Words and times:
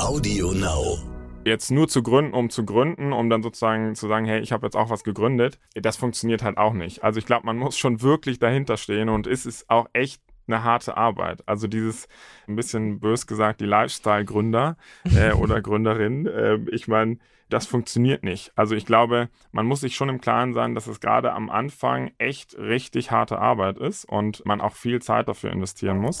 Audio 0.00 0.52
Now. 0.52 0.98
Jetzt 1.44 1.70
nur 1.70 1.88
zu 1.88 2.02
gründen, 2.02 2.34
um 2.34 2.50
zu 2.50 2.64
gründen, 2.64 3.12
um 3.12 3.30
dann 3.30 3.42
sozusagen 3.42 3.94
zu 3.94 4.08
sagen, 4.08 4.26
hey, 4.26 4.40
ich 4.40 4.52
habe 4.52 4.66
jetzt 4.66 4.76
auch 4.76 4.90
was 4.90 5.04
gegründet, 5.04 5.58
das 5.74 5.96
funktioniert 5.96 6.42
halt 6.42 6.58
auch 6.58 6.74
nicht. 6.74 7.02
Also 7.02 7.18
ich 7.18 7.26
glaube, 7.26 7.46
man 7.46 7.56
muss 7.56 7.78
schon 7.78 8.02
wirklich 8.02 8.38
dahinter 8.38 8.76
stehen 8.76 9.08
und 9.08 9.26
es 9.26 9.46
ist 9.46 9.68
auch 9.70 9.88
echt 9.92 10.22
eine 10.46 10.64
harte 10.64 10.96
Arbeit. 10.96 11.42
Also 11.46 11.66
dieses, 11.66 12.08
ein 12.48 12.56
bisschen 12.56 13.00
bös 13.00 13.26
gesagt, 13.26 13.60
die 13.60 13.66
Lifestyle-Gründer 13.66 14.76
äh, 15.16 15.32
oder 15.34 15.60
Gründerin, 15.60 16.26
äh, 16.26 16.58
ich 16.70 16.88
meine, 16.88 17.18
das 17.48 17.66
funktioniert 17.66 18.22
nicht. 18.22 18.52
Also 18.54 18.74
ich 18.74 18.86
glaube, 18.86 19.28
man 19.52 19.66
muss 19.66 19.80
sich 19.80 19.96
schon 19.96 20.08
im 20.08 20.20
Klaren 20.20 20.54
sein, 20.54 20.74
dass 20.74 20.86
es 20.86 21.00
gerade 21.00 21.32
am 21.32 21.50
Anfang 21.50 22.12
echt 22.18 22.56
richtig 22.56 23.10
harte 23.10 23.38
Arbeit 23.38 23.78
ist 23.78 24.04
und 24.04 24.44
man 24.46 24.60
auch 24.60 24.74
viel 24.74 25.02
Zeit 25.02 25.28
dafür 25.28 25.50
investieren 25.50 25.98
muss. 25.98 26.20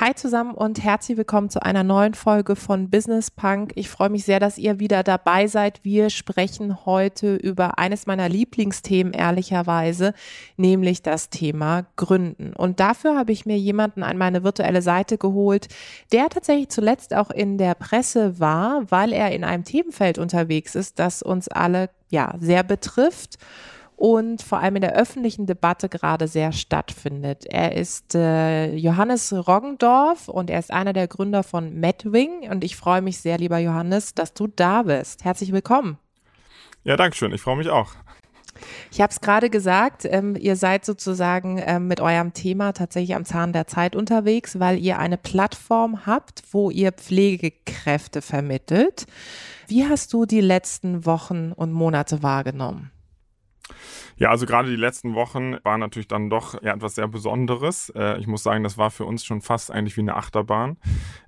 Hi 0.00 0.14
zusammen 0.14 0.54
und 0.54 0.82
herzlich 0.82 1.18
willkommen 1.18 1.50
zu 1.50 1.62
einer 1.62 1.84
neuen 1.84 2.14
Folge 2.14 2.56
von 2.56 2.88
Business 2.88 3.30
Punk. 3.30 3.72
Ich 3.74 3.90
freue 3.90 4.08
mich 4.08 4.24
sehr, 4.24 4.40
dass 4.40 4.56
ihr 4.56 4.80
wieder 4.80 5.02
dabei 5.02 5.46
seid. 5.46 5.80
Wir 5.84 6.08
sprechen 6.08 6.86
heute 6.86 7.36
über 7.36 7.78
eines 7.78 8.06
meiner 8.06 8.26
Lieblingsthemen, 8.26 9.12
ehrlicherweise, 9.12 10.14
nämlich 10.56 11.02
das 11.02 11.28
Thema 11.28 11.84
Gründen. 11.96 12.54
Und 12.54 12.80
dafür 12.80 13.14
habe 13.14 13.32
ich 13.32 13.44
mir 13.44 13.58
jemanden 13.58 14.02
an 14.02 14.16
meine 14.16 14.42
virtuelle 14.42 14.80
Seite 14.80 15.18
geholt, 15.18 15.68
der 16.12 16.30
tatsächlich 16.30 16.70
zuletzt 16.70 17.12
auch 17.12 17.30
in 17.30 17.58
der 17.58 17.74
Presse 17.74 18.40
war, 18.40 18.90
weil 18.90 19.12
er 19.12 19.32
in 19.32 19.44
einem 19.44 19.64
Themenfeld 19.64 20.16
unterwegs 20.16 20.76
ist, 20.76 20.98
das 20.98 21.20
uns 21.20 21.48
alle 21.48 21.90
ja 22.08 22.36
sehr 22.40 22.62
betrifft 22.62 23.36
und 24.00 24.40
vor 24.40 24.60
allem 24.60 24.76
in 24.76 24.80
der 24.80 24.94
öffentlichen 24.94 25.44
Debatte 25.44 25.90
gerade 25.90 26.26
sehr 26.26 26.52
stattfindet. 26.52 27.44
Er 27.44 27.76
ist 27.76 28.14
äh, 28.14 28.74
Johannes 28.74 29.30
Roggendorf 29.30 30.26
und 30.28 30.48
er 30.48 30.58
ist 30.58 30.72
einer 30.72 30.94
der 30.94 31.06
Gründer 31.06 31.42
von 31.42 31.74
Medwing 31.74 32.50
und 32.50 32.64
ich 32.64 32.76
freue 32.76 33.02
mich 33.02 33.20
sehr, 33.20 33.36
lieber 33.36 33.58
Johannes, 33.58 34.14
dass 34.14 34.32
du 34.32 34.46
da 34.46 34.84
bist. 34.84 35.24
Herzlich 35.24 35.52
willkommen. 35.52 35.98
Ja, 36.82 36.96
danke 36.96 37.14
schön. 37.14 37.30
Ich 37.34 37.42
freue 37.42 37.56
mich 37.56 37.68
auch. 37.68 37.92
Ich 38.90 39.02
habe 39.02 39.10
es 39.10 39.20
gerade 39.20 39.50
gesagt, 39.50 40.06
ähm, 40.06 40.34
ihr 40.34 40.56
seid 40.56 40.86
sozusagen 40.86 41.62
ähm, 41.62 41.86
mit 41.86 42.00
eurem 42.00 42.32
Thema 42.32 42.72
tatsächlich 42.72 43.14
am 43.14 43.26
Zahn 43.26 43.52
der 43.52 43.66
Zeit 43.66 43.94
unterwegs, 43.94 44.58
weil 44.58 44.78
ihr 44.78 44.98
eine 44.98 45.18
Plattform 45.18 46.06
habt, 46.06 46.42
wo 46.52 46.70
ihr 46.70 46.92
Pflegekräfte 46.92 48.22
vermittelt. 48.22 49.06
Wie 49.66 49.86
hast 49.86 50.14
du 50.14 50.24
die 50.24 50.40
letzten 50.40 51.04
Wochen 51.04 51.52
und 51.52 51.70
Monate 51.70 52.22
wahrgenommen? 52.22 52.92
Ja, 54.16 54.30
also 54.30 54.46
gerade 54.46 54.68
die 54.68 54.76
letzten 54.76 55.14
Wochen 55.14 55.56
waren 55.64 55.80
natürlich 55.80 56.08
dann 56.08 56.30
doch 56.30 56.60
ja, 56.62 56.74
etwas 56.74 56.94
sehr 56.94 57.08
Besonderes. 57.08 57.90
Äh, 57.96 58.18
ich 58.18 58.26
muss 58.26 58.42
sagen, 58.42 58.62
das 58.62 58.78
war 58.78 58.90
für 58.90 59.04
uns 59.04 59.24
schon 59.24 59.40
fast 59.40 59.70
eigentlich 59.70 59.96
wie 59.96 60.02
eine 60.02 60.16
Achterbahn, 60.16 60.76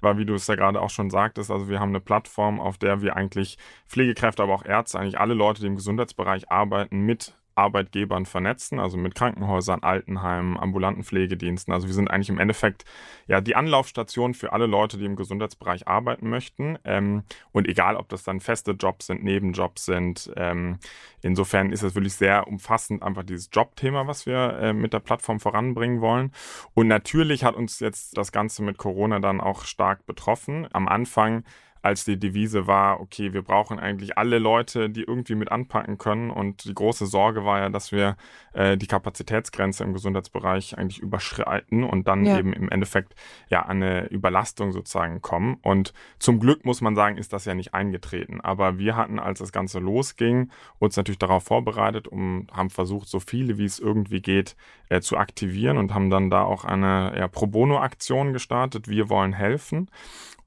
weil 0.01 0.19
wie 0.19 0.27
du 0.27 0.35
es 0.35 0.47
ja 0.47 0.55
gerade 0.55 0.81
auch 0.81 0.91
schon 0.91 1.11
sagtest, 1.11 1.51
also 1.51 1.69
wir 1.69 1.81
haben 1.81 1.91
eine 1.91 2.01
Plattform, 2.01 2.61
auf 2.61 2.79
der 2.79 3.01
wir 3.01 3.17
eigentlich 3.17 3.59
Pflegekräfte, 3.87 4.43
aber 4.43 4.55
auch 4.55 4.65
Ärzte, 4.65 4.98
eigentlich 4.98 5.19
alle 5.19 5.35
Leute, 5.35 5.61
die 5.61 5.67
im 5.67 5.77
Gesundheitsbereich 5.77 6.51
arbeiten, 6.51 7.01
mit 7.01 7.35
Arbeitgebern 7.55 8.27
vernetzen, 8.27 8.79
also 8.79 8.96
mit 8.96 9.14
Krankenhäusern, 9.14 9.83
Altenheimen, 9.83 10.58
ambulanten 10.58 11.05
Pflegediensten. 11.05 11.73
Also 11.73 11.86
wir 11.86 11.95
sind 11.95 12.11
eigentlich 12.11 12.29
im 12.29 12.39
Endeffekt 12.39 12.85
ja 13.27 13.40
die 13.40 13.57
Anlaufstation 13.57 14.35
für 14.35 14.52
alle 14.52 14.67
Leute, 14.67 14.98
die 14.98 15.05
im 15.05 15.17
Gesundheitsbereich 15.17 15.89
arbeiten 15.89 16.29
möchten. 16.29 16.79
Ähm, 16.85 17.23
und 17.52 17.68
egal, 17.68 17.96
ob 17.96 18.08
das 18.08 18.24
dann 18.24 18.40
feste 18.40 18.73
Jobs 18.73 19.07
sind, 19.07 19.23
Nebenjobs 19.23 19.85
sind. 19.85 20.33
Ähm, 20.36 20.79
insofern 21.23 21.73
ist 21.73 21.83
es 21.83 21.95
wirklich 21.95 22.14
sehr 22.14 22.46
umfassend 22.48 23.02
einfach 23.02 23.24
dieses 23.24 23.48
Jobthema, 23.52 24.07
was 24.07 24.27
wir 24.27 24.58
äh, 24.61 24.73
mit 24.73 24.92
der 24.92 25.01
Plattform 25.01 25.40
voranbringen 25.40 26.01
wollen. 26.01 26.33
Und 26.74 26.89
natürlich 26.89 27.45
hat 27.45 27.55
uns 27.55 27.80
jetzt 27.80 28.17
das 28.17 28.33
Ganze 28.33 28.63
mit 28.63 28.79
Corona 28.79 29.19
dann 29.20 29.40
auch 29.40 29.64
stark 29.64 30.07
betroffen. 30.07 30.69
Am 30.73 30.89
Anfang 30.89 31.45
als 31.83 32.05
die 32.05 32.19
Devise 32.19 32.69
war, 32.69 33.01
okay, 33.01 33.33
wir 33.33 33.43
brauchen 33.43 33.81
eigentlich 33.81 34.17
alle 34.17 34.39
Leute, 34.39 34.89
die 34.89 35.03
irgendwie 35.03 35.35
mit 35.35 35.51
anpacken 35.51 35.98
können. 35.98 36.31
Und 36.31 36.65
die 36.65 36.75
große 36.75 37.07
Sorge 37.07 37.45
war 37.45 37.59
ja, 37.59 37.69
dass 37.69 37.91
wir 37.91 38.17
äh, 38.53 38.77
die 38.77 38.87
Kapazitätsgrenze 38.87 39.83
im 39.83 39.93
Gesundheitsbereich 39.93 40.79
eigentlich 40.79 41.01
überschreiten 41.01 41.83
und 41.83 42.07
dann 42.07 42.25
ja. 42.25 42.39
eben 42.39 42.53
im 42.53 42.69
Endeffekt 42.69 43.17
ja 43.51 43.63
an 43.63 43.83
eine 43.83 44.07
Überlastung 44.07 44.70
sozusagen 44.70 45.23
kommen. 45.23 45.59
Und 45.63 45.93
zum 46.20 46.39
Glück 46.39 46.65
muss 46.65 46.81
man 46.81 46.95
sagen, 46.95 47.17
ist 47.17 47.33
das 47.33 47.47
ja 47.47 47.55
nicht 47.55 47.75
eingetreten. 47.75 48.41
Aber 48.41 48.79
wir 48.79 48.97
hatten, 48.97 49.19
als 49.19 49.41
das 49.41 49.51
Ganze 49.51 49.81
losging, 49.81 50.51
uns 50.79 50.97
natürlich 50.97 51.19
darauf 51.19 51.43
vorbereitet 51.43 52.07
und 52.07 52.47
haben 52.53 52.70
versucht, 52.70 53.09
so 53.09 53.19
viele 53.19 53.59
wie 53.59 53.64
es 53.64 53.81
irgendwie 53.81 54.23
geht, 54.23 54.55
äh, 54.89 55.01
zu 55.01 55.17
aktivieren 55.17 55.79
und 55.79 55.93
haben 55.95 56.11
dann 56.11 56.31
da 56.31 56.45
auch 56.45 56.64
eine 56.64 57.13
ja, 57.17 57.27
Pro 57.27 57.49
Bono-Aktion 57.49 58.33
gestartet. 58.33 58.87
Wir 58.87 59.09
wollen 59.09 59.33
helfen. 59.33 59.89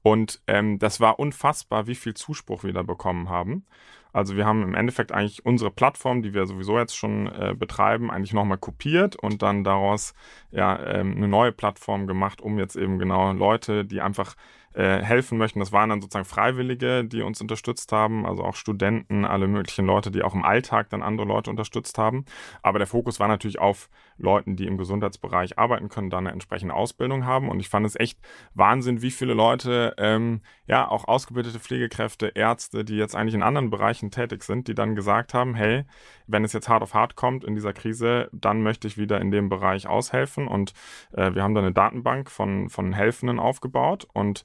Und 0.06 0.40
ähm, 0.46 0.78
das 0.78 1.00
war 1.00 1.18
unfassbar, 1.18 1.88
wie 1.88 1.96
viel 1.96 2.14
Zuspruch 2.14 2.62
wir 2.62 2.72
da 2.72 2.84
bekommen 2.84 3.28
haben. 3.28 3.66
Also 4.12 4.36
wir 4.36 4.46
haben 4.46 4.62
im 4.62 4.76
Endeffekt 4.76 5.10
eigentlich 5.10 5.44
unsere 5.44 5.72
Plattform, 5.72 6.22
die 6.22 6.32
wir 6.32 6.46
sowieso 6.46 6.78
jetzt 6.78 6.96
schon 6.96 7.26
äh, 7.26 7.56
betreiben, 7.58 8.12
eigentlich 8.12 8.32
nochmal 8.32 8.56
kopiert 8.56 9.16
und 9.16 9.42
dann 9.42 9.64
daraus 9.64 10.14
ja 10.52 10.78
ähm, 10.78 11.16
eine 11.16 11.26
neue 11.26 11.50
Plattform 11.50 12.06
gemacht, 12.06 12.40
um 12.40 12.56
jetzt 12.56 12.76
eben 12.76 13.00
genau 13.00 13.32
Leute, 13.32 13.84
die 13.84 14.00
einfach 14.00 14.36
äh, 14.76 15.02
helfen 15.02 15.38
möchten. 15.38 15.58
Das 15.58 15.72
waren 15.72 15.88
dann 15.88 16.02
sozusagen 16.02 16.26
Freiwillige, 16.26 17.02
die 17.04 17.22
uns 17.22 17.40
unterstützt 17.40 17.92
haben, 17.92 18.26
also 18.26 18.44
auch 18.44 18.54
Studenten, 18.54 19.24
alle 19.24 19.48
möglichen 19.48 19.86
Leute, 19.86 20.10
die 20.10 20.22
auch 20.22 20.34
im 20.34 20.44
Alltag 20.44 20.90
dann 20.90 21.02
andere 21.02 21.26
Leute 21.26 21.48
unterstützt 21.48 21.96
haben. 21.96 22.26
Aber 22.62 22.78
der 22.78 22.86
Fokus 22.86 23.18
war 23.18 23.28
natürlich 23.28 23.58
auf 23.58 23.88
Leuten, 24.18 24.54
die 24.54 24.66
im 24.66 24.76
Gesundheitsbereich 24.76 25.58
arbeiten 25.58 25.88
können, 25.88 26.10
dann 26.10 26.26
eine 26.26 26.32
entsprechende 26.32 26.74
Ausbildung 26.74 27.24
haben. 27.24 27.48
Und 27.48 27.60
ich 27.60 27.70
fand 27.70 27.86
es 27.86 27.96
echt 27.96 28.18
Wahnsinn, 28.54 29.00
wie 29.00 29.10
viele 29.10 29.32
Leute, 29.32 29.94
ähm, 29.96 30.42
ja, 30.66 30.86
auch 30.88 31.08
ausgebildete 31.08 31.58
Pflegekräfte, 31.58 32.28
Ärzte, 32.28 32.84
die 32.84 32.96
jetzt 32.96 33.16
eigentlich 33.16 33.34
in 33.34 33.42
anderen 33.42 33.70
Bereichen 33.70 34.10
tätig 34.10 34.42
sind, 34.42 34.68
die 34.68 34.74
dann 34.74 34.94
gesagt 34.94 35.32
haben, 35.32 35.54
hey, 35.54 35.84
wenn 36.26 36.44
es 36.44 36.52
jetzt 36.52 36.68
hart 36.68 36.82
auf 36.82 36.92
hart 36.92 37.16
kommt 37.16 37.44
in 37.44 37.54
dieser 37.54 37.72
Krise, 37.72 38.28
dann 38.32 38.62
möchte 38.62 38.88
ich 38.88 38.98
wieder 38.98 39.20
in 39.20 39.30
dem 39.30 39.48
Bereich 39.48 39.86
aushelfen. 39.86 40.48
Und 40.48 40.72
äh, 41.12 41.34
wir 41.34 41.42
haben 41.42 41.54
da 41.54 41.60
eine 41.60 41.72
Datenbank 41.72 42.30
von, 42.30 42.68
von 42.68 42.92
Helfenden 42.92 43.38
aufgebaut 43.38 44.06
und 44.12 44.44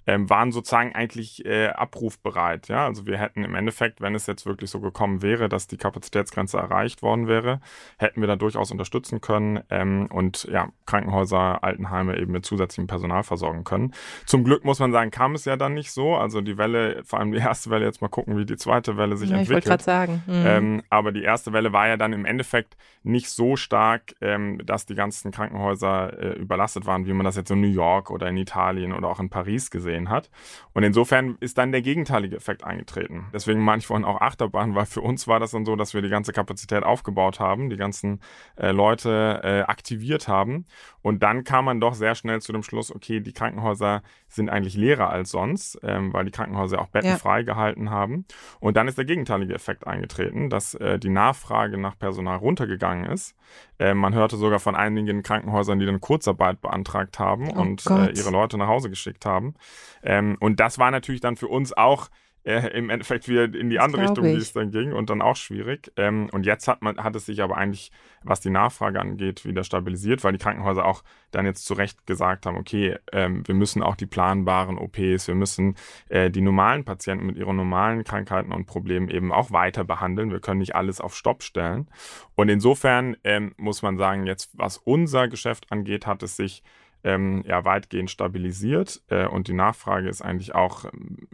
ähm, 0.07 0.29
waren 0.29 0.51
sozusagen 0.51 0.95
eigentlich 0.95 1.45
äh, 1.45 1.67
abrufbereit. 1.67 2.67
Ja? 2.67 2.85
Also 2.85 3.05
wir 3.05 3.17
hätten 3.17 3.43
im 3.43 3.55
Endeffekt, 3.55 4.01
wenn 4.01 4.15
es 4.15 4.25
jetzt 4.27 4.45
wirklich 4.45 4.69
so 4.69 4.79
gekommen 4.79 5.21
wäre, 5.21 5.49
dass 5.49 5.67
die 5.67 5.77
Kapazitätsgrenze 5.77 6.57
erreicht 6.57 7.01
worden 7.01 7.27
wäre, 7.27 7.59
hätten 7.97 8.21
wir 8.21 8.27
da 8.27 8.35
durchaus 8.35 8.71
unterstützen 8.71 9.21
können 9.21 9.59
ähm, 9.69 10.07
und 10.11 10.45
ja, 10.51 10.69
Krankenhäuser, 10.85 11.63
Altenheime 11.63 12.17
eben 12.17 12.31
mit 12.31 12.45
zusätzlichem 12.45 12.87
Personal 12.87 13.23
versorgen 13.23 13.63
können. 13.63 13.93
Zum 14.25 14.43
Glück 14.43 14.65
muss 14.65 14.79
man 14.79 14.91
sagen, 14.91 15.11
kam 15.11 15.35
es 15.35 15.45
ja 15.45 15.55
dann 15.55 15.73
nicht 15.73 15.91
so. 15.91 16.15
Also 16.15 16.41
die 16.41 16.57
Welle, 16.57 17.03
vor 17.03 17.19
allem 17.19 17.31
die 17.31 17.39
erste 17.39 17.69
Welle, 17.69 17.85
jetzt 17.85 18.01
mal 18.01 18.07
gucken, 18.07 18.37
wie 18.37 18.45
die 18.45 18.57
zweite 18.57 18.97
Welle 18.97 19.17
sich 19.17 19.29
ja, 19.29 19.37
entwickelt. 19.37 19.65
Ich 19.65 19.69
wollte 19.69 19.83
gerade 19.83 19.83
sagen. 19.83 20.23
Mhm. 20.25 20.45
Ähm, 20.45 20.83
aber 20.89 21.11
die 21.11 21.23
erste 21.23 21.53
Welle 21.53 21.73
war 21.73 21.87
ja 21.87 21.97
dann 21.97 22.13
im 22.13 22.25
Endeffekt 22.25 22.75
nicht 23.03 23.29
so 23.29 23.55
stark, 23.55 24.15
ähm, 24.21 24.61
dass 24.65 24.85
die 24.85 24.95
ganzen 24.95 25.31
Krankenhäuser 25.31 26.19
äh, 26.19 26.33
überlastet 26.33 26.85
waren, 26.85 27.05
wie 27.05 27.13
man 27.13 27.25
das 27.25 27.35
jetzt 27.35 27.51
in 27.51 27.61
New 27.61 27.67
York 27.67 28.09
oder 28.09 28.27
in 28.27 28.37
Italien 28.37 28.93
oder 28.93 29.07
auch 29.07 29.19
in 29.19 29.29
Paris 29.29 29.69
gesehen 29.69 29.90
gesehen 29.91 30.09
hat. 30.09 30.29
Und 30.73 30.83
insofern 30.83 31.37
ist 31.39 31.57
dann 31.57 31.71
der 31.71 31.81
gegenteilige 31.81 32.35
Effekt 32.35 32.63
eingetreten. 32.63 33.25
Deswegen 33.33 33.61
meine 33.61 33.79
ich 33.79 33.87
vorhin 33.87 34.05
auch 34.05 34.21
Achterbahn, 34.21 34.73
weil 34.75 34.85
für 34.85 35.01
uns 35.01 35.27
war 35.27 35.39
das 35.39 35.51
dann 35.51 35.65
so, 35.65 35.75
dass 35.75 35.93
wir 35.93 36.01
die 36.01 36.09
ganze 36.09 36.31
Kapazität 36.31 36.83
aufgebaut 36.83 37.39
haben, 37.39 37.69
die 37.69 37.77
ganzen 37.77 38.21
äh, 38.55 38.71
Leute 38.71 39.41
äh, 39.43 39.61
aktiviert 39.61 40.27
haben. 40.27 40.65
Und 41.01 41.23
dann 41.23 41.43
kam 41.43 41.65
man 41.65 41.81
doch 41.81 41.93
sehr 41.93 42.15
schnell 42.15 42.41
zu 42.41 42.53
dem 42.53 42.63
Schluss, 42.63 42.93
okay, 42.93 43.19
die 43.19 43.33
Krankenhäuser 43.33 44.01
sind 44.27 44.49
eigentlich 44.49 44.75
leerer 44.75 45.09
als 45.09 45.31
sonst, 45.31 45.79
ähm, 45.83 46.13
weil 46.13 46.25
die 46.25 46.31
Krankenhäuser 46.31 46.79
auch 46.79 46.87
Betten 46.87 47.09
ja. 47.09 47.17
freigehalten 47.17 47.89
haben. 47.89 48.25
Und 48.59 48.77
dann 48.77 48.87
ist 48.87 48.97
der 48.97 49.05
gegenteilige 49.05 49.53
Effekt 49.53 49.85
eingetreten, 49.85 50.49
dass 50.49 50.73
äh, 50.75 50.99
die 50.99 51.09
Nachfrage 51.09 51.77
nach 51.77 51.97
Personal 51.97 52.37
runtergegangen 52.37 53.11
ist. 53.11 53.35
Äh, 53.81 53.95
man 53.95 54.13
hörte 54.13 54.37
sogar 54.37 54.59
von 54.59 54.75
einigen 54.75 55.23
Krankenhäusern, 55.23 55.79
die 55.79 55.87
dann 55.87 55.99
Kurzarbeit 55.99 56.61
beantragt 56.61 57.17
haben 57.17 57.49
oh 57.49 57.61
und 57.61 57.83
äh, 57.87 58.11
ihre 58.11 58.29
Leute 58.29 58.59
nach 58.59 58.67
Hause 58.67 58.91
geschickt 58.91 59.25
haben. 59.25 59.55
Ähm, 60.03 60.37
und 60.39 60.59
das 60.59 60.77
war 60.77 60.91
natürlich 60.91 61.21
dann 61.21 61.35
für 61.35 61.47
uns 61.47 61.73
auch 61.73 62.09
äh, 62.43 62.67
im 62.77 62.89
Endeffekt 62.89 63.27
wieder 63.27 63.43
in 63.43 63.69
die 63.69 63.75
das 63.75 63.85
andere 63.85 64.03
Richtung, 64.03 64.25
ich. 64.25 64.35
wie 64.35 64.41
es 64.41 64.53
dann 64.53 64.71
ging 64.71 64.93
und 64.93 65.09
dann 65.09 65.21
auch 65.21 65.35
schwierig. 65.35 65.91
Ähm, 65.95 66.29
und 66.31 66.45
jetzt 66.45 66.67
hat 66.67 66.81
man 66.81 66.97
hat 66.97 67.15
es 67.15 67.25
sich 67.25 67.41
aber 67.41 67.57
eigentlich, 67.57 67.91
was 68.23 68.39
die 68.39 68.49
Nachfrage 68.49 68.99
angeht, 68.99 69.45
wieder 69.45 69.63
stabilisiert, 69.63 70.23
weil 70.23 70.33
die 70.33 70.39
Krankenhäuser 70.39 70.85
auch 70.85 71.03
dann 71.31 71.45
jetzt 71.45 71.65
zu 71.65 71.73
Recht 71.73 72.07
gesagt 72.07 72.45
haben, 72.45 72.57
okay, 72.57 72.97
ähm, 73.11 73.47
wir 73.47 73.55
müssen 73.55 73.83
auch 73.83 73.95
die 73.95 74.05
planbaren 74.05 74.77
OPs, 74.77 75.27
wir 75.27 75.35
müssen 75.35 75.75
äh, 76.09 76.29
die 76.29 76.41
normalen 76.41 76.83
Patienten 76.83 77.25
mit 77.25 77.37
ihren 77.37 77.55
normalen 77.55 78.03
Krankheiten 78.03 78.51
und 78.51 78.65
Problemen 78.65 79.09
eben 79.09 79.31
auch 79.31 79.51
weiter 79.51 79.83
behandeln. 79.83 80.31
Wir 80.31 80.39
können 80.39 80.59
nicht 80.59 80.75
alles 80.75 80.99
auf 80.99 81.15
Stopp 81.15 81.43
stellen. 81.43 81.87
Und 82.35 82.49
insofern 82.49 83.17
ähm, 83.23 83.53
muss 83.57 83.81
man 83.81 83.97
sagen, 83.97 84.25
jetzt 84.25 84.49
was 84.53 84.77
unser 84.77 85.27
Geschäft 85.27 85.71
angeht, 85.71 86.07
hat 86.07 86.23
es 86.23 86.35
sich 86.35 86.63
ähm, 87.03 87.43
ja 87.47 87.65
weitgehend 87.65 88.11
stabilisiert 88.11 89.01
äh, 89.09 89.25
und 89.25 89.47
die 89.47 89.53
Nachfrage 89.53 90.09
ist 90.09 90.21
eigentlich 90.21 90.55
auch 90.55 90.85
ähm, 90.85 91.27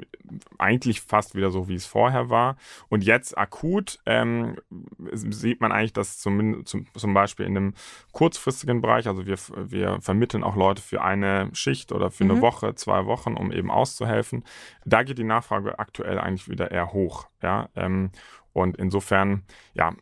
eigentlich 0.57 1.01
fast 1.01 1.35
wieder 1.35 1.51
so, 1.51 1.67
wie 1.67 1.75
es 1.75 1.85
vorher 1.85 2.29
war. 2.29 2.57
Und 2.89 3.03
jetzt 3.03 3.37
akut 3.37 3.99
ähm, 4.05 4.57
sieht 5.13 5.61
man 5.61 5.71
eigentlich, 5.71 5.93
dass 5.93 6.17
zum, 6.19 6.65
zum, 6.65 6.85
zum 6.93 7.13
Beispiel 7.13 7.45
in 7.45 7.57
einem 7.57 7.73
kurzfristigen 8.11 8.81
Bereich, 8.81 9.07
also 9.07 9.25
wir, 9.25 9.37
wir 9.55 9.99
vermitteln 10.01 10.43
auch 10.43 10.55
Leute 10.55 10.81
für 10.81 11.01
eine 11.01 11.49
Schicht 11.53 11.91
oder 11.91 12.11
für 12.11 12.25
mhm. 12.25 12.31
eine 12.31 12.41
Woche, 12.41 12.75
zwei 12.75 13.05
Wochen, 13.05 13.35
um 13.35 13.51
eben 13.51 13.71
auszuhelfen. 13.71 14.43
Da 14.85 15.03
geht 15.03 15.17
die 15.17 15.23
Nachfrage 15.23 15.79
aktuell 15.79 16.19
eigentlich 16.19 16.49
wieder 16.49 16.71
eher 16.71 16.93
hoch. 16.93 17.27
Ja, 17.41 17.69
ähm, 17.75 18.11
und 18.53 18.77
insofern, 18.77 19.43
ja, 19.75 19.93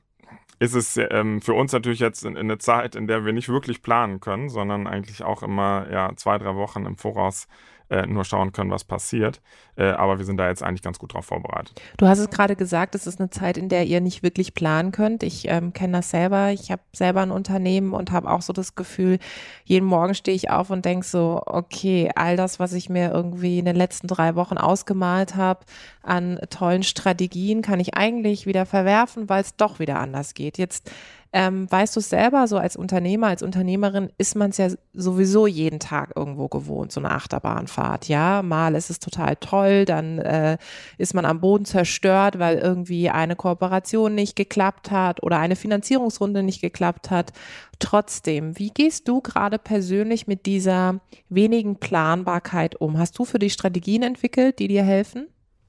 ist 0.60 0.74
es 0.74 0.98
ähm, 0.98 1.42
für 1.42 1.54
uns 1.54 1.72
natürlich 1.74 2.00
jetzt 2.00 2.24
in, 2.24 2.36
in 2.36 2.48
eine 2.48 2.58
Zeit, 2.58 2.96
in 2.96 3.08
der 3.08 3.26
wir 3.26 3.34
nicht 3.34 3.50
wirklich 3.50 3.82
planen 3.82 4.20
können, 4.20 4.50
sondern 4.50 4.88
eigentlich 4.88 5.24
auch 5.24 5.44
immer 5.44 5.88
ja, 5.92 6.12
zwei, 6.16 6.38
drei 6.38 6.56
Wochen 6.56 6.86
im 6.86 6.98
Voraus 6.98 7.48
äh, 7.90 8.06
nur 8.06 8.26
schauen 8.26 8.52
können, 8.52 8.72
was 8.72 8.84
passiert. 8.84 9.42
Äh, 9.76 9.86
aber 9.86 10.18
wir 10.18 10.26
sind 10.26 10.38
da 10.38 10.48
jetzt 10.48 10.64
eigentlich 10.64 10.82
ganz 10.82 11.00
gut 11.00 11.14
drauf 11.14 11.26
vorbereitet. 11.26 11.80
Du 11.98 12.08
hast 12.08 12.20
es 12.20 12.30
gerade 12.30 12.56
gesagt, 12.56 12.96
es 12.96 13.08
ist 13.08 13.20
eine 13.20 13.30
Zeit, 13.30 13.58
in 13.58 13.70
der 13.70 13.86
ihr 13.86 14.02
nicht 14.02 14.24
wirklich 14.24 14.54
planen 14.54 14.92
könnt. 14.92 15.24
Ich 15.24 15.48
ähm, 15.48 15.74
kenne 15.74 15.98
das 15.98 16.10
selber. 16.10 16.52
Ich 16.52 16.72
habe 16.72 16.82
selber 16.94 17.22
ein 17.22 17.32
Unternehmen 17.32 17.94
und 17.94 18.12
habe 18.12 18.30
auch 18.30 18.42
so 18.42 18.54
das 18.54 18.76
Gefühl, 18.76 19.20
jeden 19.64 19.86
Morgen 19.86 20.16
stehe 20.16 20.36
ich 20.36 20.50
auf 20.50 20.70
und 20.70 20.86
denke 20.86 21.06
so, 21.06 21.42
okay, 21.46 22.10
all 22.16 22.38
das, 22.38 22.60
was 22.60 22.74
ich 22.74 22.90
mir 22.90 23.12
irgendwie 23.12 23.60
in 23.60 23.66
den 23.66 23.76
letzten 23.76 24.08
drei 24.08 24.36
Wochen 24.36 24.58
ausgemalt 24.58 25.36
habe 25.36 25.66
an 26.02 26.40
tollen 26.50 26.84
Strategien, 26.84 27.62
kann 27.62 27.80
ich 27.80 27.96
eigentlich 27.96 28.46
wieder 28.46 28.66
verwerfen, 28.66 29.30
weil 29.30 29.42
es 29.42 29.56
doch 29.56 29.80
wieder 29.80 30.00
anders 30.00 30.34
geht. 30.34 30.58
Jetzt 30.58 30.92
ähm, 31.36 31.70
weißt 31.70 31.98
du 31.98 32.00
es 32.00 32.10
selber, 32.10 32.48
so 32.48 32.58
als 32.58 32.78
Unternehmer, 32.78 33.28
als 33.28 33.44
Unternehmerin 33.44 34.10
ist 34.18 34.38
man 34.38 34.52
es 34.52 34.58
ja 34.58 34.70
sowieso 34.94 35.48
jeden 35.48 35.82
Tag 35.82 36.14
irgendwo 36.16 36.48
gewohnt, 36.48 36.94
so 36.94 37.02
eine 37.02 37.12
Achterbahnfahrt. 37.12 38.08
Ja, 38.08 38.42
mal 38.42 38.74
ist 38.74 38.90
es 38.90 39.00
total 39.00 39.36
toll, 39.36 39.84
dann 39.84 40.20
äh, 40.20 40.58
ist 40.98 41.14
man 41.14 41.26
am 41.26 41.42
Boden 41.42 41.66
zerstört, 41.66 42.40
weil 42.40 42.58
irgendwie 42.60 43.10
eine 43.10 43.36
Kooperation 43.36 44.16
nicht 44.16 44.38
geklappt 44.38 44.92
hat 44.92 45.24
oder 45.24 45.38
eine 45.38 45.58
Finanzierungsrunde 45.58 46.42
nicht 46.42 46.62
geklappt 46.62 47.12
hat. 47.12 47.34
Trotzdem, 47.80 48.58
wie 48.58 48.70
gehst 48.70 49.10
du 49.10 49.20
gerade 49.20 49.60
persönlich 49.60 50.28
mit 50.28 50.46
dieser 50.46 51.02
wenigen 51.28 51.82
Planbarkeit 51.82 52.80
um? 52.80 52.98
Hast 52.98 53.20
du 53.20 53.26
für 53.26 53.40
dich 53.40 53.52
Strategien 53.52 54.04
entwickelt, 54.04 54.60
die 54.60 54.70
dir 54.70 54.84
helfen? 54.84 55.28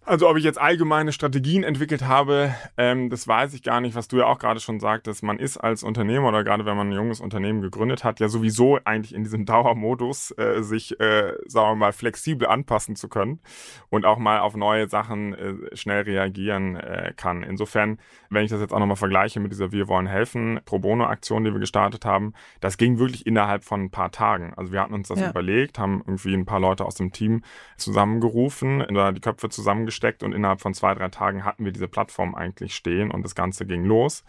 Also 0.08 0.28
ob 0.28 0.36
ich 0.36 0.44
jetzt 0.44 0.60
allgemeine 0.60 1.10
Strategien 1.10 1.64
entwickelt 1.64 2.06
habe, 2.06 2.54
ähm, 2.76 3.10
das 3.10 3.26
weiß 3.26 3.54
ich 3.54 3.64
gar 3.64 3.80
nicht, 3.80 3.96
was 3.96 4.06
du 4.06 4.18
ja 4.18 4.26
auch 4.26 4.38
gerade 4.38 4.60
schon 4.60 4.78
sagtest. 4.78 5.24
Man 5.24 5.40
ist 5.40 5.56
als 5.58 5.82
Unternehmer 5.82 6.28
oder 6.28 6.44
gerade 6.44 6.64
wenn 6.64 6.76
man 6.76 6.90
ein 6.90 6.92
junges 6.92 7.18
Unternehmen 7.18 7.60
gegründet 7.60 8.04
hat, 8.04 8.20
ja 8.20 8.28
sowieso 8.28 8.78
eigentlich 8.84 9.12
in 9.12 9.24
diesem 9.24 9.44
Dauermodus, 9.46 10.30
äh, 10.38 10.62
sich, 10.62 11.00
äh, 11.00 11.32
sagen 11.46 11.72
wir 11.72 11.74
mal, 11.74 11.92
flexibel 11.92 12.46
anpassen 12.46 12.94
zu 12.94 13.08
können 13.08 13.40
und 13.88 14.06
auch 14.06 14.18
mal 14.18 14.38
auf 14.38 14.54
neue 14.54 14.88
Sachen 14.88 15.34
äh, 15.34 15.76
schnell 15.76 16.02
reagieren 16.02 16.76
äh, 16.76 17.12
kann. 17.16 17.42
Insofern, 17.42 17.98
wenn 18.30 18.44
ich 18.44 18.50
das 18.52 18.60
jetzt 18.60 18.72
auch 18.72 18.78
nochmal 18.78 18.94
vergleiche 18.94 19.40
mit 19.40 19.50
dieser 19.50 19.72
Wir 19.72 19.88
wollen 19.88 20.06
helfen 20.06 20.60
Pro 20.66 20.78
Bono-Aktion, 20.78 21.42
die 21.42 21.52
wir 21.52 21.58
gestartet 21.58 22.04
haben, 22.04 22.32
das 22.60 22.78
ging 22.78 23.00
wirklich 23.00 23.26
innerhalb 23.26 23.64
von 23.64 23.82
ein 23.82 23.90
paar 23.90 24.12
Tagen. 24.12 24.54
Also 24.54 24.72
wir 24.72 24.82
hatten 24.82 24.94
uns 24.94 25.08
das 25.08 25.18
ja. 25.18 25.30
überlegt, 25.30 25.80
haben 25.80 26.00
irgendwie 26.06 26.34
ein 26.34 26.46
paar 26.46 26.60
Leute 26.60 26.84
aus 26.84 26.94
dem 26.94 27.10
Team 27.10 27.42
zusammengerufen, 27.76 28.82
oder 28.82 29.10
die 29.10 29.20
Köpfe 29.20 29.48
zusammengestellt 29.48 29.95
gesteckt 29.96 30.22
und 30.22 30.32
innerhalb 30.32 30.60
von 30.60 30.74
zwei, 30.74 30.94
drei 30.94 31.08
Tagen 31.08 31.44
hatten 31.44 31.64
wir 31.64 31.72
diese 31.72 31.88
Plattform 31.88 32.34
eigentlich 32.34 32.74
stehen 32.74 33.10
und 33.10 33.24
das 33.24 33.34
Ganze 33.34 33.64
ging 33.64 33.84
los. 33.84 34.24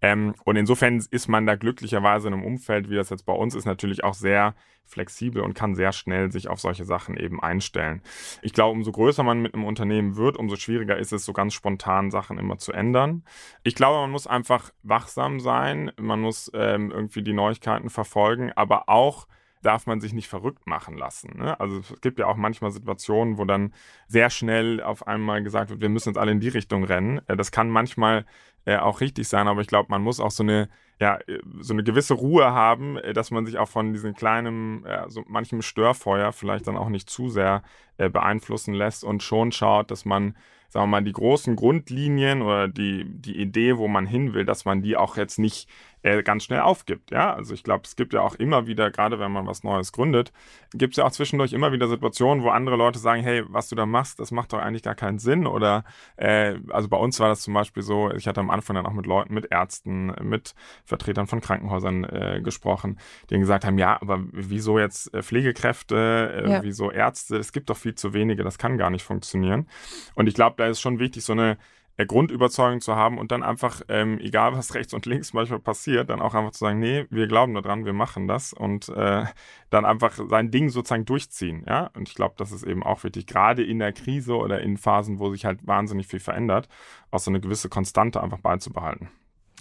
Ähm, 0.00 0.34
und 0.44 0.56
insofern 0.56 1.04
ist 1.10 1.28
man 1.28 1.46
da 1.46 1.56
glücklicherweise 1.56 2.28
in 2.28 2.34
einem 2.34 2.44
Umfeld, 2.44 2.88
wie 2.88 2.96
das 2.96 3.10
jetzt 3.10 3.26
bei 3.26 3.34
uns 3.34 3.54
ist, 3.54 3.66
natürlich 3.66 4.02
auch 4.02 4.14
sehr 4.14 4.54
flexibel 4.86 5.42
und 5.42 5.54
kann 5.54 5.74
sehr 5.74 5.92
schnell 5.92 6.32
sich 6.32 6.48
auf 6.48 6.58
solche 6.58 6.84
Sachen 6.84 7.16
eben 7.16 7.40
einstellen. 7.40 8.02
Ich 8.42 8.54
glaube, 8.54 8.72
umso 8.72 8.90
größer 8.90 9.22
man 9.22 9.40
mit 9.40 9.54
einem 9.54 9.64
Unternehmen 9.64 10.16
wird, 10.16 10.36
umso 10.36 10.56
schwieriger 10.56 10.96
ist 10.96 11.12
es, 11.12 11.24
so 11.24 11.32
ganz 11.32 11.54
spontan 11.54 12.10
Sachen 12.10 12.38
immer 12.38 12.58
zu 12.58 12.72
ändern. 12.72 13.22
Ich 13.62 13.74
glaube, 13.74 14.00
man 14.00 14.10
muss 14.10 14.26
einfach 14.26 14.72
wachsam 14.82 15.38
sein, 15.38 15.92
man 16.00 16.20
muss 16.20 16.50
ähm, 16.54 16.90
irgendwie 16.90 17.22
die 17.22 17.34
Neuigkeiten 17.34 17.90
verfolgen, 17.90 18.50
aber 18.56 18.88
auch 18.88 19.28
darf 19.62 19.86
man 19.86 20.00
sich 20.00 20.12
nicht 20.12 20.28
verrückt 20.28 20.66
machen 20.66 20.96
lassen. 20.96 21.38
Ne? 21.38 21.58
Also 21.60 21.78
es 21.78 22.00
gibt 22.00 22.18
ja 22.18 22.26
auch 22.26 22.36
manchmal 22.36 22.70
Situationen, 22.70 23.38
wo 23.38 23.44
dann 23.44 23.72
sehr 24.06 24.30
schnell 24.30 24.82
auf 24.82 25.06
einmal 25.06 25.42
gesagt 25.42 25.70
wird, 25.70 25.80
wir 25.80 25.88
müssen 25.88 26.10
jetzt 26.10 26.18
alle 26.18 26.32
in 26.32 26.40
die 26.40 26.48
Richtung 26.48 26.84
rennen. 26.84 27.20
Äh, 27.26 27.36
das 27.36 27.52
kann 27.52 27.68
manchmal 27.68 28.24
äh, 28.64 28.76
auch 28.76 29.00
richtig 29.00 29.28
sein, 29.28 29.48
aber 29.48 29.60
ich 29.60 29.66
glaube, 29.66 29.88
man 29.90 30.02
muss 30.02 30.20
auch 30.20 30.30
so 30.30 30.42
eine, 30.42 30.68
ja, 30.98 31.18
äh, 31.26 31.40
so 31.60 31.72
eine 31.72 31.82
gewisse 31.82 32.14
Ruhe 32.14 32.52
haben, 32.52 32.98
dass 33.14 33.30
man 33.30 33.46
sich 33.46 33.58
auch 33.58 33.68
von 33.68 33.92
diesem 33.92 34.14
kleinen, 34.14 34.84
ja, 34.86 35.08
so 35.08 35.24
manchem 35.26 35.62
Störfeuer 35.62 36.32
vielleicht 36.32 36.66
dann 36.66 36.76
auch 36.76 36.88
nicht 36.88 37.08
zu 37.08 37.28
sehr 37.28 37.62
äh, 37.98 38.08
beeinflussen 38.08 38.74
lässt 38.74 39.04
und 39.04 39.22
schon 39.22 39.52
schaut, 39.52 39.90
dass 39.90 40.04
man 40.04 40.34
sagen 40.70 40.84
wir 40.84 40.98
mal, 40.98 41.02
die 41.02 41.12
großen 41.12 41.56
Grundlinien 41.56 42.42
oder 42.42 42.68
die, 42.68 43.04
die 43.04 43.36
Idee, 43.36 43.76
wo 43.76 43.88
man 43.88 44.06
hin 44.06 44.34
will, 44.34 44.44
dass 44.44 44.64
man 44.64 44.82
die 44.82 44.96
auch 44.96 45.16
jetzt 45.16 45.38
nicht 45.38 45.68
äh, 46.02 46.22
ganz 46.22 46.44
schnell 46.44 46.60
aufgibt. 46.60 47.10
Ja, 47.10 47.34
also 47.34 47.54
ich 47.54 47.62
glaube, 47.62 47.82
es 47.84 47.96
gibt 47.96 48.12
ja 48.12 48.20
auch 48.20 48.34
immer 48.34 48.66
wieder, 48.66 48.90
gerade 48.90 49.18
wenn 49.18 49.32
man 49.32 49.46
was 49.46 49.62
Neues 49.62 49.92
gründet, 49.92 50.32
gibt 50.72 50.94
es 50.94 50.96
ja 50.98 51.04
auch 51.04 51.10
zwischendurch 51.10 51.52
immer 51.52 51.72
wieder 51.72 51.88
Situationen, 51.88 52.42
wo 52.44 52.50
andere 52.50 52.76
Leute 52.76 52.98
sagen, 52.98 53.22
hey, 53.22 53.44
was 53.48 53.68
du 53.68 53.76
da 53.76 53.86
machst, 53.86 54.20
das 54.20 54.30
macht 54.30 54.52
doch 54.52 54.58
eigentlich 54.58 54.82
gar 54.82 54.94
keinen 54.94 55.18
Sinn. 55.18 55.46
Oder 55.46 55.84
äh, 56.16 56.56
also 56.70 56.88
bei 56.88 56.96
uns 56.96 57.20
war 57.20 57.28
das 57.28 57.42
zum 57.42 57.54
Beispiel 57.54 57.82
so, 57.82 58.10
ich 58.12 58.26
hatte 58.26 58.40
am 58.40 58.50
Anfang 58.50 58.76
dann 58.76 58.86
auch 58.86 58.92
mit 58.92 59.06
Leuten, 59.06 59.34
mit 59.34 59.50
Ärzten, 59.50 60.14
mit 60.22 60.54
Vertretern 60.84 61.26
von 61.26 61.40
Krankenhäusern 61.40 62.04
äh, 62.04 62.40
gesprochen, 62.42 62.98
die 63.30 63.38
gesagt 63.38 63.64
haben, 63.64 63.78
ja, 63.78 64.00
aber 64.00 64.20
wieso 64.32 64.78
jetzt 64.78 65.12
äh, 65.14 65.22
Pflegekräfte, 65.22 66.44
äh, 66.44 66.50
ja. 66.50 66.62
wieso 66.62 66.90
Ärzte? 66.90 67.36
Es 67.36 67.52
gibt 67.52 67.70
doch 67.70 67.76
viel 67.76 67.94
zu 67.94 68.12
wenige, 68.14 68.42
das 68.44 68.58
kann 68.58 68.78
gar 68.78 68.90
nicht 68.90 69.04
funktionieren. 69.04 69.66
Und 70.14 70.28
ich 70.28 70.34
glaube, 70.34 70.56
da 70.58 70.66
ist 70.66 70.80
schon 70.80 70.98
wichtig, 70.98 71.24
so 71.24 71.32
eine 71.32 71.58
äh, 72.00 72.06
Grundüberzeugung 72.06 72.80
zu 72.80 72.96
haben 72.96 73.18
und 73.18 73.30
dann 73.30 73.42
einfach, 73.42 73.82
ähm, 73.88 74.18
egal 74.20 74.54
was 74.54 74.74
rechts 74.74 74.94
und 74.94 75.06
links 75.06 75.32
manchmal 75.32 75.58
passiert, 75.58 76.10
dann 76.10 76.20
auch 76.22 76.34
einfach 76.34 76.52
zu 76.52 76.60
sagen, 76.60 76.78
nee, 76.78 77.06
wir 77.10 77.26
glauben 77.26 77.54
daran, 77.54 77.84
wir 77.84 77.92
machen 77.92 78.26
das 78.26 78.52
und 78.52 78.88
äh, 78.90 79.24
dann 79.70 79.84
einfach 79.84 80.18
sein 80.28 80.50
Ding 80.50 80.70
sozusagen 80.70 81.04
durchziehen, 81.04 81.64
ja. 81.68 81.90
Und 81.94 82.08
ich 82.08 82.14
glaube, 82.14 82.34
das 82.38 82.52
ist 82.52 82.64
eben 82.64 82.82
auch 82.82 83.04
wichtig, 83.04 83.26
gerade 83.26 83.62
in 83.62 83.78
der 83.78 83.92
Krise 83.92 84.36
oder 84.36 84.60
in 84.60 84.76
Phasen, 84.78 85.18
wo 85.18 85.30
sich 85.30 85.44
halt 85.44 85.66
wahnsinnig 85.66 86.06
viel 86.06 86.20
verändert, 86.20 86.68
auch 87.10 87.20
so 87.20 87.30
eine 87.30 87.40
gewisse 87.40 87.68
Konstante 87.68 88.22
einfach 88.22 88.40
beizubehalten. 88.40 89.08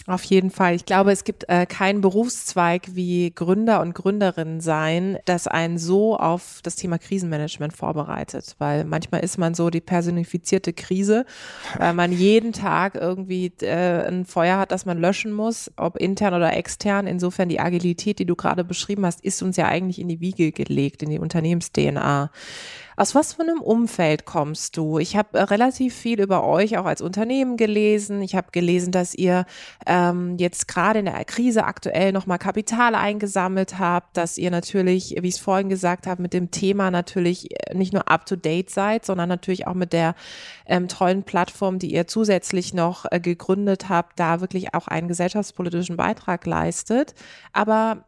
Auf 0.10 0.24
jeden 0.24 0.50
Fall. 0.50 0.74
Ich 0.74 0.86
glaube, 0.86 1.12
es 1.12 1.24
gibt 1.24 1.48
äh, 1.50 1.68
keinen 1.68 2.02
Berufszweig 2.02 2.96
wie 2.96 3.30
Gründer 3.30 3.80
und 3.80 3.94
Gründerinnen 3.94 4.60
sein, 4.60 5.20
das 5.26 5.46
einen 5.46 5.78
so 5.78 6.18
auf 6.18 6.62
das 6.64 6.76
Thema 6.76 6.98
Krisenmanagement 6.98 7.74
vorbereitet. 7.74 8.56
Weil 8.58 8.86
manchmal 8.86 9.24
ist 9.24 9.38
man 9.38 9.54
so 9.54 9.70
die 9.70 9.82
personifizierte 9.82 10.74
Krise, 10.74 11.28
weil 11.78 11.94
man 11.94 12.12
jeden 12.12 12.54
Tag 12.54 12.96
irgendwie 12.96 13.54
äh, 13.62 14.08
ein 14.08 14.26
Feuer 14.26 14.58
hat, 14.58 14.72
das 14.72 14.88
man 14.88 14.98
löschen 14.98 15.32
muss, 15.32 15.72
ob 15.78 15.96
intern 15.96 16.34
oder 16.34 16.58
extern. 16.58 17.06
Insofern 17.06 17.48
die 17.48 17.60
Agilität, 17.60 18.18
die 18.18 18.26
du 18.26 18.36
gerade 18.36 18.64
beschrieben 18.64 19.06
hast, 19.06 19.24
ist 19.24 19.44
uns 19.44 19.58
ja 19.58 19.68
eigentlich 19.68 20.00
in 20.00 20.08
die 20.08 20.22
Wiege 20.22 20.52
gelegt, 20.52 21.04
in 21.04 21.12
die 21.12 21.20
Unternehmens-DNA. 21.20 22.32
Aus 23.00 23.16
was 23.16 23.32
für 23.32 23.44
einem 23.44 23.62
Umfeld 23.62 24.26
kommst 24.26 24.76
du? 24.76 25.00
Ich 25.00 25.16
habe 25.16 25.40
äh, 25.40 25.44
relativ 25.44 25.96
viel 25.96 26.20
über 26.20 26.44
euch 26.44 26.78
auch 26.78 26.84
als 26.84 27.02
Unternehmen 27.02 27.56
gelesen. 27.56 28.22
Ich 28.22 28.36
habe 28.36 28.52
gelesen, 28.52 28.92
dass 28.92 29.16
ihr 29.16 29.46
ähm, 29.86 30.36
jetzt 30.38 30.68
gerade 30.68 31.00
in 31.00 31.06
der 31.06 31.24
Krise 31.24 31.64
aktuell 31.64 32.12
nochmal 32.12 32.40
Kapital 32.40 32.96
eingesammelt 32.96 33.80
habt, 33.80 34.18
dass 34.18 34.38
ihr 34.38 34.52
natürlich, 34.52 35.16
wie 35.18 35.30
ich 35.30 35.36
es 35.36 35.40
vorhin 35.40 35.70
gesagt 35.70 36.08
habe, 36.08 36.22
mit 36.22 36.34
dem 36.34 36.52
Thema 36.52 36.92
natürlich 36.92 37.50
äh, 37.70 37.74
nicht 37.74 37.94
nur 37.94 38.12
up-to-date 38.12 38.70
seid, 38.70 39.06
sondern 39.06 39.30
natürlich 39.30 39.66
auch 39.66 39.76
mit 39.76 39.94
der 39.94 40.14
ähm, 40.66 40.90
tollen 40.90 41.24
Plattform, 41.24 41.80
die 41.80 41.94
ihr 41.94 42.06
zusätzlich 42.06 42.74
noch 42.74 43.06
äh, 43.10 43.22
gegründet 43.22 43.88
habt, 43.88 44.20
da 44.20 44.42
wirklich 44.42 44.74
auch 44.74 44.90
einen 44.90 45.08
gesellschaftspolitischen 45.08 45.96
Beitrag 45.96 46.46
leistet. 46.46 47.16
Aber 47.54 48.04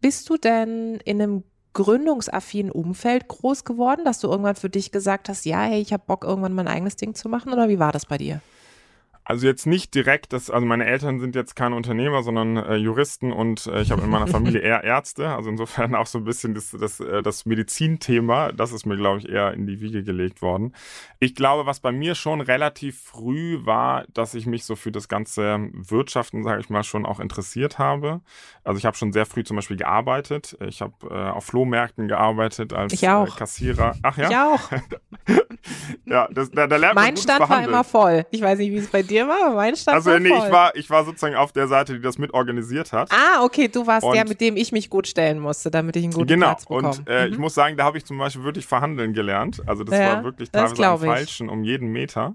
bist 0.00 0.30
du 0.30 0.38
denn 0.38 0.94
in 1.04 1.20
einem 1.20 1.44
gründungsaffinen 1.72 2.70
Umfeld 2.70 3.28
groß 3.28 3.64
geworden, 3.64 4.04
dass 4.04 4.20
du 4.20 4.28
irgendwann 4.28 4.56
für 4.56 4.70
dich 4.70 4.92
gesagt 4.92 5.28
hast, 5.28 5.44
ja, 5.44 5.62
hey, 5.62 5.80
ich 5.80 5.92
habe 5.92 6.02
Bock, 6.06 6.24
irgendwann 6.24 6.54
mein 6.54 6.68
eigenes 6.68 6.96
Ding 6.96 7.14
zu 7.14 7.28
machen? 7.28 7.52
Oder 7.52 7.68
wie 7.68 7.78
war 7.78 7.92
das 7.92 8.06
bei 8.06 8.18
dir? 8.18 8.40
Also 9.24 9.46
jetzt 9.46 9.66
nicht 9.66 9.94
direkt, 9.94 10.32
das, 10.32 10.50
also 10.50 10.66
meine 10.66 10.84
Eltern 10.84 11.20
sind 11.20 11.36
jetzt 11.36 11.54
keine 11.54 11.76
Unternehmer, 11.76 12.24
sondern 12.24 12.56
äh, 12.56 12.74
Juristen 12.74 13.32
und 13.32 13.66
äh, 13.68 13.82
ich 13.82 13.92
habe 13.92 14.02
in 14.02 14.10
meiner 14.10 14.26
Familie 14.26 14.60
eher 14.62 14.82
Ärzte. 14.82 15.28
Also 15.28 15.48
insofern 15.48 15.94
auch 15.94 16.06
so 16.06 16.18
ein 16.18 16.24
bisschen 16.24 16.54
das, 16.54 16.72
das, 16.72 16.98
äh, 16.98 17.22
das 17.22 17.46
Medizinthema, 17.46 18.50
das 18.50 18.72
ist 18.72 18.84
mir, 18.84 18.96
glaube 18.96 19.20
ich, 19.20 19.28
eher 19.28 19.54
in 19.54 19.66
die 19.66 19.80
Wiege 19.80 20.02
gelegt 20.02 20.42
worden. 20.42 20.74
Ich 21.20 21.36
glaube, 21.36 21.66
was 21.66 21.78
bei 21.78 21.92
mir 21.92 22.16
schon 22.16 22.40
relativ 22.40 22.98
früh 22.98 23.64
war, 23.64 24.04
dass 24.12 24.34
ich 24.34 24.46
mich 24.46 24.64
so 24.64 24.74
für 24.74 24.90
das 24.90 25.06
ganze 25.06 25.70
Wirtschaften, 25.72 26.42
sage 26.42 26.60
ich 26.60 26.68
mal, 26.68 26.82
schon 26.82 27.06
auch 27.06 27.20
interessiert 27.20 27.78
habe. 27.78 28.22
Also 28.64 28.78
ich 28.78 28.84
habe 28.84 28.96
schon 28.96 29.12
sehr 29.12 29.26
früh 29.26 29.44
zum 29.44 29.54
Beispiel 29.54 29.76
gearbeitet. 29.76 30.56
Ich 30.66 30.82
habe 30.82 30.94
äh, 31.08 31.30
auf 31.30 31.44
Flohmärkten 31.44 32.08
gearbeitet 32.08 32.72
als 32.72 33.00
äh, 33.00 33.26
Kassierer. 33.36 33.94
Ach 34.02 34.18
ja? 34.18 34.28
Ich 34.28 34.36
auch. 34.36 34.70
ja, 36.06 36.28
das, 36.32 36.50
da, 36.50 36.66
da 36.66 36.76
lernt 36.76 36.96
mein 36.96 37.14
man 37.14 37.22
Stand 37.22 37.48
war 37.48 37.64
immer 37.64 37.84
voll. 37.84 38.26
Ich 38.30 38.40
weiß 38.40 38.58
nicht, 38.58 38.72
wie 38.72 38.78
es 38.78 38.88
bei 38.88 39.02
dir 39.02 39.21
war, 39.28 39.46
aber 39.46 39.54
mein 39.56 39.76
Stand 39.76 39.96
also, 39.96 40.18
nee, 40.18 40.28
voll. 40.28 40.46
Ich 40.46 40.52
war, 40.52 40.76
ich 40.76 40.90
war 40.90 41.04
sozusagen 41.04 41.34
auf 41.34 41.52
der 41.52 41.68
Seite, 41.68 41.94
die 41.94 42.00
das 42.00 42.18
mit 42.18 42.34
organisiert 42.34 42.92
hat. 42.92 43.10
Ah, 43.12 43.42
okay, 43.42 43.68
du 43.68 43.86
warst 43.86 44.04
und 44.04 44.14
der, 44.14 44.26
mit 44.26 44.40
dem 44.40 44.56
ich 44.56 44.72
mich 44.72 44.90
gut 44.90 45.06
stellen 45.06 45.38
musste, 45.38 45.70
damit 45.70 45.96
ich 45.96 46.04
einen 46.04 46.12
guten 46.12 46.26
genau. 46.26 46.46
Platz 46.46 46.66
bekomme. 46.66 46.88
Und 46.88 47.08
äh, 47.08 47.26
mhm. 47.26 47.32
ich 47.32 47.38
muss 47.38 47.54
sagen, 47.54 47.76
da 47.76 47.84
habe 47.84 47.98
ich 47.98 48.04
zum 48.04 48.18
Beispiel 48.18 48.44
wirklich 48.44 48.66
verhandeln 48.66 49.12
gelernt. 49.12 49.62
Also 49.66 49.84
das 49.84 49.98
ja, 49.98 50.16
war 50.16 50.24
wirklich 50.24 50.50
teilweise 50.50 50.82
ein 50.82 50.98
Falschen 50.98 51.48
um 51.48 51.64
jeden 51.64 51.88
Meter. 51.88 52.34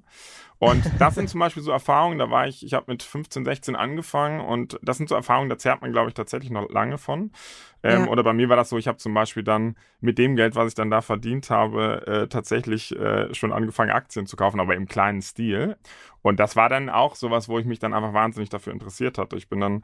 Und 0.60 0.84
das 1.00 1.16
sind 1.16 1.30
zum 1.30 1.40
Beispiel 1.40 1.64
so 1.64 1.72
Erfahrungen, 1.72 2.18
da 2.18 2.30
war 2.30 2.48
ich, 2.48 2.66
ich 2.66 2.74
habe 2.74 2.86
mit 2.92 3.04
15, 3.04 3.46
16 3.46 3.76
angefangen 3.76 4.42
und 4.42 4.80
das 4.82 4.98
sind 4.98 5.10
so 5.10 5.16
Erfahrungen, 5.16 5.50
da 5.50 5.58
zerrt 5.58 5.82
man, 5.82 5.92
glaube 5.92 6.10
ich, 6.10 6.14
tatsächlich 6.14 6.52
noch 6.52 6.70
lange 6.70 6.98
von. 6.98 7.32
Ähm, 7.84 8.06
ja. 8.06 8.08
Oder 8.10 8.24
bei 8.24 8.34
mir 8.34 8.50
war 8.50 8.56
das 8.56 8.70
so, 8.70 8.78
ich 8.78 8.88
habe 8.88 8.98
zum 8.98 9.14
Beispiel 9.14 9.44
dann 9.44 9.76
mit 10.02 10.18
dem 10.18 10.36
Geld, 10.36 10.56
was 10.56 10.70
ich 10.70 10.74
dann 10.74 10.90
da 10.90 11.02
verdient 11.02 11.50
habe, 11.50 12.06
äh, 12.08 12.28
tatsächlich 12.28 12.96
äh, 12.96 13.34
schon 13.34 13.54
angefangen, 13.54 13.92
Aktien 13.92 14.26
zu 14.26 14.36
kaufen, 14.36 14.60
aber 14.60 14.76
im 14.76 14.88
kleinen 14.88 15.22
Stil. 15.22 15.78
Und 16.24 16.40
das 16.40 16.56
war 16.56 16.70
dann 16.70 16.90
auch 16.90 17.16
sowas, 17.16 17.48
wo 17.48 17.60
ich 17.60 17.66
mich 17.66 17.80
dann 17.80 17.94
einfach 17.94 18.14
wahnsinnig 18.14 18.50
dafür 18.50 18.74
interessiert 18.74 19.18
hatte. 19.18 19.38
Ich 19.38 19.48
bin 19.48 19.60
dann, 19.60 19.84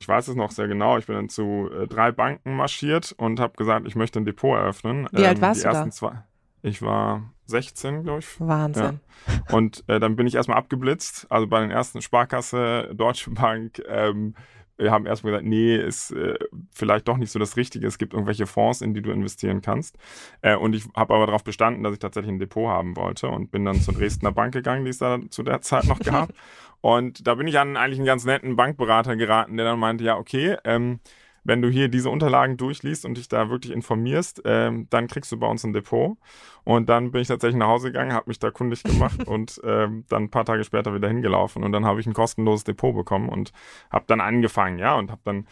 ich 0.00 0.08
weiß 0.08 0.28
es 0.28 0.36
noch 0.36 0.52
sehr 0.52 0.68
genau, 0.68 0.98
ich 0.98 1.06
bin 1.06 1.16
dann 1.16 1.28
zu 1.28 1.68
äh, 1.72 1.86
drei 1.88 2.12
Banken 2.12 2.56
marschiert 2.56 3.12
und 3.18 3.40
habe 3.40 3.56
gesagt, 3.56 3.86
ich 3.86 3.96
möchte 3.96 4.20
ein 4.20 4.24
Depot 4.24 4.56
eröffnen. 4.56 5.08
Wie 5.10 5.22
ähm, 5.22 5.28
alt 5.28 5.40
warst 5.40 5.60
die 5.60 5.64
du 5.64 5.68
ersten 5.68 5.90
da? 5.90 5.94
Zwei, 5.94 6.22
ich 6.62 6.82
war 6.82 7.32
16, 7.46 8.04
glaube 8.04 8.20
ich. 8.20 8.40
Wahnsinn. 8.40 9.00
Ja. 9.26 9.54
Und 9.54 9.84
äh, 9.88 10.00
dann 10.00 10.16
bin 10.16 10.26
ich 10.26 10.34
erstmal 10.34 10.56
abgeblitzt. 10.56 11.26
Also 11.28 11.46
bei 11.46 11.60
den 11.60 11.70
ersten 11.70 12.02
Sparkasse, 12.02 12.90
Deutsche 12.94 13.30
Bank, 13.30 13.82
ähm, 13.88 14.34
wir 14.78 14.90
haben 14.90 15.06
erstmal 15.06 15.32
gesagt, 15.32 15.48
nee, 15.48 15.76
ist 15.76 16.12
äh, 16.12 16.34
vielleicht 16.72 17.06
doch 17.06 17.16
nicht 17.16 17.30
so 17.30 17.38
das 17.38 17.56
Richtige. 17.56 17.86
Es 17.86 17.98
gibt 17.98 18.14
irgendwelche 18.14 18.46
Fonds, 18.46 18.80
in 18.80 18.94
die 18.94 19.02
du 19.02 19.10
investieren 19.10 19.60
kannst. 19.60 19.96
Äh, 20.40 20.56
und 20.56 20.74
ich 20.74 20.84
habe 20.96 21.14
aber 21.14 21.26
darauf 21.26 21.44
bestanden, 21.44 21.82
dass 21.82 21.92
ich 21.92 21.98
tatsächlich 21.98 22.32
ein 22.32 22.38
Depot 22.38 22.68
haben 22.68 22.96
wollte 22.96 23.28
und 23.28 23.50
bin 23.50 23.64
dann 23.64 23.80
zur 23.80 23.94
Dresdner 23.94 24.32
Bank 24.32 24.52
gegangen, 24.52 24.84
die 24.84 24.90
es 24.90 24.98
da 24.98 25.18
zu 25.30 25.42
der 25.42 25.60
Zeit 25.60 25.84
noch 25.84 26.00
gab. 26.00 26.32
und 26.80 27.26
da 27.26 27.34
bin 27.34 27.46
ich 27.46 27.58
an 27.58 27.76
eigentlich 27.76 27.98
einen 27.98 28.06
ganz 28.06 28.24
netten 28.24 28.56
Bankberater 28.56 29.16
geraten, 29.16 29.56
der 29.56 29.66
dann 29.66 29.78
meinte, 29.78 30.04
ja, 30.04 30.16
okay, 30.16 30.56
ähm, 30.64 31.00
wenn 31.44 31.62
du 31.62 31.68
hier 31.68 31.88
diese 31.88 32.10
Unterlagen 32.10 32.56
durchliest 32.56 33.04
und 33.04 33.16
dich 33.16 33.28
da 33.28 33.50
wirklich 33.50 33.72
informierst, 33.72 34.42
ähm, 34.44 34.86
dann 34.90 35.08
kriegst 35.08 35.32
du 35.32 35.38
bei 35.38 35.46
uns 35.46 35.64
ein 35.64 35.72
Depot. 35.72 36.16
Und 36.64 36.88
dann 36.88 37.10
bin 37.10 37.20
ich 37.22 37.28
tatsächlich 37.28 37.58
nach 37.58 37.68
Hause 37.68 37.88
gegangen, 37.88 38.12
habe 38.12 38.30
mich 38.30 38.38
da 38.38 38.50
kundig 38.50 38.82
gemacht 38.82 39.24
und 39.26 39.60
ähm, 39.64 40.04
dann 40.08 40.24
ein 40.24 40.30
paar 40.30 40.44
Tage 40.44 40.64
später 40.64 40.94
wieder 40.94 41.08
hingelaufen. 41.08 41.64
Und 41.64 41.72
dann 41.72 41.84
habe 41.84 42.00
ich 42.00 42.06
ein 42.06 42.14
kostenloses 42.14 42.64
Depot 42.64 42.94
bekommen 42.94 43.28
und 43.28 43.52
habe 43.90 44.04
dann 44.06 44.20
angefangen, 44.20 44.78
ja, 44.78 44.94
und 44.94 45.10
habe 45.10 45.22
dann 45.24 45.46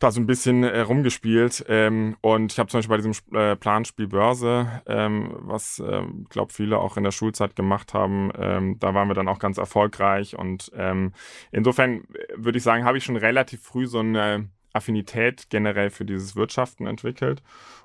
da 0.00 0.10
so 0.10 0.20
ein 0.20 0.26
bisschen 0.26 0.64
äh, 0.64 0.80
rumgespielt. 0.80 1.64
Ähm, 1.68 2.16
und 2.22 2.52
ich 2.52 2.58
habe 2.58 2.68
zum 2.68 2.78
Beispiel 2.78 2.96
bei 2.96 3.02
diesem 3.02 3.34
äh, 3.34 3.54
Planspiel 3.56 4.08
Börse, 4.08 4.82
ähm, 4.86 5.34
was, 5.40 5.78
äh, 5.78 6.02
glaube 6.30 6.52
viele 6.52 6.78
auch 6.78 6.96
in 6.96 7.04
der 7.04 7.10
Schulzeit 7.10 7.54
gemacht 7.54 7.94
haben, 7.94 8.32
ähm, 8.36 8.78
da 8.80 8.94
waren 8.94 9.08
wir 9.08 9.14
dann 9.14 9.28
auch 9.28 9.38
ganz 9.38 9.58
erfolgreich. 9.58 10.36
Und 10.36 10.72
ähm, 10.74 11.12
insofern 11.52 12.04
äh, 12.14 12.34
würde 12.36 12.58
ich 12.58 12.64
sagen, 12.64 12.84
habe 12.84 12.98
ich 12.98 13.04
schon 13.04 13.16
relativ 13.16 13.62
früh 13.62 13.86
so 13.86 13.98
eine 14.00 14.48
Affinität 14.72 15.50
generell 15.50 15.90
für 15.90 16.04
dieses 16.04 16.36
Wirtschaften 16.36 16.86
entwickelt 16.86 17.42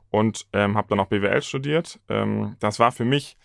und 0.09 0.47
ähm, 0.53 0.77
habe 0.77 0.87
dann 0.89 0.99
auch 0.99 1.07
BWL 1.07 1.41
studiert. 1.41 1.99
Ähm, 2.09 2.55
das 2.59 2.79
war 2.79 2.91
für 2.91 3.05
mich 3.05 3.37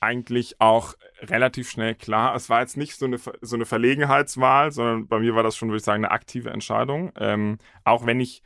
eigentlich 0.00 0.60
auch 0.60 0.94
relativ 1.20 1.70
schnell 1.70 1.94
klar. 1.94 2.34
Es 2.34 2.50
war 2.50 2.60
jetzt 2.60 2.76
nicht 2.76 2.96
so 2.96 3.06
eine, 3.06 3.18
so 3.18 3.56
eine 3.56 3.64
Verlegenheitswahl, 3.64 4.72
sondern 4.72 5.06
bei 5.06 5.20
mir 5.20 5.36
war 5.36 5.44
das 5.44 5.56
schon, 5.56 5.68
würde 5.68 5.78
ich 5.78 5.84
sagen, 5.84 6.04
eine 6.04 6.10
aktive 6.10 6.50
Entscheidung. 6.50 7.12
Ähm, 7.16 7.58
auch 7.84 8.04
wenn 8.04 8.18
ich 8.18 8.42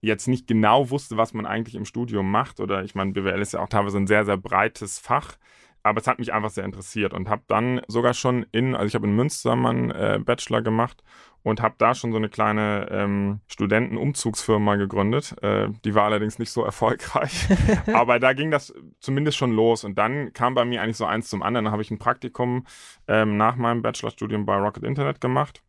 jetzt 0.00 0.28
nicht 0.28 0.46
genau 0.46 0.90
wusste, 0.90 1.16
was 1.16 1.34
man 1.34 1.46
eigentlich 1.46 1.74
im 1.74 1.84
Studium 1.84 2.30
macht, 2.30 2.60
oder 2.60 2.84
ich 2.84 2.94
meine, 2.94 3.12
BWL 3.12 3.40
ist 3.40 3.54
ja 3.54 3.60
auch 3.60 3.68
teilweise 3.68 3.98
ein 3.98 4.06
sehr, 4.06 4.24
sehr 4.24 4.36
breites 4.36 4.98
Fach, 4.98 5.36
aber 5.84 6.00
es 6.00 6.06
hat 6.06 6.18
mich 6.18 6.32
einfach 6.32 6.50
sehr 6.50 6.64
interessiert 6.64 7.12
und 7.12 7.28
habe 7.28 7.42
dann 7.46 7.82
sogar 7.88 8.14
schon 8.14 8.46
in, 8.52 8.74
also 8.74 8.86
ich 8.86 8.94
habe 8.94 9.06
in 9.06 9.14
Münster 9.14 9.54
meinen 9.54 9.90
äh, 9.90 10.18
Bachelor 10.18 10.62
gemacht 10.62 11.04
und 11.42 11.60
habe 11.60 11.74
da 11.76 11.94
schon 11.94 12.10
so 12.10 12.16
eine 12.16 12.30
kleine 12.30 12.88
ähm, 12.90 13.40
Studentenumzugsfirma 13.48 14.76
gegründet. 14.76 15.36
Äh, 15.42 15.68
die 15.84 15.94
war 15.94 16.04
allerdings 16.04 16.38
nicht 16.38 16.50
so 16.50 16.64
erfolgreich, 16.64 17.48
aber 17.92 18.18
da 18.18 18.32
ging 18.32 18.50
das 18.50 18.72
zumindest 18.98 19.36
schon 19.36 19.52
los 19.52 19.84
und 19.84 19.98
dann 19.98 20.32
kam 20.32 20.54
bei 20.54 20.64
mir 20.64 20.80
eigentlich 20.80 20.96
so 20.96 21.04
eins 21.04 21.28
zum 21.28 21.42
anderen. 21.42 21.66
Dann 21.66 21.72
habe 21.72 21.82
ich 21.82 21.90
ein 21.90 21.98
Praktikum 21.98 22.64
ähm, 23.06 23.36
nach 23.36 23.56
meinem 23.56 23.82
Bachelorstudium 23.82 24.46
bei 24.46 24.56
Rocket 24.56 24.84
Internet 24.84 25.20
gemacht 25.20 25.62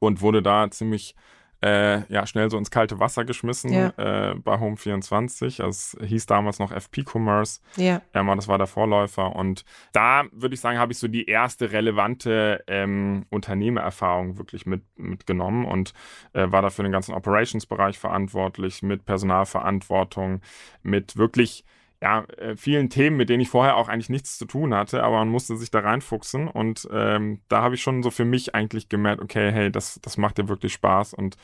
und 0.00 0.22
wurde 0.22 0.42
da 0.42 0.68
ziemlich 0.72 1.14
äh, 1.62 2.02
ja, 2.12 2.26
schnell 2.26 2.50
so 2.50 2.56
ins 2.56 2.70
kalte 2.70 2.98
Wasser 3.00 3.24
geschmissen 3.24 3.72
ja. 3.72 3.92
äh, 3.96 4.34
bei 4.34 4.56
Home24. 4.56 5.62
Also 5.62 5.98
es 6.00 6.08
hieß 6.08 6.26
damals 6.26 6.58
noch 6.58 6.72
FP 6.72 7.04
Commerce. 7.04 7.60
Ja. 7.76 8.00
Ähm, 8.14 8.26
das 8.28 8.48
war 8.48 8.58
der 8.58 8.66
Vorläufer. 8.66 9.36
Und 9.36 9.64
da 9.92 10.24
würde 10.32 10.54
ich 10.54 10.60
sagen, 10.60 10.78
habe 10.78 10.92
ich 10.92 10.98
so 10.98 11.08
die 11.08 11.26
erste 11.26 11.72
relevante 11.72 12.64
ähm, 12.66 13.26
Unternehmererfahrung 13.28 14.38
wirklich 14.38 14.66
mit, 14.66 14.82
mitgenommen 14.96 15.64
und 15.64 15.92
äh, 16.32 16.50
war 16.50 16.62
dafür 16.62 16.84
den 16.84 16.92
ganzen 16.92 17.14
Operations-Bereich 17.14 17.98
verantwortlich, 17.98 18.82
mit 18.82 19.04
Personalverantwortung, 19.04 20.40
mit 20.82 21.16
wirklich 21.16 21.64
ja, 22.02 22.24
äh, 22.38 22.56
vielen 22.56 22.88
Themen, 22.88 23.16
mit 23.16 23.28
denen 23.28 23.42
ich 23.42 23.50
vorher 23.50 23.76
auch 23.76 23.88
eigentlich 23.88 24.08
nichts 24.08 24.38
zu 24.38 24.46
tun 24.46 24.74
hatte, 24.74 25.02
aber 25.02 25.18
man 25.18 25.28
musste 25.28 25.56
sich 25.56 25.70
da 25.70 25.80
reinfuchsen 25.80 26.48
und 26.48 26.88
ähm, 26.90 27.40
da 27.48 27.62
habe 27.62 27.74
ich 27.74 27.82
schon 27.82 28.02
so 28.02 28.10
für 28.10 28.24
mich 28.24 28.54
eigentlich 28.54 28.88
gemerkt, 28.88 29.22
okay, 29.22 29.52
hey, 29.52 29.70
das, 29.70 30.00
das 30.02 30.16
macht 30.16 30.38
dir 30.38 30.48
wirklich 30.48 30.72
Spaß 30.72 31.12
und 31.12 31.36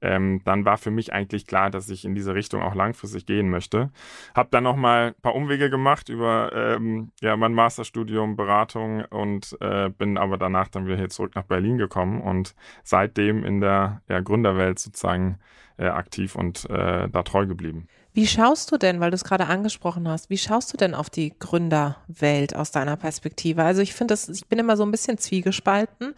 ähm, 0.00 0.40
dann 0.44 0.64
war 0.64 0.76
für 0.76 0.90
mich 0.90 1.12
eigentlich 1.12 1.46
klar, 1.46 1.70
dass 1.70 1.88
ich 1.88 2.04
in 2.04 2.14
diese 2.14 2.34
Richtung 2.34 2.62
auch 2.62 2.74
langfristig 2.74 3.26
gehen 3.26 3.48
möchte. 3.48 3.90
Habe 4.34 4.50
dann 4.52 4.64
nochmal 4.64 5.08
ein 5.08 5.22
paar 5.22 5.34
Umwege 5.34 5.70
gemacht 5.70 6.10
über 6.10 6.52
ähm, 6.54 7.10
ja, 7.20 7.36
mein 7.36 7.54
Masterstudium, 7.54 8.36
Beratung 8.36 9.04
und 9.06 9.56
äh, 9.60 9.88
bin 9.88 10.18
aber 10.18 10.36
danach 10.36 10.68
dann 10.68 10.86
wieder 10.86 10.96
hier 10.96 11.08
zurück 11.08 11.34
nach 11.34 11.44
Berlin 11.44 11.78
gekommen 11.78 12.20
und 12.20 12.54
seitdem 12.82 13.44
in 13.44 13.60
der 13.60 14.02
ja, 14.08 14.20
Gründerwelt 14.20 14.78
sozusagen 14.78 15.38
äh, 15.78 15.86
aktiv 15.86 16.36
und 16.36 16.68
äh, 16.70 17.08
da 17.08 17.22
treu 17.22 17.46
geblieben. 17.46 17.88
Wie 18.16 18.28
schaust 18.28 18.70
du 18.70 18.76
denn, 18.76 19.00
weil 19.00 19.10
du 19.10 19.16
es 19.16 19.24
gerade 19.24 19.46
angesprochen 19.46 20.06
hast, 20.06 20.30
wie 20.30 20.38
schaust 20.38 20.72
du 20.72 20.76
denn 20.76 20.94
auf 20.94 21.10
die 21.10 21.36
Gründerwelt 21.36 22.54
aus 22.54 22.70
deiner 22.70 22.96
Perspektive? 22.96 23.64
Also 23.64 23.82
ich 23.82 23.92
finde 23.92 24.12
das, 24.12 24.28
ich 24.28 24.46
bin 24.46 24.60
immer 24.60 24.76
so 24.76 24.84
ein 24.84 24.92
bisschen 24.92 25.18
zwiegespalten, 25.18 26.14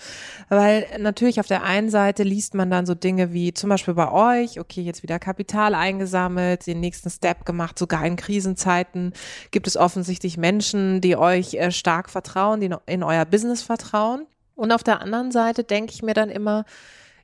weil 0.50 0.86
natürlich 0.98 1.40
auf 1.40 1.46
der 1.46 1.62
einen 1.62 1.88
Seite 1.88 2.22
liest 2.22 2.52
man 2.52 2.70
dann 2.70 2.84
so 2.84 2.94
Dinge 2.94 3.32
wie 3.32 3.54
zum 3.54 3.70
Beispiel 3.70 3.94
bei 3.94 4.12
euch, 4.12 4.60
okay, 4.60 4.82
jetzt 4.82 5.02
wieder 5.02 5.18
Kapital 5.18 5.74
eingesammelt, 5.74 6.66
den 6.66 6.80
nächsten 6.80 7.08
Step 7.08 7.46
gemacht, 7.46 7.78
sogar 7.78 8.04
in 8.04 8.16
Krisenzeiten 8.16 9.14
gibt 9.50 9.66
es 9.66 9.78
offensichtlich 9.78 10.36
Menschen, 10.36 11.00
die 11.00 11.16
euch 11.16 11.54
äh, 11.54 11.70
stark 11.70 12.10
vertrauen, 12.10 12.60
die 12.60 12.68
in 12.84 13.02
euer 13.04 13.24
Business 13.24 13.62
vertrauen. 13.62 14.26
Und 14.54 14.70
auf 14.70 14.82
der 14.82 15.00
anderen 15.00 15.32
Seite 15.32 15.64
denke 15.64 15.94
ich 15.94 16.02
mir 16.02 16.14
dann 16.14 16.28
immer, 16.28 16.66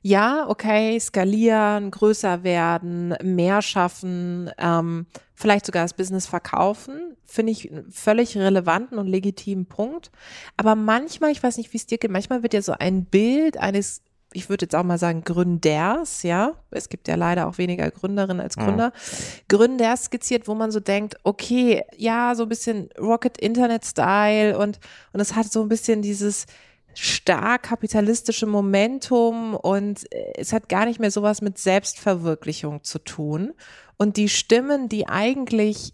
ja, 0.05 0.49
okay, 0.49 0.99
skalieren, 0.99 1.89
größer 1.89 2.43
werden, 2.43 3.15
mehr 3.23 3.61
schaffen, 3.61 4.51
ähm, 4.57 5.05
vielleicht 5.33 5.65
sogar 5.65 5.85
das 5.85 5.93
Business 5.93 6.27
verkaufen, 6.27 7.15
finde 7.25 7.53
ich 7.53 7.71
einen 7.71 7.89
völlig 7.89 8.37
relevanten 8.37 8.97
und 8.97 9.07
legitimen 9.07 9.65
Punkt. 9.65 10.11
Aber 10.57 10.75
manchmal, 10.75 11.31
ich 11.31 11.41
weiß 11.41 11.57
nicht, 11.57 11.71
wie 11.71 11.77
es 11.77 11.85
dir 11.85 11.97
geht, 11.97 12.11
manchmal 12.11 12.43
wird 12.43 12.53
ja 12.53 12.61
so 12.61 12.73
ein 12.77 13.05
Bild 13.05 13.57
eines 13.57 14.03
ich 14.35 14.49
würde 14.49 14.65
jetzt 14.65 14.75
auch 14.75 14.83
mal 14.83 14.97
sagen, 14.97 15.23
Gründers, 15.23 16.23
ja. 16.23 16.53
Es 16.71 16.89
gibt 16.89 17.07
ja 17.07 17.13
leider 17.13 17.47
auch 17.47 17.59
weniger 17.59 17.91
Gründerinnen 17.91 18.41
als 18.41 18.55
Gründer. 18.55 18.87
Mhm. 18.87 19.41
Gründers 19.47 20.05
skizziert, 20.05 20.47
wo 20.47 20.55
man 20.55 20.71
so 20.71 20.79
denkt, 20.79 21.17
okay, 21.23 21.83
ja, 21.95 22.33
so 22.33 22.41
ein 22.41 22.49
bisschen 22.49 22.89
Rocket 22.99 23.37
Internet 23.37 23.85
Style 23.85 24.57
und, 24.57 24.79
und 25.11 25.19
es 25.19 25.35
hat 25.35 25.51
so 25.51 25.61
ein 25.61 25.69
bisschen 25.69 26.01
dieses, 26.01 26.47
stark 26.95 27.63
kapitalistische 27.63 28.45
Momentum 28.45 29.55
und 29.55 30.11
äh, 30.13 30.33
es 30.37 30.53
hat 30.53 30.69
gar 30.69 30.85
nicht 30.85 30.99
mehr 30.99 31.11
sowas 31.11 31.41
mit 31.41 31.57
Selbstverwirklichung 31.57 32.83
zu 32.83 32.99
tun. 32.99 33.53
Und 33.97 34.17
die 34.17 34.29
Stimmen, 34.29 34.89
die 34.89 35.07
eigentlich 35.07 35.93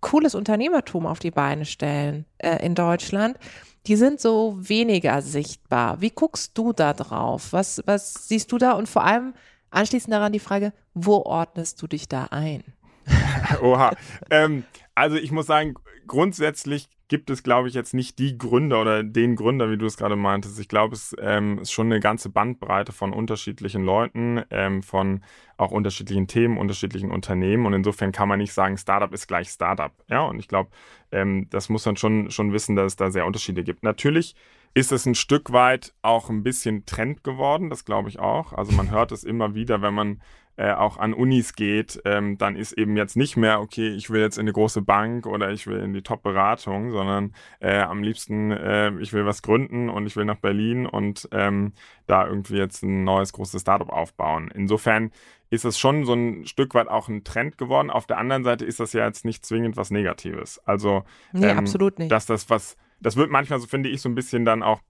cooles 0.00 0.34
Unternehmertum 0.34 1.06
auf 1.06 1.18
die 1.18 1.30
Beine 1.30 1.64
stellen 1.64 2.24
äh, 2.38 2.64
in 2.64 2.74
Deutschland, 2.74 3.38
die 3.86 3.96
sind 3.96 4.20
so 4.20 4.56
weniger 4.58 5.22
sichtbar. 5.22 6.00
Wie 6.00 6.10
guckst 6.10 6.56
du 6.58 6.72
da 6.72 6.92
drauf? 6.92 7.52
Was, 7.52 7.82
was 7.86 8.28
siehst 8.28 8.52
du 8.52 8.58
da? 8.58 8.72
Und 8.72 8.88
vor 8.88 9.04
allem 9.04 9.34
anschließend 9.70 10.12
daran 10.12 10.32
die 10.32 10.40
Frage, 10.40 10.72
wo 10.94 11.22
ordnest 11.22 11.80
du 11.80 11.86
dich 11.86 12.08
da 12.08 12.24
ein? 12.24 12.64
Oha. 13.62 13.96
ähm, 14.30 14.64
also 14.94 15.16
ich 15.16 15.30
muss 15.30 15.46
sagen, 15.46 15.74
grundsätzlich 16.06 16.88
gibt 17.08 17.30
es, 17.30 17.42
glaube 17.42 17.68
ich, 17.68 17.74
jetzt 17.74 17.94
nicht 17.94 18.18
die 18.18 18.36
Gründer 18.36 18.80
oder 18.80 19.02
den 19.02 19.34
Gründer, 19.34 19.70
wie 19.70 19.78
du 19.78 19.86
es 19.86 19.96
gerade 19.96 20.14
meintest. 20.14 20.60
Ich 20.60 20.68
glaube, 20.68 20.94
es 20.94 21.16
ähm, 21.20 21.58
ist 21.58 21.72
schon 21.72 21.86
eine 21.86 22.00
ganze 22.00 22.28
Bandbreite 22.28 22.92
von 22.92 23.12
unterschiedlichen 23.12 23.82
Leuten, 23.82 24.42
ähm, 24.50 24.82
von 24.82 25.22
auch 25.56 25.70
unterschiedlichen 25.70 26.28
Themen, 26.28 26.58
unterschiedlichen 26.58 27.10
Unternehmen. 27.10 27.66
Und 27.66 27.72
insofern 27.72 28.12
kann 28.12 28.28
man 28.28 28.38
nicht 28.38 28.52
sagen, 28.52 28.76
Startup 28.76 29.12
ist 29.12 29.26
gleich 29.26 29.48
Startup. 29.48 29.92
Ja, 30.08 30.22
und 30.22 30.38
ich 30.38 30.48
glaube, 30.48 30.70
ähm, 31.10 31.48
das 31.50 31.68
muss 31.68 31.86
man 31.86 31.96
schon, 31.96 32.30
schon 32.30 32.52
wissen, 32.52 32.76
dass 32.76 32.92
es 32.92 32.96
da 32.96 33.10
sehr 33.10 33.26
Unterschiede 33.26 33.64
gibt. 33.64 33.82
Natürlich 33.82 34.36
ist 34.74 34.92
es 34.92 35.06
ein 35.06 35.14
Stück 35.14 35.52
weit 35.52 35.94
auch 36.02 36.28
ein 36.28 36.42
bisschen 36.42 36.84
Trend 36.84 37.24
geworden, 37.24 37.70
das 37.70 37.84
glaube 37.84 38.10
ich 38.10 38.18
auch. 38.18 38.52
Also 38.52 38.72
man 38.72 38.90
hört 38.90 39.12
es 39.12 39.24
immer 39.24 39.54
wieder, 39.54 39.82
wenn 39.82 39.94
man 39.94 40.20
äh, 40.58 40.72
auch 40.72 40.98
an 40.98 41.14
Unis 41.14 41.54
geht, 41.54 42.02
ähm, 42.04 42.36
dann 42.36 42.56
ist 42.56 42.72
eben 42.72 42.96
jetzt 42.96 43.16
nicht 43.16 43.36
mehr, 43.36 43.60
okay, 43.60 43.90
ich 43.90 44.10
will 44.10 44.20
jetzt 44.20 44.38
in 44.38 44.42
eine 44.42 44.52
große 44.52 44.82
Bank 44.82 45.24
oder 45.26 45.52
ich 45.52 45.68
will 45.68 45.78
in 45.78 45.92
die 45.92 46.02
Top-Beratung, 46.02 46.90
sondern 46.90 47.32
äh, 47.60 47.78
am 47.78 48.02
liebsten, 48.02 48.50
äh, 48.50 48.90
ich 48.98 49.12
will 49.12 49.24
was 49.24 49.42
gründen 49.42 49.88
und 49.88 50.06
ich 50.06 50.16
will 50.16 50.24
nach 50.24 50.38
Berlin 50.38 50.86
und 50.86 51.28
ähm, 51.30 51.74
da 52.08 52.26
irgendwie 52.26 52.56
jetzt 52.56 52.82
ein 52.82 53.04
neues 53.04 53.32
großes 53.32 53.60
Startup 53.62 53.88
aufbauen. 53.88 54.50
Insofern 54.52 55.12
ist 55.48 55.64
es 55.64 55.78
schon 55.78 56.04
so 56.04 56.14
ein 56.14 56.44
Stück 56.46 56.74
weit 56.74 56.88
auch 56.88 57.08
ein 57.08 57.22
Trend 57.22 57.56
geworden. 57.56 57.90
Auf 57.90 58.06
der 58.06 58.18
anderen 58.18 58.42
Seite 58.42 58.64
ist 58.64 58.80
das 58.80 58.92
ja 58.92 59.06
jetzt 59.06 59.24
nicht 59.24 59.46
zwingend 59.46 59.76
was 59.76 59.92
Negatives. 59.92 60.58
Also, 60.66 61.04
nee, 61.32 61.46
ähm, 61.46 61.58
absolut 61.58 62.00
nicht. 62.00 62.10
dass 62.10 62.26
das 62.26 62.50
was 62.50 62.76
das 63.00 63.16
wird 63.16 63.30
manchmal, 63.30 63.60
so 63.60 63.68
finde 63.68 63.88
ich, 63.90 64.02
so 64.02 64.08
ein 64.08 64.16
bisschen 64.16 64.44
dann 64.44 64.64
auch 64.64 64.80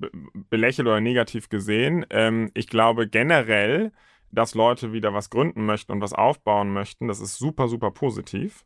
belächelt 0.48 0.88
oder 0.88 1.00
negativ 1.00 1.50
gesehen. 1.50 2.06
Ähm, 2.08 2.50
ich 2.54 2.68
glaube 2.68 3.06
generell 3.06 3.92
dass 4.30 4.54
Leute 4.54 4.92
wieder 4.92 5.14
was 5.14 5.30
gründen 5.30 5.66
möchten 5.66 5.92
und 5.92 6.00
was 6.00 6.12
aufbauen 6.12 6.72
möchten. 6.72 7.08
Das 7.08 7.20
ist 7.20 7.38
super, 7.38 7.68
super 7.68 7.90
positiv. 7.90 8.64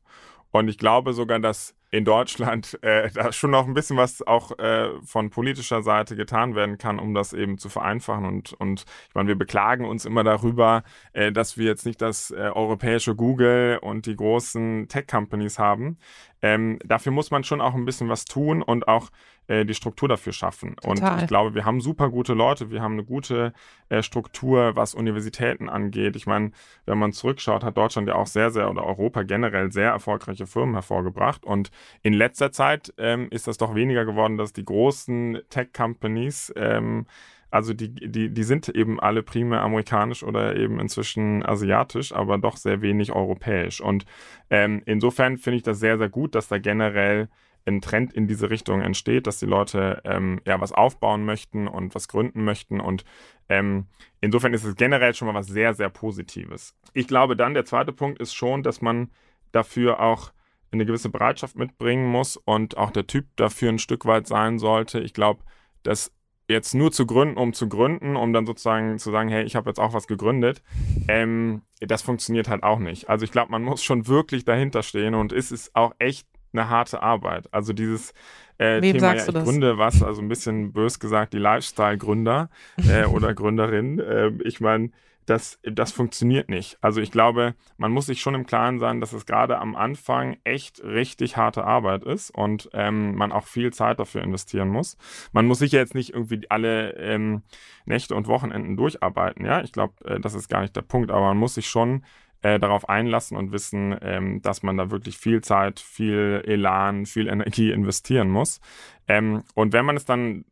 Und 0.53 0.69
ich 0.69 0.79
glaube 0.79 1.15
sogar, 1.15 1.41
dass 1.41 1.75
in 1.91 2.05
Deutschland 2.05 2.79
äh, 2.83 3.11
da 3.11 3.33
schon 3.33 3.51
noch 3.51 3.67
ein 3.67 3.75
bisschen 3.75 3.97
was 3.97 4.27
auch 4.27 4.59
äh, 4.59 4.91
von 5.05 5.31
politischer 5.31 5.83
Seite 5.83 6.17
getan 6.17 6.55
werden 6.55 6.79
kann, 6.79 6.99
um 6.99 7.15
das 7.15 7.33
eben 7.33 7.59
zu 7.59 7.69
vereinfachen. 7.69 8.25
Und, 8.25 8.53
und 8.55 8.85
ich 9.09 9.15
meine, 9.15 9.29
wir 9.29 9.39
beklagen 9.39 9.85
uns 9.87 10.05
immer 10.05 10.25
darüber, 10.25 10.85
äh, 11.13 11.33
dass 11.33 11.57
wir 11.57 11.67
jetzt 11.67 11.87
nicht 11.87 12.01
das 12.01 12.31
äh, 12.31 12.35
europäische 12.35 13.15
Google 13.15 13.79
und 13.81 14.07
die 14.07 14.17
großen 14.17 14.89
Tech-Companies 14.89 15.59
haben. 15.59 15.99
Ähm, 16.41 16.79
dafür 16.85 17.13
muss 17.13 17.31
man 17.31 17.45
schon 17.45 17.61
auch 17.61 17.75
ein 17.75 17.85
bisschen 17.85 18.09
was 18.09 18.25
tun 18.25 18.63
und 18.63 18.89
auch 18.89 19.11
äh, 19.47 19.65
die 19.65 19.75
Struktur 19.75 20.09
dafür 20.09 20.33
schaffen. 20.33 20.77
Total. 20.77 21.13
Und 21.13 21.23
ich 21.23 21.29
glaube, 21.29 21.55
wir 21.55 21.65
haben 21.65 21.81
super 21.81 22.11
gute 22.11 22.35
Leute, 22.35 22.71
wir 22.71 22.81
haben 22.81 22.93
eine 22.93 23.05
gute 23.05 23.53
äh, 23.89 24.03
Struktur, 24.03 24.77
was 24.77 24.95
Universitäten 24.95 25.69
angeht. 25.69 26.17
Ich 26.17 26.27
meine, 26.27 26.53
wenn 26.87 26.99
man 26.99 27.13
zurückschaut, 27.13 27.65
hat 27.65 27.77
Deutschland 27.77 28.09
ja 28.09 28.15
auch 28.15 28.27
sehr, 28.27 28.51
sehr 28.51 28.71
oder 28.71 28.85
Europa 28.85 29.23
generell 29.23 29.73
sehr 29.73 29.91
erfolgreiche 29.91 30.47
Firmen 30.47 30.75
hervorgebracht. 30.75 31.45
Und 31.45 31.71
in 32.03 32.13
letzter 32.13 32.53
Zeit 32.53 32.95
ähm, 32.99 33.29
ist 33.31 33.47
das 33.47 33.59
doch 33.59 33.75
weniger 33.75 34.05
geworden, 34.05 34.37
dass 34.37 34.53
die 34.53 34.65
großen 34.65 35.41
Tech-Companies 35.49 36.53
ähm, 36.57 37.07
also 37.53 37.75
die, 37.75 37.91
die, 37.95 38.31
die 38.31 38.43
sind 38.45 38.71
eben 38.71 38.99
alle 38.99 39.23
primär 39.23 39.61
amerikanisch 39.61 40.23
oder 40.23 40.57
eben 40.57 40.81
inzwischen 40.81 41.45
asiatisch, 41.45 42.13
aber 42.13 42.39
doch 42.39 42.57
sehr 42.57 42.81
wenig 42.81 43.13
europäisch. 43.13 43.83
Und 43.83 44.07
ähm, 44.49 44.83
insofern 44.87 45.37
finde 45.37 45.59
ich 45.59 45.63
das 45.63 45.79
sehr, 45.79 45.99
sehr 45.99 46.09
gut, 46.09 46.35
dass 46.35 46.49
da 46.49 46.57
generell 46.57 47.29
ein 47.65 47.81
Trend 47.81 48.13
in 48.13 48.27
diese 48.27 48.51
Richtung 48.51 48.81
entsteht, 48.81 49.27
dass 49.27 49.39
die 49.39 49.47
Leute 49.47 50.03
ähm, 50.05 50.41
ja 50.47 50.61
was 50.61 50.73
aufbauen 50.73 51.25
möchten 51.25 51.69
und 51.69 51.95
was 51.95 52.09
gründen 52.09 52.45
möchten. 52.45 52.81
Und 52.81 53.05
ähm, 53.49 53.87
insofern 54.21 54.55
ist 54.55 54.65
es 54.65 54.75
generell 54.75 55.15
schon 55.15 55.29
mal 55.29 55.35
was 55.35 55.47
sehr, 55.47 55.75
sehr 55.75 55.89
Positives. 55.89 56.75
Ich 56.93 57.07
glaube 57.07 57.37
dann, 57.37 57.55
der 57.55 57.65
zweite 57.65 57.93
Punkt 57.93 58.21
ist 58.21 58.35
schon, 58.35 58.63
dass 58.63 58.81
man 58.81 59.11
dafür 59.53 60.01
auch 60.01 60.33
eine 60.73 60.87
gewisse 60.87 61.11
Bereitschaft 61.11 61.57
mitbringen 61.57 62.07
muss 62.07 62.37
und 62.37 62.77
auch 62.77 62.91
der 62.91 63.07
Typ 63.07 63.27
dafür 63.37 63.69
ein 63.69 63.79
Stück 63.79 64.07
weit 64.07 64.27
sein 64.27 64.59
sollte. 64.59 65.01
Ich 65.01 65.13
glaube, 65.13 65.43
dass 65.83 66.13
jetzt 66.49 66.75
nur 66.75 66.93
zu 66.93 67.07
gründen, 67.07 67.37
um 67.37 67.53
zu 67.53 67.69
gründen, 67.69 68.17
um 68.17 68.33
dann 68.33 68.47
sozusagen 68.47 68.99
zu 68.99 69.11
sagen, 69.11 69.29
hey, 69.29 69.45
ich 69.45 69.55
habe 69.57 69.71
jetzt 69.71 69.79
auch 69.79 69.93
was 69.93 70.07
gegründet, 70.07 70.63
ähm, 71.09 71.63
das 71.81 72.03
funktioniert 72.03 72.49
halt 72.49 72.63
auch 72.63 72.79
nicht. 72.79 73.09
Also 73.09 73.25
ich 73.25 73.31
glaube, 73.31 73.51
man 73.51 73.63
muss 73.63 73.83
schon 73.83 74.07
wirklich 74.07 74.45
dahinter 74.45 74.83
stehen 74.83 75.15
und 75.15 75.33
es 75.33 75.53
ist 75.53 75.75
auch 75.75 75.95
echt 75.99 76.27
eine 76.53 76.69
harte 76.69 77.03
Arbeit. 77.03 77.53
Also 77.53 77.73
dieses 77.73 78.13
äh, 78.59 78.81
Thema, 78.81 79.15
ja, 79.15 79.27
ich 79.27 79.27
gründe 79.27 79.79
was, 79.79 80.03
also 80.03 80.21
ein 80.21 80.29
bisschen 80.29 80.73
bös 80.73 81.01
gesagt, 81.01 81.33
die 81.33 81.39
Lifestyle-Gründer 81.39 82.51
äh, 82.89 83.05
oder 83.07 83.35
Gründerin. 83.35 83.99
Äh, 83.99 84.33
ich 84.45 84.61
meine, 84.61 84.91
das, 85.27 85.59
das 85.63 85.93
funktioniert 85.93 86.49
nicht. 86.49 86.79
Also 86.81 87.01
ich 87.01 87.13
glaube, 87.13 87.55
man 87.77 87.93
muss 87.93 88.07
sich 88.07 88.21
schon 88.21 88.35
im 88.35 88.47
Klaren 88.47 88.79
sein, 88.79 89.01
dass 89.01 89.13
es 89.13 89.25
gerade 89.25 89.59
am 89.59 89.77
Anfang 89.77 90.37
echt 90.45 90.83
richtig 90.83 91.37
harte 91.37 91.65
Arbeit 91.65 92.05
ist 92.05 92.31
und 92.31 92.69
ähm, 92.73 93.15
man 93.15 93.31
auch 93.31 93.47
viel 93.47 93.73
Zeit 93.73 94.01
dafür 94.01 94.23
investieren 94.23 94.69
muss. 94.69 94.97
Man 95.33 95.47
muss 95.47 95.61
sicher 95.61 95.79
jetzt 95.79 95.95
nicht 95.95 96.13
irgendwie 96.13 96.41
alle 96.51 96.97
ähm, 96.97 97.43
Nächte 97.85 98.15
und 98.17 98.27
Wochenenden 98.27 98.77
durcharbeiten, 98.77 99.45
ja. 99.45 99.63
Ich 99.63 99.73
glaube, 99.73 99.95
äh, 100.05 100.21
das 100.21 100.35
ist 100.35 100.49
gar 100.49 100.61
nicht 100.63 100.75
der 100.75 100.83
Punkt, 100.83 101.11
aber 101.11 101.27
man 101.27 101.37
muss 101.37 101.55
sich 101.55 101.69
schon 101.69 102.05
äh, 102.43 102.59
darauf 102.59 102.89
einlassen 102.89 103.37
und 103.37 103.53
wissen, 103.53 103.97
ähm, 104.03 104.43
dass 104.43 104.63
man 104.63 104.77
da 104.77 104.91
wirklich 104.91 105.17
viel 105.17 105.41
Zeit, 105.41 105.81
viel 105.81 106.43
Elan, 106.45 107.07
viel 107.07 107.29
Energie 107.29 107.71
investieren 107.71 108.29
muss. 108.29 108.61
Ähm, 109.09 109.43
und 109.55 109.73
wenn 109.73 109.85
man 109.85 109.97
es 109.97 110.05
dann, 110.05 110.45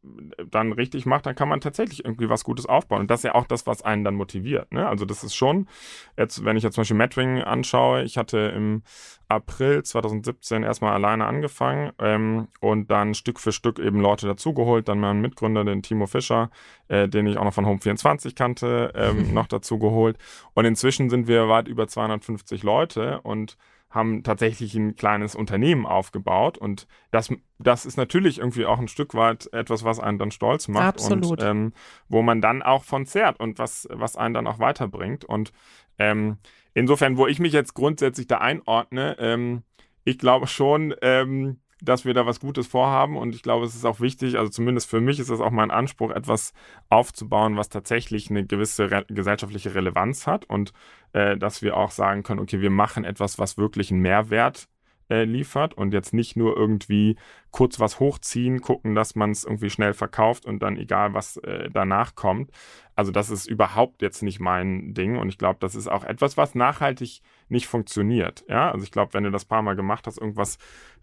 dann 0.51 0.73
richtig 0.73 1.07
macht, 1.07 1.27
dann 1.27 1.35
kann 1.35 1.49
man 1.49 1.61
tatsächlich 1.61 2.05
irgendwie 2.05 2.29
was 2.29 2.45
Gutes 2.45 2.67
aufbauen. 2.67 3.01
Und 3.01 3.11
das 3.11 3.21
ist 3.21 3.25
ja 3.25 3.35
auch 3.35 3.47
das, 3.47 3.67
was 3.67 3.83
einen 3.83 4.05
dann 4.05 4.15
motiviert. 4.15 4.73
Ne? 4.73 4.89
Also 4.89 5.05
das 5.05 5.23
ist 5.23 5.35
schon, 5.35 5.69
jetzt, 6.17 6.45
wenn 6.45 6.57
ich 6.57 6.63
jetzt 6.63 6.75
zum 6.75 6.83
Beispiel 6.83 6.97
Metwing 6.97 7.43
anschaue, 7.43 8.03
ich 8.03 8.19
hatte 8.19 8.39
im 8.55 8.83
April 9.29 9.85
2017 9.85 10.65
erstmal 10.65 10.93
alleine 10.93 11.27
angefangen 11.27 11.93
ähm, 12.01 12.49
und 12.61 12.91
dann 12.91 13.15
Stück 13.15 13.39
für 13.39 13.53
Stück 13.53 13.79
eben 13.79 14.01
Leute 14.01 14.27
dazugeholt, 14.27 14.89
dann 14.89 14.99
meinen 14.99 15.21
Mitgründer, 15.21 15.65
den 15.65 15.83
Timo 15.83 16.07
Fischer, 16.07 16.51
äh, 16.89 17.09
den 17.09 17.29
ich 17.29 17.39
auch 17.39 17.45
noch 17.45 17.55
von 17.55 17.67
Home24 17.67 18.35
kannte, 18.35 18.93
ähm, 18.97 19.33
noch 19.35 19.47
dazugeholt. 19.47 20.19
Und 20.55 20.65
inzwischen 20.65 21.09
sind 21.11 21.29
wir 21.29 21.49
weit 21.49 21.69
über 21.69 21.87
250 21.87 22.65
Leute 22.65 23.21
und 23.21 23.57
haben 23.91 24.23
tatsächlich 24.23 24.75
ein 24.75 24.95
kleines 24.95 25.35
Unternehmen 25.35 25.85
aufgebaut 25.85 26.59
und 26.59 26.87
das, 27.11 27.29
das 27.59 27.87
ist 27.87 27.97
natürlich 27.97 28.39
irgendwie 28.39 28.67
auch 28.67 28.79
ein 28.79 28.89
Stück 28.89 29.15
weit 29.15 29.53
etwas, 29.53 29.85
was 29.85 29.99
einen 29.99 30.19
dann 30.19 30.31
stolz 30.31 30.69
macht 30.69 31.01
Absolut. 31.01 31.31
und 31.31 31.43
ähm, 31.43 31.73
wo 32.09 32.23
man 32.23 32.41
dann 32.41 32.63
auch 32.63 32.85
von 32.85 33.05
zehrt 33.05 33.41
und 33.41 33.59
was, 33.59 33.89
was 33.91 34.17
einen 34.17 34.35
dann 34.35 34.47
auch 34.47 34.61
weiterbringt 34.61 35.25
und 35.25 35.53
ähm, 35.99 36.39
insofern, 36.73 37.17
wo 37.17 37.27
ich 37.27 37.41
mich 37.41 37.53
jetzt 37.53 37.75
grundsätzlich 37.75 38.27
da 38.27 38.39
einordne, 38.39 39.17
ähm, 39.19 39.63
ich 40.05 40.19
glaube 40.19 40.47
schon, 40.47 40.95
ähm, 41.03 41.61
dass 41.83 42.05
wir 42.05 42.15
da 42.15 42.27
was 42.27 42.41
Gutes 42.41 42.67
vorhaben 42.67 43.17
und 43.17 43.35
ich 43.35 43.43
glaube, 43.43 43.65
es 43.65 43.75
ist 43.75 43.85
auch 43.85 44.01
wichtig, 44.01 44.39
also 44.39 44.51
zumindest 44.51 44.89
für 44.89 45.01
mich 45.01 45.19
ist 45.19 45.31
das 45.31 45.41
auch 45.41 45.51
mein 45.51 45.71
Anspruch, 45.71 46.11
etwas 46.11 46.53
aufzubauen, 46.89 47.57
was 47.57 47.69
tatsächlich 47.69 48.31
eine 48.31 48.45
gewisse 48.45 48.91
re 48.91 49.05
gesellschaftliche 49.09 49.75
Relevanz 49.75 50.27
hat 50.27 50.45
und 50.45 50.73
äh, 51.13 51.37
dass 51.37 51.63
wir 51.63 51.77
auch 51.77 51.91
sagen 51.91 52.23
können, 52.23 52.41
okay, 52.41 52.61
wir 52.61 52.71
machen 52.71 53.05
etwas, 53.05 53.39
was 53.39 53.59
wirklich 53.59 53.91
einen 53.91 54.01
Mehrwert 54.01 54.69
äh, 55.11 55.25
liefert 55.25 55.75
und 55.75 55.93
jetzt 55.93 56.15
nicht 56.15 56.37
nur 56.37 56.57
irgendwie 56.57 57.17
kurz 57.51 57.81
was 57.81 57.99
hochziehen, 57.99 58.61
gucken, 58.61 58.95
dass 58.95 59.17
man 59.17 59.33
es 59.33 59.45
irgendwie 59.45 59.71
schnell 59.71 59.93
verkauft 59.93 60.47
und 60.47 60.63
dann 60.63 60.77
egal, 60.77 61.15
was 61.15 61.37
äh, 61.39 61.69
danach 61.71 62.15
kommt. 62.15 62.51
Also 62.95 63.11
das 63.11 63.29
ist 63.31 63.47
überhaupt 63.47 64.03
jetzt 64.03 64.23
nicht 64.23 64.41
mein 64.41 64.95
Ding 64.95 65.19
und 65.19 65.29
ich 65.29 65.39
glaube, 65.39 65.59
das 65.61 65.75
ist 65.75 65.89
auch 65.89 66.05
etwas, 66.05 66.37
was 66.37 66.55
nachhaltig 66.55 67.23
nicht 67.49 67.67
funktioniert. 67.67 68.45
Ja, 68.49 68.71
also 68.71 68.85
ich 68.85 68.93
glaube, 68.93 69.15
wenn 69.15 69.25
du 69.25 69.31
das 69.31 69.45
paar 69.45 69.63
Mal 69.63 69.75
gemacht 69.75 70.07
hast, 70.07 70.19
irgendwas 70.19 70.59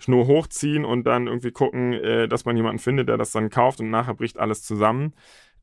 nur 0.06 0.28
hochziehen 0.28 0.86
und 0.86 1.04
dann 1.04 1.28
irgendwie 1.28 1.52
gucken, 1.52 1.94
äh, 1.94 2.28
dass 2.30 2.46
man 2.46 2.56
jemanden 2.56 2.80
findet, 2.80 3.10
der 3.10 3.18
das 3.18 3.32
dann 3.32 3.50
kauft 3.50 3.82
und 3.82 3.90
nachher 3.90 4.14
bricht 4.14 4.40
alles 4.40 4.64
zusammen. 4.64 5.14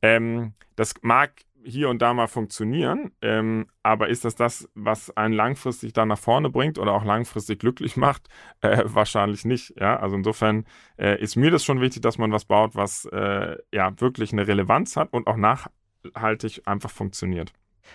Ähm, 0.03 0.53
das 0.77 0.95
mag 1.01 1.33
hier 1.65 1.89
und 1.89 2.03
da 2.03 2.15
mal 2.15 2.27
funktionieren, 2.27 3.13
ähm, 3.23 3.67
aber 3.83 4.09
ist 4.09 4.25
das 4.25 4.35
das, 4.35 4.69
was 4.75 5.17
einen 5.17 5.35
langfristig 5.35 5.93
da 5.93 6.07
nach 6.07 6.19
vorne 6.19 6.51
bringt 6.51 6.79
oder 6.79 6.93
auch 6.93 7.05
langfristig 7.05 7.59
glücklich 7.59 7.97
macht? 7.97 8.29
Äh, 8.61 8.85
wahrscheinlich 8.87 9.45
nicht. 9.45 9.75
Ja, 9.81 9.97
also 9.97 10.17
insofern 10.17 10.65
äh, 10.99 11.21
ist 11.21 11.37
mir 11.37 11.51
das 11.51 11.65
schon 11.65 11.81
wichtig, 11.81 12.03
dass 12.03 12.19
man 12.19 12.33
was 12.33 12.45
baut, 12.45 12.75
was 12.75 13.07
äh, 13.07 13.57
ja 13.73 14.01
wirklich 14.01 14.33
eine 14.33 14.47
Relevanz 14.47 14.97
hat 14.97 15.13
und 15.13 15.27
auch 15.27 15.37
nachhaltig 15.37 16.63
einfach 16.67 16.91
funktioniert. 16.91 17.53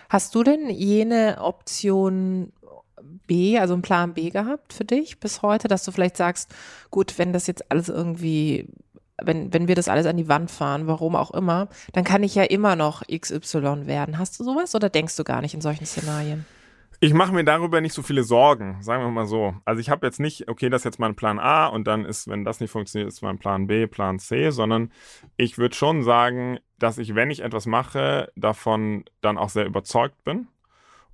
Hast 0.08 0.34
du 0.34 0.42
denn 0.42 0.70
jene 0.70 1.38
Option 1.40 2.52
B, 3.26 3.58
also 3.58 3.74
einen 3.74 3.82
Plan 3.82 4.14
B 4.14 4.30
gehabt 4.30 4.72
für 4.72 4.84
dich 4.84 5.20
bis 5.20 5.42
heute, 5.42 5.68
dass 5.68 5.84
du 5.84 5.92
vielleicht 5.92 6.16
sagst, 6.16 6.54
gut, 6.90 7.18
wenn 7.18 7.32
das 7.32 7.46
jetzt 7.46 7.70
alles 7.70 7.88
irgendwie 7.88 8.68
wenn, 9.22 9.52
wenn 9.52 9.68
wir 9.68 9.74
das 9.74 9.88
alles 9.88 10.06
an 10.06 10.16
die 10.16 10.28
Wand 10.28 10.50
fahren, 10.50 10.86
warum 10.86 11.16
auch 11.16 11.30
immer, 11.30 11.68
dann 11.92 12.04
kann 12.04 12.22
ich 12.22 12.34
ja 12.34 12.44
immer 12.44 12.76
noch 12.76 13.02
XY 13.06 13.86
werden. 13.86 14.18
Hast 14.18 14.38
du 14.38 14.44
sowas 14.44 14.74
oder 14.74 14.88
denkst 14.88 15.16
du 15.16 15.24
gar 15.24 15.40
nicht 15.40 15.54
in 15.54 15.60
solchen 15.60 15.86
Szenarien? 15.86 16.44
Ich 17.02 17.14
mache 17.14 17.32
mir 17.32 17.44
darüber 17.44 17.80
nicht 17.80 17.94
so 17.94 18.02
viele 18.02 18.24
Sorgen, 18.24 18.76
sagen 18.82 19.02
wir 19.02 19.10
mal 19.10 19.24
so. 19.24 19.54
Also 19.64 19.80
ich 19.80 19.88
habe 19.88 20.06
jetzt 20.06 20.20
nicht, 20.20 20.48
okay, 20.48 20.68
das 20.68 20.82
ist 20.82 20.84
jetzt 20.84 20.98
mein 20.98 21.14
Plan 21.14 21.38
A 21.38 21.66
und 21.66 21.86
dann 21.86 22.04
ist, 22.04 22.28
wenn 22.28 22.44
das 22.44 22.60
nicht 22.60 22.70
funktioniert, 22.70 23.10
ist 23.10 23.22
mein 23.22 23.38
Plan 23.38 23.66
B, 23.66 23.86
Plan 23.86 24.18
C, 24.18 24.50
sondern 24.50 24.92
ich 25.38 25.56
würde 25.56 25.74
schon 25.74 26.02
sagen, 26.02 26.58
dass 26.78 26.98
ich, 26.98 27.14
wenn 27.14 27.30
ich 27.30 27.40
etwas 27.40 27.64
mache, 27.64 28.30
davon 28.36 29.06
dann 29.22 29.38
auch 29.38 29.48
sehr 29.48 29.64
überzeugt 29.64 30.22
bin 30.24 30.48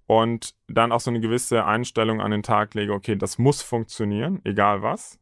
und 0.08 0.56
dann 0.66 0.90
auch 0.90 1.00
so 1.00 1.10
eine 1.10 1.20
gewisse 1.20 1.64
Einstellung 1.64 2.20
an 2.20 2.32
den 2.32 2.42
Tag 2.42 2.74
lege, 2.74 2.92
okay, 2.92 3.14
das 3.14 3.38
muss 3.38 3.62
funktionieren, 3.62 4.40
egal 4.42 4.82
was. 4.82 5.20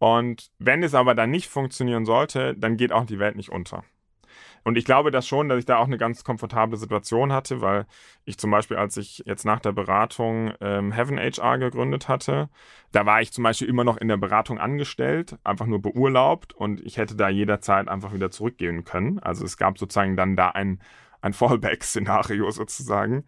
Und 0.00 0.50
wenn 0.58 0.82
es 0.82 0.94
aber 0.94 1.14
dann 1.14 1.30
nicht 1.30 1.48
funktionieren 1.48 2.06
sollte, 2.06 2.54
dann 2.56 2.78
geht 2.78 2.90
auch 2.90 3.04
die 3.04 3.18
Welt 3.18 3.36
nicht 3.36 3.50
unter. 3.50 3.84
Und 4.64 4.78
ich 4.78 4.86
glaube 4.86 5.10
das 5.10 5.28
schon, 5.28 5.50
dass 5.50 5.58
ich 5.58 5.66
da 5.66 5.76
auch 5.76 5.86
eine 5.86 5.98
ganz 5.98 6.24
komfortable 6.24 6.78
Situation 6.78 7.32
hatte, 7.34 7.60
weil 7.60 7.86
ich 8.24 8.38
zum 8.38 8.50
Beispiel, 8.50 8.78
als 8.78 8.96
ich 8.96 9.22
jetzt 9.26 9.44
nach 9.44 9.60
der 9.60 9.72
Beratung 9.72 10.54
ähm, 10.62 10.90
Heaven 10.90 11.18
HR 11.18 11.58
gegründet 11.58 12.08
hatte, 12.08 12.48
da 12.92 13.04
war 13.04 13.20
ich 13.20 13.30
zum 13.30 13.44
Beispiel 13.44 13.68
immer 13.68 13.84
noch 13.84 13.98
in 13.98 14.08
der 14.08 14.16
Beratung 14.16 14.58
angestellt, 14.58 15.36
einfach 15.44 15.66
nur 15.66 15.82
beurlaubt 15.82 16.54
und 16.54 16.80
ich 16.80 16.96
hätte 16.96 17.14
da 17.14 17.28
jederzeit 17.28 17.88
einfach 17.88 18.14
wieder 18.14 18.30
zurückgehen 18.30 18.84
können. 18.84 19.18
Also 19.18 19.44
es 19.44 19.58
gab 19.58 19.78
sozusagen 19.78 20.16
dann 20.16 20.34
da 20.34 20.48
ein, 20.48 20.80
ein 21.20 21.32
Fallback-Szenario 21.34 22.50
sozusagen. 22.50 23.24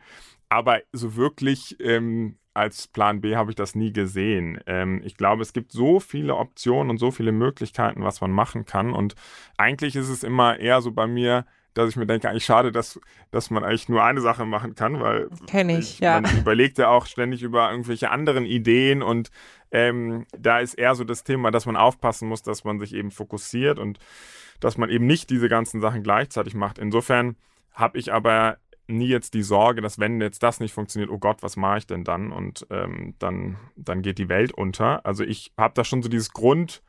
Aber 0.48 0.80
so 0.92 1.16
wirklich 1.16 1.76
ähm, 1.80 2.38
als 2.54 2.86
Plan 2.88 3.20
B 3.20 3.36
habe 3.36 3.50
ich 3.50 3.56
das 3.56 3.74
nie 3.74 3.92
gesehen. 3.92 4.60
Ähm, 4.66 5.02
ich 5.04 5.16
glaube, 5.16 5.42
es 5.42 5.52
gibt 5.52 5.72
so 5.72 6.00
viele 6.00 6.36
Optionen 6.36 6.90
und 6.90 6.98
so 6.98 7.10
viele 7.10 7.32
Möglichkeiten, 7.32 8.04
was 8.04 8.20
man 8.20 8.30
machen 8.30 8.64
kann. 8.64 8.92
Und 8.92 9.14
eigentlich 9.56 9.96
ist 9.96 10.08
es 10.08 10.22
immer 10.22 10.58
eher 10.58 10.82
so 10.82 10.92
bei 10.92 11.06
mir, 11.06 11.46
dass 11.74 11.88
ich 11.88 11.96
mir 11.96 12.06
denke, 12.06 12.28
eigentlich 12.28 12.44
schade, 12.44 12.70
dass, 12.70 13.00
dass 13.30 13.50
man 13.50 13.64
eigentlich 13.64 13.88
nur 13.88 14.04
eine 14.04 14.20
Sache 14.20 14.44
machen 14.44 14.74
kann, 14.74 15.00
weil 15.00 15.28
Kenn 15.46 15.70
ich, 15.70 15.78
ich 15.94 16.00
ja. 16.00 16.20
man 16.20 16.36
überlegt 16.36 16.78
ja 16.78 16.88
auch 16.88 17.06
ständig 17.06 17.42
über 17.42 17.70
irgendwelche 17.70 18.10
anderen 18.10 18.44
Ideen 18.44 19.02
und 19.02 19.30
ähm, 19.70 20.26
da 20.38 20.58
ist 20.58 20.74
eher 20.74 20.94
so 20.94 21.04
das 21.04 21.24
Thema, 21.24 21.50
dass 21.50 21.64
man 21.64 21.76
aufpassen 21.76 22.28
muss, 22.28 22.42
dass 22.42 22.64
man 22.64 22.78
sich 22.78 22.94
eben 22.94 23.10
fokussiert 23.10 23.78
und 23.78 23.98
dass 24.60 24.76
man 24.76 24.90
eben 24.90 25.06
nicht 25.06 25.30
diese 25.30 25.48
ganzen 25.48 25.80
Sachen 25.80 26.02
gleichzeitig 26.02 26.54
macht. 26.54 26.78
Insofern 26.78 27.36
habe 27.72 27.98
ich 27.98 28.12
aber 28.12 28.58
nie 28.92 29.09
jetzt 29.09 29.35
die 29.35 29.42
Sorge, 29.42 29.81
dass 29.81 29.98
wenn 29.98 30.20
jetzt 30.20 30.42
das 30.42 30.61
nicht 30.61 30.72
funktioniert, 30.72 31.11
oh 31.11 31.18
Gott, 31.18 31.42
was 31.42 31.57
mache 31.57 31.78
ich 31.78 31.87
denn 31.87 32.05
dann? 32.05 32.33
Und 32.33 32.66
ähm, 32.70 33.14
dann, 33.18 33.57
dann 33.76 34.02
geht 34.02 34.18
die 34.18 34.28
Welt 34.28 34.52
unter. 34.52 35.05
Also 35.05 35.24
ich 35.24 35.52
habe 35.57 35.74
da 35.74 35.85
schon 35.85 36.02
so 36.02 36.09
dieses 36.09 36.33
Grund, 36.33 36.83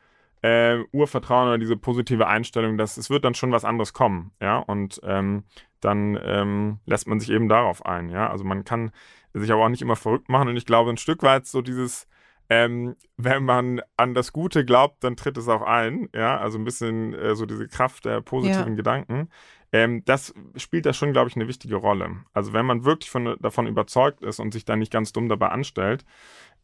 äh, 0.44 0.84
Urvertrauen 0.92 1.48
oder 1.48 1.58
diese 1.58 1.76
positive 1.76 2.26
Einstellung, 2.26 2.76
dass 2.76 2.98
es 2.98 3.08
wird 3.08 3.24
dann 3.24 3.34
schon 3.34 3.50
was 3.50 3.64
anderes 3.64 3.94
kommen, 3.94 4.30
ja, 4.42 4.58
und 4.58 5.00
ähm, 5.02 5.44
dann 5.80 6.18
ähm, 6.22 6.80
lässt 6.84 7.08
man 7.08 7.18
sich 7.18 7.30
eben 7.30 7.48
darauf 7.48 7.86
ein, 7.86 8.10
ja, 8.10 8.28
also 8.28 8.44
man 8.44 8.62
kann 8.62 8.90
sich 9.32 9.50
aber 9.50 9.64
auch 9.64 9.70
nicht 9.70 9.80
immer 9.80 9.96
verrückt 9.96 10.28
machen 10.28 10.48
und 10.48 10.58
ich 10.58 10.66
glaube 10.66 10.90
ein 10.90 10.98
Stück 10.98 11.22
weit 11.22 11.46
so 11.46 11.62
dieses, 11.62 12.06
ähm, 12.50 12.94
wenn 13.16 13.44
man 13.44 13.80
an 13.96 14.12
das 14.12 14.34
Gute 14.34 14.66
glaubt, 14.66 15.02
dann 15.02 15.16
tritt 15.16 15.38
es 15.38 15.48
auch 15.48 15.62
ein, 15.62 16.10
ja, 16.14 16.36
also 16.36 16.58
ein 16.58 16.64
bisschen 16.64 17.14
äh, 17.14 17.34
so 17.34 17.46
diese 17.46 17.66
Kraft 17.66 18.04
der 18.04 18.20
positiven 18.20 18.72
ja. 18.72 18.76
Gedanken. 18.76 19.30
Ähm, 19.74 20.04
das 20.04 20.32
spielt 20.54 20.86
da 20.86 20.92
schon, 20.92 21.12
glaube 21.12 21.28
ich, 21.28 21.34
eine 21.34 21.48
wichtige 21.48 21.74
Rolle. 21.74 22.18
Also 22.32 22.52
wenn 22.52 22.64
man 22.64 22.84
wirklich 22.84 23.10
von, 23.10 23.36
davon 23.40 23.66
überzeugt 23.66 24.22
ist 24.22 24.38
und 24.38 24.52
sich 24.52 24.64
da 24.64 24.76
nicht 24.76 24.92
ganz 24.92 25.12
dumm 25.12 25.28
dabei 25.28 25.48
anstellt, 25.48 26.04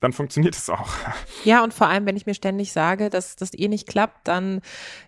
dann 0.00 0.12
funktioniert 0.12 0.56
es 0.56 0.68
auch. 0.68 0.88
Ja, 1.44 1.64
und 1.64 1.72
vor 1.72 1.86
allem, 1.86 2.04
wenn 2.04 2.16
ich 2.16 2.26
mir 2.26 2.34
ständig 2.34 2.72
sage, 2.72 3.08
dass 3.08 3.34
das 3.34 3.54
eh 3.54 3.68
nicht 3.68 3.86
klappt, 3.86 4.28
dann 4.28 4.60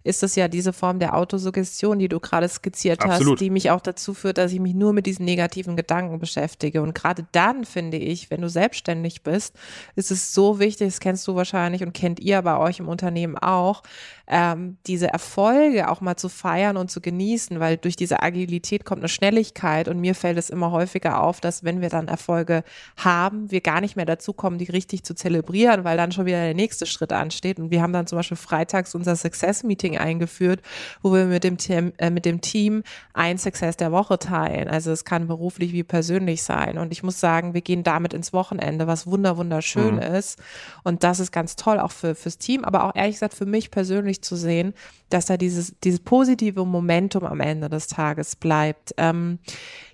ist 0.02 0.22
das 0.22 0.34
ja 0.34 0.48
diese 0.48 0.72
Form 0.72 0.98
der 0.98 1.14
Autosuggestion, 1.14 1.98
die 1.98 2.08
du 2.08 2.20
gerade 2.20 2.48
skizziert 2.48 3.02
Absolut. 3.02 3.34
hast, 3.34 3.40
die 3.40 3.50
mich 3.50 3.70
auch 3.70 3.82
dazu 3.82 4.14
führt, 4.14 4.38
dass 4.38 4.50
ich 4.52 4.60
mich 4.60 4.72
nur 4.72 4.94
mit 4.94 5.04
diesen 5.04 5.26
negativen 5.26 5.76
Gedanken 5.76 6.18
beschäftige. 6.18 6.80
Und 6.80 6.94
gerade 6.94 7.26
dann 7.32 7.64
finde 7.64 7.98
ich, 7.98 8.30
wenn 8.30 8.40
du 8.40 8.48
selbstständig 8.48 9.22
bist, 9.22 9.54
ist 9.94 10.10
es 10.10 10.32
so 10.32 10.58
wichtig, 10.58 10.88
das 10.88 11.00
kennst 11.00 11.28
du 11.28 11.34
wahrscheinlich 11.34 11.82
und 11.82 11.92
kennt 11.92 12.18
ihr 12.20 12.40
bei 12.40 12.56
euch 12.56 12.78
im 12.78 12.88
Unternehmen 12.88 13.36
auch, 13.36 13.82
ähm, 14.26 14.78
diese 14.86 15.08
Erfolge 15.08 15.90
auch 15.90 16.00
mal 16.00 16.16
zu 16.16 16.30
feiern 16.30 16.78
und 16.78 16.90
zu 16.90 17.02
genießen, 17.02 17.60
weil 17.60 17.76
durch 17.76 17.96
diese 17.96 18.22
Agilität 18.22 18.84
kommt 18.86 19.02
eine 19.02 19.08
Schnelligkeit 19.08 19.88
und 19.88 20.00
mir 20.00 20.14
fällt 20.14 20.38
es 20.38 20.48
immer 20.48 20.70
häufiger 20.70 21.22
auf, 21.22 21.40
dass 21.40 21.64
wenn 21.64 21.82
wir 21.82 21.90
dann 21.90 22.08
Erfolge 22.08 22.64
haben, 22.96 23.50
wir 23.50 23.60
gar 23.60 23.82
nicht 23.82 23.96
mehr 23.96 24.06
dazu 24.06 24.32
kommen, 24.32 24.56
die 24.56 24.64
richtig 24.82 25.04
zu 25.04 25.14
zelebrieren, 25.14 25.84
weil 25.84 25.96
dann 25.96 26.10
schon 26.10 26.26
wieder 26.26 26.42
der 26.42 26.54
nächste 26.54 26.86
Schritt 26.86 27.12
ansteht. 27.12 27.58
Und 27.60 27.70
wir 27.70 27.80
haben 27.80 27.92
dann 27.92 28.06
zum 28.06 28.18
Beispiel 28.18 28.36
freitags 28.36 28.94
unser 28.94 29.14
Success 29.14 29.62
Meeting 29.62 29.96
eingeführt, 29.96 30.60
wo 31.02 31.12
wir 31.12 31.26
mit 31.26 31.44
dem, 31.44 31.56
Team, 31.56 31.92
äh, 31.98 32.10
mit 32.10 32.24
dem 32.24 32.40
Team 32.40 32.82
ein 33.14 33.38
Success 33.38 33.76
der 33.76 33.92
Woche 33.92 34.18
teilen. 34.18 34.68
Also 34.68 34.90
es 34.90 35.04
kann 35.04 35.28
beruflich 35.28 35.72
wie 35.72 35.84
persönlich 35.84 36.42
sein. 36.42 36.78
Und 36.78 36.92
ich 36.92 37.02
muss 37.02 37.20
sagen, 37.20 37.54
wir 37.54 37.60
gehen 37.60 37.84
damit 37.84 38.12
ins 38.12 38.32
Wochenende, 38.32 38.86
was 38.86 39.06
wunder 39.06 39.36
wunderschön 39.36 39.96
mhm. 39.96 40.02
ist. 40.02 40.40
Und 40.82 41.04
das 41.04 41.20
ist 41.20 41.30
ganz 41.30 41.56
toll 41.56 41.78
auch 41.78 41.92
für 41.92 42.14
fürs 42.14 42.38
Team, 42.38 42.64
aber 42.64 42.84
auch 42.84 42.94
ehrlich 42.94 43.16
gesagt 43.16 43.34
für 43.34 43.46
mich 43.46 43.70
persönlich 43.70 44.22
zu 44.22 44.36
sehen, 44.36 44.74
dass 45.10 45.26
da 45.26 45.36
dieses, 45.36 45.74
dieses 45.84 46.00
positive 46.00 46.64
Momentum 46.64 47.24
am 47.24 47.40
Ende 47.40 47.68
des 47.68 47.86
Tages 47.86 48.34
bleibt. 48.34 48.94
Ähm, 48.96 49.38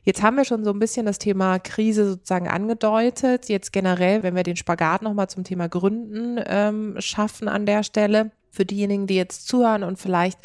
jetzt 0.02 0.22
haben 0.22 0.36
wir 0.36 0.44
schon 0.44 0.64
so 0.64 0.70
ein 0.70 0.78
bisschen 0.78 1.06
das 1.06 1.18
Thema 1.18 1.58
Krise 1.58 2.08
sozusagen 2.08 2.48
angedeutet. 2.48 3.48
Jetzt 3.48 3.72
generell, 3.72 4.22
wenn 4.22 4.36
wir 4.36 4.42
den 4.42 4.56
Spagat 4.56 5.02
nochmal 5.02 5.28
zum 5.28 5.44
Thema 5.44 5.68
Gründen 5.68 6.40
ähm, 6.46 6.96
schaffen 6.98 7.48
an 7.48 7.66
der 7.66 7.82
Stelle, 7.82 8.30
für 8.50 8.64
diejenigen, 8.64 9.06
die 9.06 9.14
jetzt 9.14 9.46
zuhören 9.46 9.84
und 9.84 9.98
vielleicht 9.98 10.38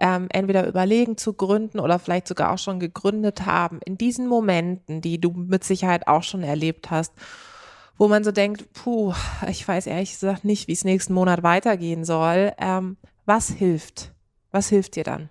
ähm, 0.00 0.26
entweder 0.30 0.66
überlegen 0.66 1.16
zu 1.16 1.32
gründen 1.32 1.78
oder 1.78 1.98
vielleicht 1.98 2.26
sogar 2.26 2.52
auch 2.52 2.58
schon 2.58 2.80
gegründet 2.80 3.46
haben, 3.46 3.80
in 3.84 3.96
diesen 3.96 4.26
Momenten, 4.26 5.00
die 5.00 5.20
du 5.20 5.30
mit 5.30 5.62
Sicherheit 5.64 6.08
auch 6.08 6.22
schon 6.22 6.42
erlebt 6.42 6.90
hast, 6.90 7.12
wo 7.96 8.08
man 8.08 8.24
so 8.24 8.32
denkt, 8.32 8.72
puh, 8.72 9.14
ich 9.48 9.66
weiß 9.66 9.86
ehrlich 9.86 10.12
gesagt 10.12 10.44
nicht, 10.44 10.66
wie 10.66 10.72
es 10.72 10.84
nächsten 10.84 11.14
Monat 11.14 11.42
weitergehen 11.42 12.04
soll. 12.04 12.52
Ähm, 12.58 12.96
was 13.26 13.48
hilft? 13.48 14.12
Was 14.50 14.68
hilft 14.68 14.96
dir 14.96 15.04
dann? 15.04 15.30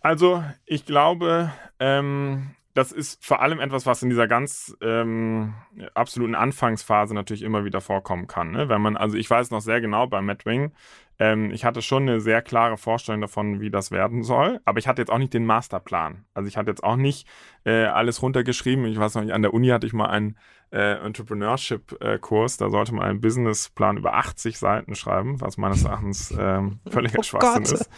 Also, 0.00 0.42
ich 0.64 0.86
glaube, 0.86 1.52
ähm, 1.78 2.52
das 2.74 2.92
ist 2.92 3.24
vor 3.24 3.42
allem 3.42 3.58
etwas, 3.58 3.84
was 3.86 4.02
in 4.02 4.10
dieser 4.10 4.28
ganz 4.28 4.76
ähm, 4.80 5.54
absoluten 5.94 6.34
Anfangsphase 6.34 7.14
natürlich 7.14 7.42
immer 7.42 7.64
wieder 7.64 7.80
vorkommen 7.80 8.26
kann. 8.26 8.52
Ne? 8.52 8.68
Wenn 8.68 8.80
man, 8.80 8.96
also 8.96 9.16
ich 9.16 9.28
weiß 9.28 9.50
noch 9.50 9.60
sehr 9.60 9.80
genau 9.80 10.06
bei 10.06 10.20
Madwing, 10.20 10.72
ähm, 11.18 11.50
ich 11.50 11.64
hatte 11.64 11.82
schon 11.82 12.04
eine 12.04 12.20
sehr 12.20 12.42
klare 12.42 12.76
Vorstellung 12.76 13.20
davon, 13.20 13.60
wie 13.60 13.70
das 13.70 13.90
werden 13.90 14.22
soll, 14.22 14.60
aber 14.64 14.78
ich 14.78 14.86
hatte 14.86 15.02
jetzt 15.02 15.10
auch 15.10 15.18
nicht 15.18 15.34
den 15.34 15.46
Masterplan. 15.46 16.24
Also 16.32 16.48
ich 16.48 16.56
hatte 16.56 16.70
jetzt 16.70 16.84
auch 16.84 16.96
nicht 16.96 17.26
äh, 17.64 17.84
alles 17.84 18.22
runtergeschrieben. 18.22 18.84
Ich 18.86 18.98
weiß 18.98 19.16
noch 19.16 19.22
nicht, 19.22 19.34
an 19.34 19.42
der 19.42 19.52
Uni 19.52 19.68
hatte 19.68 19.86
ich 19.86 19.92
mal 19.92 20.08
einen 20.08 20.38
äh, 20.70 21.04
Entrepreneurship-Kurs, 21.04 22.56
da 22.56 22.70
sollte 22.70 22.94
man 22.94 23.04
einen 23.04 23.20
Businessplan 23.20 23.96
über 23.96 24.14
80 24.14 24.58
Seiten 24.58 24.94
schreiben, 24.94 25.40
was 25.40 25.56
meines 25.56 25.84
Erachtens 25.84 26.32
ähm, 26.38 26.78
völliger 26.88 27.18
oh 27.18 27.22
Schwachsinn 27.22 27.64
Gott. 27.64 27.72
ist. 27.72 27.90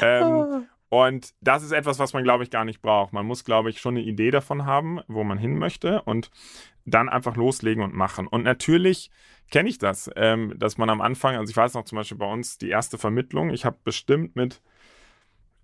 Ähm, 0.00 0.26
oh. 0.26 0.62
Und 0.94 1.34
das 1.40 1.64
ist 1.64 1.72
etwas, 1.72 1.98
was 1.98 2.12
man, 2.12 2.22
glaube 2.22 2.44
ich, 2.44 2.50
gar 2.50 2.64
nicht 2.64 2.80
braucht. 2.80 3.12
Man 3.12 3.26
muss, 3.26 3.44
glaube 3.44 3.68
ich, 3.68 3.80
schon 3.80 3.96
eine 3.96 4.06
Idee 4.06 4.30
davon 4.30 4.64
haben, 4.64 5.00
wo 5.08 5.24
man 5.24 5.38
hin 5.38 5.58
möchte 5.58 6.02
und 6.02 6.30
dann 6.84 7.08
einfach 7.08 7.34
loslegen 7.34 7.82
und 7.82 7.94
machen. 7.94 8.28
Und 8.28 8.44
natürlich 8.44 9.10
kenne 9.50 9.68
ich 9.68 9.78
das, 9.78 10.08
ähm, 10.14 10.54
dass 10.56 10.78
man 10.78 10.90
am 10.90 11.00
Anfang, 11.00 11.34
also 11.34 11.50
ich 11.50 11.56
weiß 11.56 11.74
noch 11.74 11.84
zum 11.84 11.96
Beispiel 11.96 12.18
bei 12.18 12.30
uns 12.30 12.58
die 12.58 12.68
erste 12.68 12.96
Vermittlung, 12.96 13.50
ich 13.50 13.64
habe 13.64 13.76
bestimmt 13.82 14.36
mit 14.36 14.62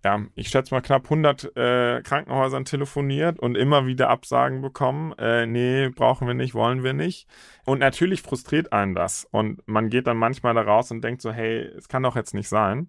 ja, 0.03 0.19
ich 0.35 0.49
schätze 0.49 0.75
mal 0.75 0.81
knapp 0.81 1.05
100 1.05 1.57
äh, 1.57 2.03
Krankenhäusern 2.03 2.65
telefoniert 2.65 3.39
und 3.39 3.55
immer 3.55 3.87
wieder 3.87 4.09
Absagen 4.09 4.63
bekommen. 4.63 5.13
Äh, 5.19 5.47
nee, 5.47 5.91
brauchen 5.91 6.27
wir 6.27 6.33
nicht, 6.33 6.55
wollen 6.55 6.83
wir 6.83 6.95
nicht. 6.95 7.29
Und 7.67 7.81
natürlich 7.81 8.23
frustriert 8.23 8.73
einen 8.73 8.95
das. 8.95 9.27
Und 9.31 9.61
man 9.69 9.91
geht 9.91 10.07
dann 10.07 10.17
manchmal 10.17 10.55
da 10.55 10.63
raus 10.63 10.91
und 10.91 11.03
denkt 11.03 11.21
so, 11.21 11.33
hey, 11.33 11.71
es 11.77 11.89
kann 11.89 12.03
doch 12.03 12.17
jetzt 12.17 12.33
nicht 12.33 12.49
sein. 12.49 12.89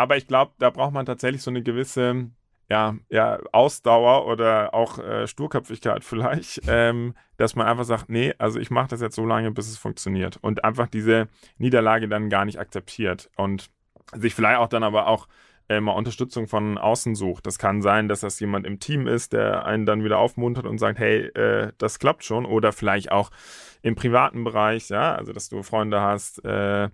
Aber 0.00 0.16
ich 0.16 0.26
glaube, 0.26 0.52
da 0.58 0.70
braucht 0.70 0.94
man 0.94 1.04
tatsächlich 1.04 1.42
so 1.42 1.50
eine 1.50 1.62
gewisse 1.62 2.30
ja, 2.70 2.96
ja, 3.10 3.38
Ausdauer 3.52 4.26
oder 4.26 4.72
auch 4.72 4.98
äh, 4.98 5.26
Sturköpfigkeit 5.26 6.04
vielleicht, 6.04 6.62
ähm, 6.68 7.14
dass 7.36 7.54
man 7.54 7.66
einfach 7.66 7.84
sagt, 7.84 8.08
nee, 8.08 8.32
also 8.38 8.58
ich 8.58 8.70
mache 8.70 8.88
das 8.88 9.02
jetzt 9.02 9.16
so 9.16 9.26
lange, 9.26 9.50
bis 9.50 9.68
es 9.68 9.76
funktioniert. 9.76 10.38
Und 10.40 10.64
einfach 10.64 10.86
diese 10.86 11.28
Niederlage 11.58 12.08
dann 12.08 12.30
gar 12.30 12.46
nicht 12.46 12.58
akzeptiert. 12.58 13.28
Und 13.36 13.70
sich 14.14 14.34
vielleicht 14.34 14.58
auch 14.58 14.68
dann 14.68 14.84
aber 14.84 15.06
auch 15.06 15.28
äh, 15.70 15.80
mal 15.80 15.92
Unterstützung 15.92 16.48
von 16.48 16.78
außen 16.78 17.14
sucht. 17.14 17.46
Das 17.46 17.58
kann 17.58 17.80
sein, 17.80 18.08
dass 18.08 18.20
das 18.20 18.40
jemand 18.40 18.66
im 18.66 18.80
Team 18.80 19.06
ist, 19.06 19.32
der 19.32 19.64
einen 19.64 19.86
dann 19.86 20.02
wieder 20.02 20.18
aufmuntert 20.18 20.66
und 20.66 20.78
sagt, 20.78 20.98
hey, 20.98 21.26
äh, 21.28 21.72
das 21.78 22.00
klappt 22.00 22.24
schon. 22.24 22.44
Oder 22.44 22.72
vielleicht 22.72 23.12
auch 23.12 23.30
im 23.80 23.94
privaten 23.94 24.42
Bereich, 24.42 24.88
ja, 24.88 25.14
also 25.14 25.32
dass 25.32 25.48
du 25.48 25.62
Freunde 25.62 26.00
hast, 26.00 26.44
äh, 26.44 26.88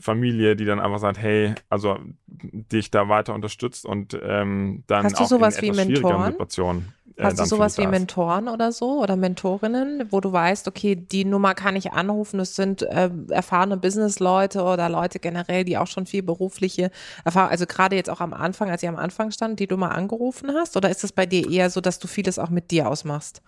Familie, 0.00 0.56
die 0.56 0.64
dann 0.64 0.80
einfach 0.80 0.98
sagt, 0.98 1.18
hey, 1.18 1.54
also 1.68 1.98
dich 2.26 2.90
da 2.90 3.08
weiter 3.08 3.34
unterstützt 3.34 3.84
und 3.84 4.18
ähm, 4.20 4.82
dann 4.86 5.04
Hast 5.04 5.18
du 5.18 5.24
auch 5.24 5.28
sowas 5.28 5.58
in 5.58 5.74
wie 5.74 5.76
Mentoren? 5.76 6.32
Situationen 6.32 6.94
äh, 7.03 7.03
Hast 7.20 7.38
du 7.38 7.44
sowas 7.44 7.78
wie 7.78 7.86
Mentoren 7.86 8.48
oder 8.48 8.72
so 8.72 9.00
oder 9.00 9.14
Mentorinnen, 9.14 10.10
wo 10.10 10.20
du 10.20 10.32
weißt, 10.32 10.66
okay, 10.66 10.96
die 10.96 11.24
Nummer 11.24 11.54
kann 11.54 11.76
ich 11.76 11.92
anrufen, 11.92 12.38
das 12.38 12.56
sind 12.56 12.82
äh, 12.82 13.08
erfahrene 13.28 13.76
Businessleute 13.76 14.62
oder 14.62 14.88
Leute 14.88 15.20
generell, 15.20 15.64
die 15.64 15.78
auch 15.78 15.86
schon 15.86 16.06
viel 16.06 16.24
berufliche 16.24 16.90
Erfahrung, 17.24 17.50
also 17.50 17.66
gerade 17.66 17.94
jetzt 17.94 18.10
auch 18.10 18.20
am 18.20 18.32
Anfang, 18.32 18.68
als 18.68 18.82
ihr 18.82 18.88
am 18.88 18.96
Anfang 18.96 19.30
stand, 19.30 19.60
die 19.60 19.68
du 19.68 19.76
mal 19.76 19.90
angerufen 19.90 20.50
hast? 20.54 20.76
Oder 20.76 20.90
ist 20.90 21.04
es 21.04 21.12
bei 21.12 21.24
dir 21.24 21.48
eher 21.48 21.70
so, 21.70 21.80
dass 21.80 22.00
du 22.00 22.08
vieles 22.08 22.38
auch 22.38 22.50
mit 22.50 22.72
dir 22.72 22.88
ausmachst? 22.88 23.42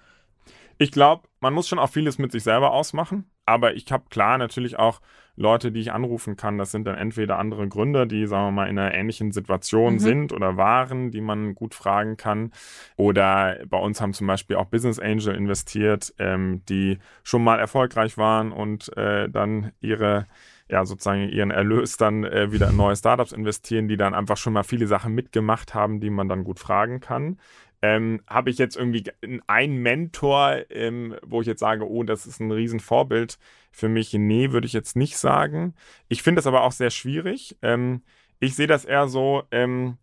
Ich 0.79 0.93
glaube, 0.93 1.27
man 1.41 1.55
muss 1.55 1.67
schon 1.67 1.79
auch 1.79 1.91
vieles 1.91 2.19
mit 2.19 2.33
sich 2.33 2.45
selber 2.45 2.73
ausmachen, 2.73 3.29
aber 3.47 3.75
ich 3.75 3.91
habe 3.91 4.05
klar 4.11 4.39
natürlich 4.39 4.79
auch 4.79 5.01
Leute, 5.37 5.71
die 5.71 5.81
ich 5.81 5.93
anrufen 5.93 6.37
kann. 6.37 6.59
Das 6.59 6.71
sind 6.71 6.87
dann 6.87 6.97
entweder 6.97 7.39
andere 7.39 7.69
Gründer, 7.69 8.07
die, 8.07 8.27
sagen 8.27 8.47
wir 8.47 8.53
mal, 8.53 8.69
in 8.69 8.79
einer 8.79 8.95
ähnlichen 8.95 9.33
Situation 9.33 9.95
mhm. 9.95 9.99
sind 9.99 10.33
oder 10.33 10.57
waren, 10.57 11.11
die 11.11 11.21
man 11.21 11.55
gut 11.55 11.75
fragen 11.75 12.17
kann. 12.17 12.53
Oder 12.97 13.59
bei 13.69 13.79
uns 13.79 14.01
haben 14.01 14.15
zum 14.15 14.27
Beispiel 14.27 14.57
auch 14.57 14.67
Business 14.67 14.99
Angel 14.99 15.35
investiert, 15.35 16.15
ähm, 16.19 16.63
die 16.69 16.99
schon 17.23 17.45
mal 17.45 17.59
erfolgreich 17.59 18.19
waren 18.19 18.53
und 18.53 18.97
äh, 18.97 19.29
dann 19.29 19.73
ihre 19.81 20.27
ja 20.69 20.85
sozusagen 20.85 21.29
ihren 21.29 21.51
Erlös 21.51 21.97
dann 21.97 22.25
äh, 22.25 22.51
wieder 22.51 22.71
in 22.71 22.77
neue 22.77 22.97
Startups 22.97 23.33
investieren, 23.33 23.89
die 23.89 23.97
dann 23.97 24.15
einfach 24.15 24.37
schon 24.37 24.53
mal 24.53 24.65
viele 24.65 24.87
Sachen 24.87 25.15
mitgemacht 25.15 25.75
haben, 25.75 26.01
die 26.01 26.11
man 26.11 26.29
dann 26.29 26.45
gut 26.45 26.59
fragen 26.59 27.01
kann. 27.01 27.39
Ähm, 27.83 28.23
Habe 28.27 28.51
ich 28.51 28.59
jetzt 28.59 28.77
irgendwie 28.77 29.05
einen 29.47 29.79
Mentor, 29.79 30.65
ähm, 30.71 31.17
wo 31.23 31.41
ich 31.41 31.47
jetzt 31.47 31.61
sage, 31.61 31.89
oh, 31.89 32.03
das 32.03 32.27
ist 32.27 32.41
ein 32.41 32.51
Riesenvorbild 32.51 33.39
für 33.71 33.89
mich? 33.89 34.13
Nee, 34.15 34.53
würde 34.53 34.67
ich 34.67 34.73
jetzt 34.73 34.97
nicht 34.97 35.19
sagen. 35.19 35.75
Ich 36.09 36.23
finde 36.23 36.39
das 36.39 36.47
aber 36.47 36.63
auch 36.63 36.73
sehr 36.73 36.91
schwierig. 36.91 37.57
Ähm, 37.63 38.03
ich 38.41 38.55
sehe 38.55 38.67
das 38.67 38.85
eher 38.85 39.09
so, 39.09 39.45
ähm, 39.51 39.99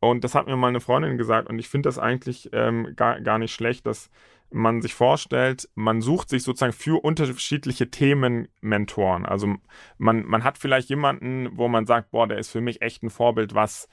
und 0.00 0.22
das 0.24 0.34
hat 0.34 0.46
mir 0.46 0.56
mal 0.56 0.68
eine 0.68 0.80
Freundin 0.80 1.18
gesagt, 1.18 1.48
und 1.48 1.58
ich 1.58 1.68
finde 1.68 1.88
das 1.88 1.98
eigentlich 1.98 2.50
ähm, 2.52 2.94
gar, 2.94 3.20
gar 3.20 3.38
nicht 3.38 3.52
schlecht, 3.52 3.86
dass 3.86 4.10
man 4.50 4.80
sich 4.80 4.94
vorstellt, 4.94 5.68
man 5.74 6.00
sucht 6.00 6.30
sich 6.30 6.42
sozusagen 6.42 6.72
für 6.72 7.02
unterschiedliche 7.04 7.90
Themen 7.90 8.48
Mentoren. 8.60 9.26
Also 9.26 9.56
man, 9.98 10.24
man 10.24 10.44
hat 10.44 10.56
vielleicht 10.56 10.88
jemanden, 10.88 11.50
wo 11.56 11.68
man 11.68 11.86
sagt, 11.86 12.10
boah, 12.10 12.26
der 12.26 12.38
ist 12.38 12.50
für 12.50 12.60
mich 12.60 12.80
echt 12.80 13.02
ein 13.02 13.10
Vorbild, 13.10 13.54
was 13.54 13.88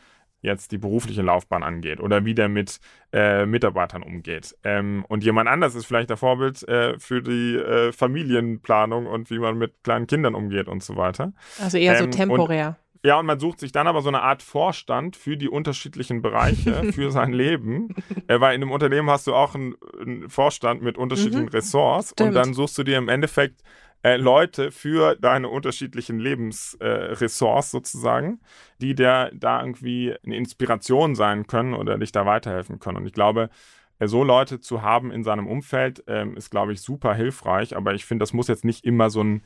jetzt 0.46 0.72
die 0.72 0.78
berufliche 0.78 1.22
Laufbahn 1.22 1.64
angeht 1.64 2.00
oder 2.00 2.24
wie 2.24 2.36
der 2.36 2.48
mit 2.48 2.80
äh, 3.12 3.46
Mitarbeitern 3.46 4.04
umgeht. 4.04 4.56
Ähm, 4.64 5.06
und 5.08 5.24
jemand 5.24 5.50
anders 5.50 5.76
ist 5.76 5.86
vielleicht 5.86 6.10
der 6.10 6.18
Vorbild 6.18 6.68
äh, 6.68 6.98
für 7.00 7.22
die 7.22 7.56
äh, 7.56 7.92
Familienplanung 7.92 9.08
und 9.08 9.30
wie 9.30 9.40
man 9.40 9.58
mit 9.58 9.84
kleinen 9.84 10.08
Kindern 10.08 10.36
umgeht 10.36 10.68
und 10.68 10.84
so 10.84 10.96
weiter. 10.96 11.34
Also 11.62 11.78
eher 11.78 12.00
ähm, 12.00 12.12
so 12.12 12.18
temporär. 12.18 12.78
Ja, 13.06 13.20
und 13.20 13.28
man 13.28 13.40
sucht 13.40 13.60
sich 13.60 13.72
dann 13.72 13.86
aber 13.86 14.02
so 14.02 14.08
eine 14.08 14.24
Art 14.24 14.42
Vorstand 14.42 15.16
für 15.16 15.38
die 15.38 15.48
unterschiedlichen 15.48 16.24
Bereiche, 16.24 16.84
für 16.92 17.12
sein 17.12 17.34
Leben. 17.34 17.90
Äh, 18.28 18.40
weil 18.40 18.56
in 18.56 18.64
einem 18.64 18.72
Unternehmen 18.72 19.12
hast 19.12 19.28
du 19.28 19.36
auch 19.36 19.54
einen, 19.54 19.76
einen 20.02 20.30
Vorstand 20.30 20.82
mit 20.82 20.98
unterschiedlichen 20.98 21.44
mhm. 21.46 21.50
Ressorts 21.50 22.10
Stimmt. 22.10 22.30
und 22.30 22.36
dann 22.36 22.54
suchst 22.56 22.78
du 22.80 22.84
dir 22.84 22.98
im 22.98 23.08
Endeffekt 23.08 23.62
äh, 24.06 24.18
Leute 24.18 24.72
für 24.72 25.16
deine 25.16 25.50
unterschiedlichen 25.50 26.20
Lebensressorts 26.20 27.70
äh, 27.70 27.72
sozusagen, 27.72 28.40
die 28.80 28.94
dir 28.94 29.32
da 29.34 29.60
irgendwie 29.60 30.16
eine 30.24 30.36
Inspiration 30.38 31.16
sein 31.16 31.48
können 31.48 31.74
oder 31.74 31.98
dich 31.98 32.12
da 32.12 32.24
weiterhelfen 32.28 32.78
können. 32.78 32.98
Und 32.98 33.08
ich 33.08 33.14
glaube, 33.14 33.50
äh, 33.98 34.06
so 34.08 34.24
Leute 34.24 34.60
zu 34.60 34.84
haben 34.84 35.10
in 35.10 35.24
seinem 35.24 35.48
Umfeld 35.48 36.04
ähm, 36.06 36.38
ist, 36.38 36.52
glaube 36.52 36.72
ich, 36.74 36.82
super 36.82 37.16
hilfreich. 37.16 37.76
Aber 37.76 37.96
ich 37.96 38.06
finde, 38.06 38.22
das 38.22 38.32
muss 38.32 38.48
jetzt 38.48 38.64
nicht 38.64 38.86
immer 38.86 39.10
so 39.10 39.24
ein 39.24 39.42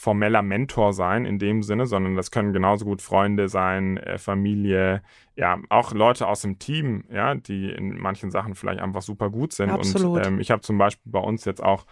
formeller 0.00 0.40
Mentor 0.40 0.94
sein 0.94 1.26
in 1.26 1.38
dem 1.38 1.62
Sinne, 1.62 1.84
sondern 1.84 2.16
das 2.16 2.30
können 2.30 2.54
genauso 2.54 2.86
gut 2.86 3.02
Freunde 3.02 3.50
sein, 3.50 3.98
äh, 3.98 4.16
Familie, 4.16 5.02
ja, 5.36 5.58
auch 5.68 5.92
Leute 5.92 6.26
aus 6.26 6.40
dem 6.40 6.58
Team, 6.58 7.04
ja, 7.12 7.34
die 7.34 7.70
in 7.70 7.98
manchen 7.98 8.30
Sachen 8.30 8.54
vielleicht 8.54 8.80
einfach 8.80 9.02
super 9.02 9.28
gut 9.28 9.52
sind. 9.52 9.68
Absolut. 9.68 10.16
Und 10.16 10.26
ähm, 10.26 10.40
ich 10.40 10.50
habe 10.50 10.62
zum 10.62 10.78
Beispiel 10.78 11.12
bei 11.12 11.18
uns 11.18 11.44
jetzt 11.44 11.62
auch 11.62 11.84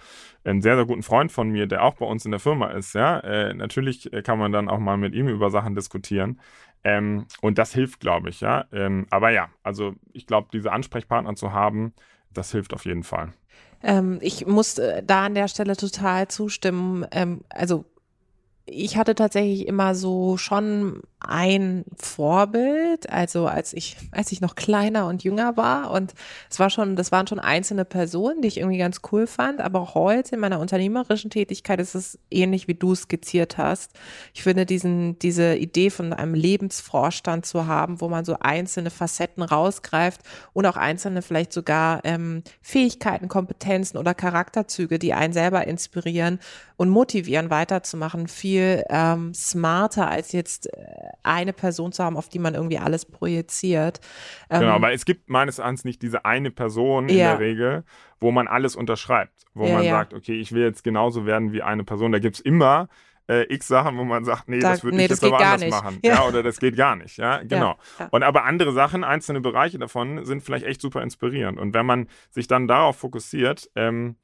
einen 0.42 0.62
sehr, 0.62 0.76
sehr 0.76 0.86
guten 0.86 1.02
Freund 1.02 1.30
von 1.30 1.50
mir, 1.50 1.66
der 1.66 1.84
auch 1.84 1.96
bei 1.96 2.06
uns 2.06 2.24
in 2.24 2.30
der 2.30 2.40
Firma 2.40 2.68
ist, 2.68 2.94
ja. 2.94 3.20
Äh, 3.20 3.52
natürlich 3.52 4.10
äh, 4.10 4.22
kann 4.22 4.38
man 4.38 4.52
dann 4.52 4.70
auch 4.70 4.78
mal 4.78 4.96
mit 4.96 5.14
ihm 5.14 5.28
über 5.28 5.50
Sachen 5.50 5.74
diskutieren. 5.74 6.40
Ähm, 6.84 7.26
und 7.42 7.58
das 7.58 7.74
hilft, 7.74 8.00
glaube 8.00 8.30
ich, 8.30 8.40
ja. 8.40 8.64
Ähm, 8.72 9.06
aber 9.10 9.30
ja, 9.30 9.50
also 9.62 9.94
ich 10.14 10.26
glaube, 10.26 10.48
diese 10.50 10.72
Ansprechpartner 10.72 11.34
zu 11.34 11.52
haben, 11.52 11.92
das 12.32 12.52
hilft 12.52 12.72
auf 12.72 12.86
jeden 12.86 13.02
Fall. 13.02 13.34
Ähm, 13.82 14.18
ich 14.22 14.46
muss 14.46 14.78
äh, 14.78 15.02
da 15.04 15.26
an 15.26 15.34
der 15.34 15.48
Stelle 15.48 15.76
total 15.76 16.28
zustimmen. 16.28 17.06
Ähm, 17.10 17.42
also 17.50 17.84
ich 18.70 18.96
hatte 18.96 19.14
tatsächlich 19.14 19.66
immer 19.66 19.94
so 19.94 20.36
schon 20.36 21.02
ein 21.20 21.84
Vorbild, 21.96 23.10
also 23.10 23.46
als 23.46 23.72
ich, 23.72 23.96
als 24.12 24.30
ich 24.32 24.40
noch 24.40 24.54
kleiner 24.54 25.06
und 25.06 25.24
jünger 25.24 25.56
war 25.56 25.90
und 25.90 26.14
es 26.50 26.58
war 26.58 26.70
schon, 26.70 26.96
das 26.96 27.10
waren 27.10 27.26
schon 27.26 27.40
einzelne 27.40 27.84
Personen, 27.84 28.42
die 28.42 28.48
ich 28.48 28.58
irgendwie 28.58 28.78
ganz 28.78 29.00
cool 29.10 29.26
fand, 29.26 29.60
aber 29.60 29.94
heute 29.94 30.36
in 30.36 30.40
meiner 30.40 30.60
unternehmerischen 30.60 31.30
Tätigkeit 31.30 31.80
ist 31.80 31.94
es 31.94 32.18
ähnlich, 32.30 32.68
wie 32.68 32.74
du 32.74 32.94
skizziert 32.94 33.58
hast. 33.58 33.92
Ich 34.32 34.42
finde 34.42 34.66
diesen, 34.66 35.18
diese 35.18 35.56
Idee 35.56 35.90
von 35.90 36.12
einem 36.12 36.34
Lebensvorstand 36.34 37.46
zu 37.46 37.66
haben, 37.66 38.00
wo 38.00 38.08
man 38.08 38.24
so 38.24 38.36
einzelne 38.40 38.90
Facetten 38.90 39.42
rausgreift 39.42 40.20
und 40.52 40.66
auch 40.66 40.76
einzelne 40.76 41.22
vielleicht 41.22 41.52
sogar 41.52 42.00
ähm, 42.04 42.42
Fähigkeiten, 42.60 43.28
Kompetenzen 43.28 43.98
oder 43.98 44.14
Charakterzüge, 44.14 44.98
die 44.98 45.14
einen 45.14 45.32
selber 45.32 45.66
inspirieren 45.66 46.38
und 46.76 46.90
motivieren, 46.90 47.50
weiterzumachen, 47.50 48.28
viel 48.28 48.57
ähm, 48.60 49.34
smarter 49.34 50.08
als 50.08 50.32
jetzt 50.32 50.72
äh, 50.72 50.86
eine 51.22 51.52
Person 51.52 51.92
zu 51.92 52.04
haben, 52.04 52.16
auf 52.16 52.28
die 52.28 52.38
man 52.38 52.54
irgendwie 52.54 52.78
alles 52.78 53.04
projiziert. 53.04 54.00
Genau, 54.48 54.76
ähm, 54.76 54.82
weil 54.82 54.94
es 54.94 55.04
gibt 55.04 55.28
meines 55.28 55.58
Erachtens 55.58 55.84
nicht 55.84 56.02
diese 56.02 56.24
eine 56.24 56.50
Person 56.50 57.08
in 57.08 57.16
ja. 57.16 57.30
der 57.30 57.40
Regel, 57.40 57.84
wo 58.20 58.30
man 58.30 58.48
alles 58.48 58.76
unterschreibt, 58.76 59.44
wo 59.54 59.66
ja, 59.66 59.74
man 59.74 59.84
ja. 59.84 59.90
sagt, 59.92 60.14
okay, 60.14 60.34
ich 60.34 60.52
will 60.52 60.62
jetzt 60.62 60.84
genauso 60.84 61.26
werden 61.26 61.52
wie 61.52 61.62
eine 61.62 61.84
Person. 61.84 62.12
Da 62.12 62.18
gibt 62.18 62.36
es 62.36 62.40
immer 62.40 62.88
äh, 63.28 63.42
x 63.52 63.68
Sachen, 63.68 63.96
wo 63.98 64.04
man 64.04 64.24
sagt, 64.24 64.48
nee, 64.48 64.58
da, 64.58 64.70
das 64.70 64.82
würde 64.84 64.96
nee, 64.96 65.04
ich 65.04 65.10
jetzt 65.10 65.24
aber 65.24 65.38
anders 65.38 65.60
nicht. 65.60 65.70
machen. 65.70 65.98
Ja. 66.02 66.14
ja. 66.14 66.24
oder 66.26 66.42
das 66.42 66.58
geht 66.58 66.76
gar 66.76 66.96
nicht. 66.96 67.18
Ja, 67.18 67.42
genau. 67.42 67.76
Ja, 67.98 68.08
Und 68.10 68.22
aber 68.22 68.44
andere 68.44 68.72
Sachen, 68.72 69.04
einzelne 69.04 69.40
Bereiche 69.40 69.78
davon 69.78 70.24
sind 70.24 70.42
vielleicht 70.42 70.64
echt 70.64 70.80
super 70.80 71.02
inspirierend. 71.02 71.58
Und 71.58 71.74
wenn 71.74 71.86
man 71.86 72.08
sich 72.30 72.48
dann 72.48 72.66
darauf 72.66 72.96
fokussiert, 72.96 73.70
ähm, 73.76 74.16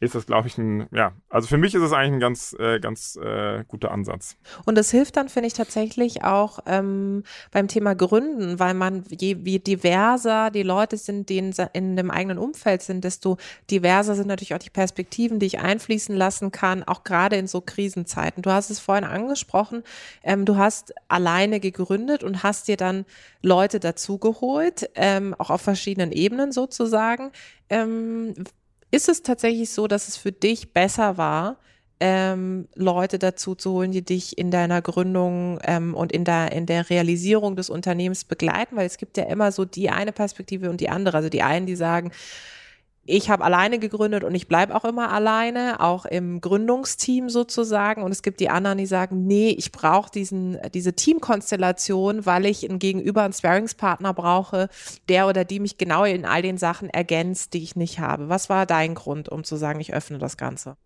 ist 0.00 0.14
das, 0.14 0.26
glaube 0.26 0.46
ich, 0.46 0.56
ein, 0.58 0.86
ja, 0.92 1.12
also 1.28 1.48
für 1.48 1.58
mich 1.58 1.74
ist 1.74 1.82
es 1.82 1.92
eigentlich 1.92 2.14
ein 2.14 2.20
ganz, 2.20 2.54
äh, 2.58 2.78
ganz 2.78 3.16
äh, 3.16 3.64
guter 3.66 3.90
Ansatz. 3.90 4.36
Und 4.64 4.78
das 4.78 4.92
hilft 4.92 5.16
dann, 5.16 5.28
finde 5.28 5.48
ich, 5.48 5.54
tatsächlich 5.54 6.22
auch 6.22 6.60
ähm, 6.66 7.24
beim 7.50 7.66
Thema 7.66 7.94
Gründen, 7.94 8.60
weil 8.60 8.74
man, 8.74 9.02
je 9.10 9.36
je 9.44 9.58
diverser 9.58 10.50
die 10.50 10.62
Leute 10.62 10.96
sind, 10.96 11.28
die 11.28 11.38
in, 11.38 11.52
in 11.72 11.96
dem 11.96 12.12
eigenen 12.12 12.38
Umfeld 12.38 12.82
sind, 12.82 13.02
desto 13.02 13.38
diverser 13.70 14.14
sind 14.14 14.28
natürlich 14.28 14.54
auch 14.54 14.58
die 14.58 14.70
Perspektiven, 14.70 15.40
die 15.40 15.46
ich 15.46 15.58
einfließen 15.58 16.14
lassen 16.14 16.52
kann, 16.52 16.84
auch 16.84 17.02
gerade 17.02 17.34
in 17.34 17.48
so 17.48 17.60
Krisenzeiten. 17.60 18.42
Du 18.42 18.52
hast 18.52 18.70
es 18.70 18.78
vorhin 18.78 19.04
angesprochen, 19.04 19.82
ähm, 20.22 20.44
du 20.44 20.56
hast 20.56 20.94
alleine 21.08 21.58
gegründet 21.58 22.22
und 22.22 22.44
hast 22.44 22.68
dir 22.68 22.76
dann 22.76 23.04
Leute 23.42 23.80
dazugeholt, 23.80 24.90
ähm, 24.94 25.34
auch 25.38 25.50
auf 25.50 25.60
verschiedenen 25.60 26.12
Ebenen 26.12 26.52
sozusagen. 26.52 27.32
Ähm, 27.68 28.34
ist 28.90 29.08
es 29.08 29.22
tatsächlich 29.22 29.70
so, 29.70 29.86
dass 29.86 30.08
es 30.08 30.16
für 30.16 30.32
dich 30.32 30.72
besser 30.72 31.16
war, 31.16 31.58
ähm, 32.00 32.68
Leute 32.74 33.18
dazu 33.18 33.54
zu 33.54 33.72
holen, 33.72 33.90
die 33.90 34.04
dich 34.04 34.38
in 34.38 34.50
deiner 34.50 34.80
Gründung 34.82 35.58
ähm, 35.64 35.94
und 35.94 36.12
in 36.12 36.24
der, 36.24 36.52
in 36.52 36.66
der 36.66 36.88
Realisierung 36.88 37.56
des 37.56 37.70
Unternehmens 37.70 38.24
begleiten? 38.24 38.76
Weil 38.76 38.86
es 38.86 38.98
gibt 38.98 39.16
ja 39.16 39.24
immer 39.24 39.52
so 39.52 39.64
die 39.64 39.90
eine 39.90 40.12
Perspektive 40.12 40.70
und 40.70 40.80
die 40.80 40.88
andere. 40.88 41.16
Also 41.16 41.28
die 41.28 41.42
einen, 41.42 41.66
die 41.66 41.76
sagen, 41.76 42.12
ich 43.08 43.30
habe 43.30 43.42
alleine 43.42 43.78
gegründet 43.78 44.22
und 44.22 44.34
ich 44.34 44.48
bleibe 44.48 44.74
auch 44.74 44.84
immer 44.84 45.10
alleine, 45.10 45.80
auch 45.80 46.04
im 46.04 46.42
Gründungsteam 46.42 47.30
sozusagen. 47.30 48.02
Und 48.02 48.12
es 48.12 48.22
gibt 48.22 48.38
die 48.38 48.50
anderen, 48.50 48.76
die 48.76 48.86
sagen, 48.86 49.26
nee, 49.26 49.48
ich 49.50 49.72
brauche 49.72 50.10
diesen, 50.10 50.58
diese 50.74 50.92
Teamkonstellation, 50.92 52.26
weil 52.26 52.44
ich 52.44 52.68
ein 52.68 52.78
Gegenüber, 52.78 53.22
einen 53.22 53.32
Sparringspartner 53.32 54.12
brauche, 54.12 54.68
der 55.08 55.26
oder 55.26 55.46
die 55.46 55.58
mich 55.58 55.78
genau 55.78 56.04
in 56.04 56.26
all 56.26 56.42
den 56.42 56.58
Sachen 56.58 56.90
ergänzt, 56.90 57.54
die 57.54 57.62
ich 57.62 57.76
nicht 57.76 57.98
habe. 57.98 58.28
Was 58.28 58.50
war 58.50 58.66
dein 58.66 58.94
Grund, 58.94 59.30
um 59.30 59.42
zu 59.42 59.56
sagen, 59.56 59.80
ich 59.80 59.94
öffne 59.94 60.18
das 60.18 60.36
Ganze? 60.36 60.76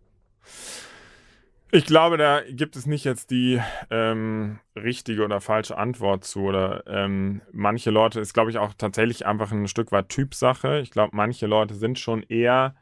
Ich 1.75 1.87
glaube, 1.87 2.19
da 2.19 2.43
gibt 2.51 2.77
es 2.77 2.85
nicht 2.85 3.05
jetzt 3.05 3.31
die 3.31 3.59
ähm, 3.91 4.59
richtige 4.77 5.25
oder 5.25 5.41
falsche 5.41 5.79
Antwort 5.79 6.23
zu. 6.23 6.41
Oder 6.41 6.85
ähm, 6.87 7.41
manche 7.51 7.91
Leute 7.91 8.21
ist, 8.21 8.35
glaube 8.35 8.51
ich, 8.51 8.59
auch 8.59 8.75
tatsächlich 8.77 9.25
einfach 9.25 9.51
ein 9.53 9.67
Stück 9.69 9.91
weit 9.91 10.11
Typsache. 10.11 10.81
Ich 10.81 10.91
glaube, 10.91 11.17
manche 11.17 11.47
Leute 11.47 11.75
sind 11.75 11.99
schon 11.99 12.25
eher 12.25 12.75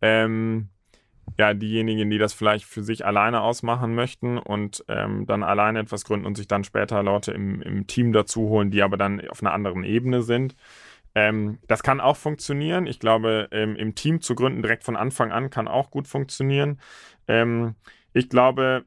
ähm, 0.00 0.70
ja 1.38 1.54
diejenigen, 1.54 2.10
die 2.10 2.18
das 2.18 2.32
vielleicht 2.32 2.64
für 2.64 2.82
sich 2.82 3.06
alleine 3.06 3.42
ausmachen 3.42 3.94
möchten 3.94 4.38
und 4.38 4.84
ähm, 4.88 5.24
dann 5.26 5.44
alleine 5.44 5.78
etwas 5.78 6.04
gründen 6.04 6.26
und 6.26 6.36
sich 6.36 6.48
dann 6.48 6.64
später 6.64 7.00
Leute 7.04 7.30
im, 7.30 7.62
im 7.62 7.86
Team 7.86 8.12
dazu 8.12 8.48
holen, 8.48 8.72
die 8.72 8.82
aber 8.82 8.96
dann 8.96 9.20
auf 9.28 9.40
einer 9.40 9.52
anderen 9.52 9.84
Ebene 9.84 10.22
sind. 10.22 10.56
Ähm, 11.14 11.58
das 11.68 11.84
kann 11.84 12.00
auch 12.00 12.16
funktionieren. 12.16 12.88
Ich 12.88 12.98
glaube, 12.98 13.46
ähm, 13.52 13.76
im 13.76 13.94
Team 13.94 14.20
zu 14.20 14.34
gründen 14.34 14.62
direkt 14.62 14.82
von 14.82 14.96
Anfang 14.96 15.30
an 15.30 15.50
kann 15.50 15.68
auch 15.68 15.92
gut 15.92 16.08
funktionieren. 16.08 16.80
Ähm, 17.28 17.76
ich 18.14 18.28
glaube, 18.28 18.84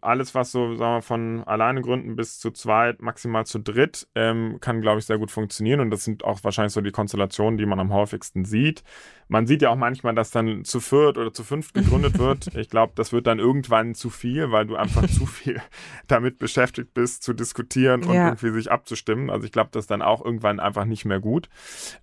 alles, 0.00 0.34
was 0.34 0.52
so, 0.52 0.76
sagen 0.76 0.96
wir, 0.96 1.02
von 1.02 1.44
alleine 1.44 1.82
gründen 1.82 2.14
bis 2.14 2.38
zu 2.38 2.50
zweit, 2.50 3.02
maximal 3.02 3.46
zu 3.46 3.58
dritt, 3.58 4.06
ähm, 4.14 4.58
kann, 4.60 4.80
glaube 4.80 5.00
ich, 5.00 5.06
sehr 5.06 5.18
gut 5.18 5.30
funktionieren. 5.30 5.80
Und 5.80 5.90
das 5.90 6.04
sind 6.04 6.24
auch 6.24 6.44
wahrscheinlich 6.44 6.72
so 6.72 6.80
die 6.80 6.92
Konstellationen, 6.92 7.58
die 7.58 7.66
man 7.66 7.80
am 7.80 7.92
häufigsten 7.92 8.44
sieht. 8.44 8.84
Man 9.28 9.46
sieht 9.48 9.62
ja 9.62 9.70
auch 9.70 9.76
manchmal, 9.76 10.14
dass 10.14 10.30
dann 10.30 10.64
zu 10.64 10.78
viert 10.78 11.18
oder 11.18 11.32
zu 11.32 11.42
fünft 11.42 11.74
gegründet 11.74 12.18
wird. 12.18 12.54
Ich 12.54 12.70
glaube, 12.70 12.92
das 12.94 13.12
wird 13.12 13.26
dann 13.26 13.40
irgendwann 13.40 13.94
zu 13.94 14.10
viel, 14.10 14.52
weil 14.52 14.66
du 14.66 14.76
einfach 14.76 15.06
zu 15.08 15.26
viel 15.26 15.60
damit 16.06 16.38
beschäftigt 16.38 16.94
bist, 16.94 17.24
zu 17.24 17.32
diskutieren 17.32 18.04
und 18.04 18.14
ja. 18.14 18.28
irgendwie 18.28 18.52
sich 18.52 18.70
abzustimmen. 18.70 19.30
Also 19.30 19.46
ich 19.46 19.52
glaube, 19.52 19.70
das 19.72 19.84
ist 19.84 19.90
dann 19.90 20.02
auch 20.02 20.24
irgendwann 20.24 20.60
einfach 20.60 20.84
nicht 20.84 21.04
mehr 21.04 21.18
gut. 21.18 21.48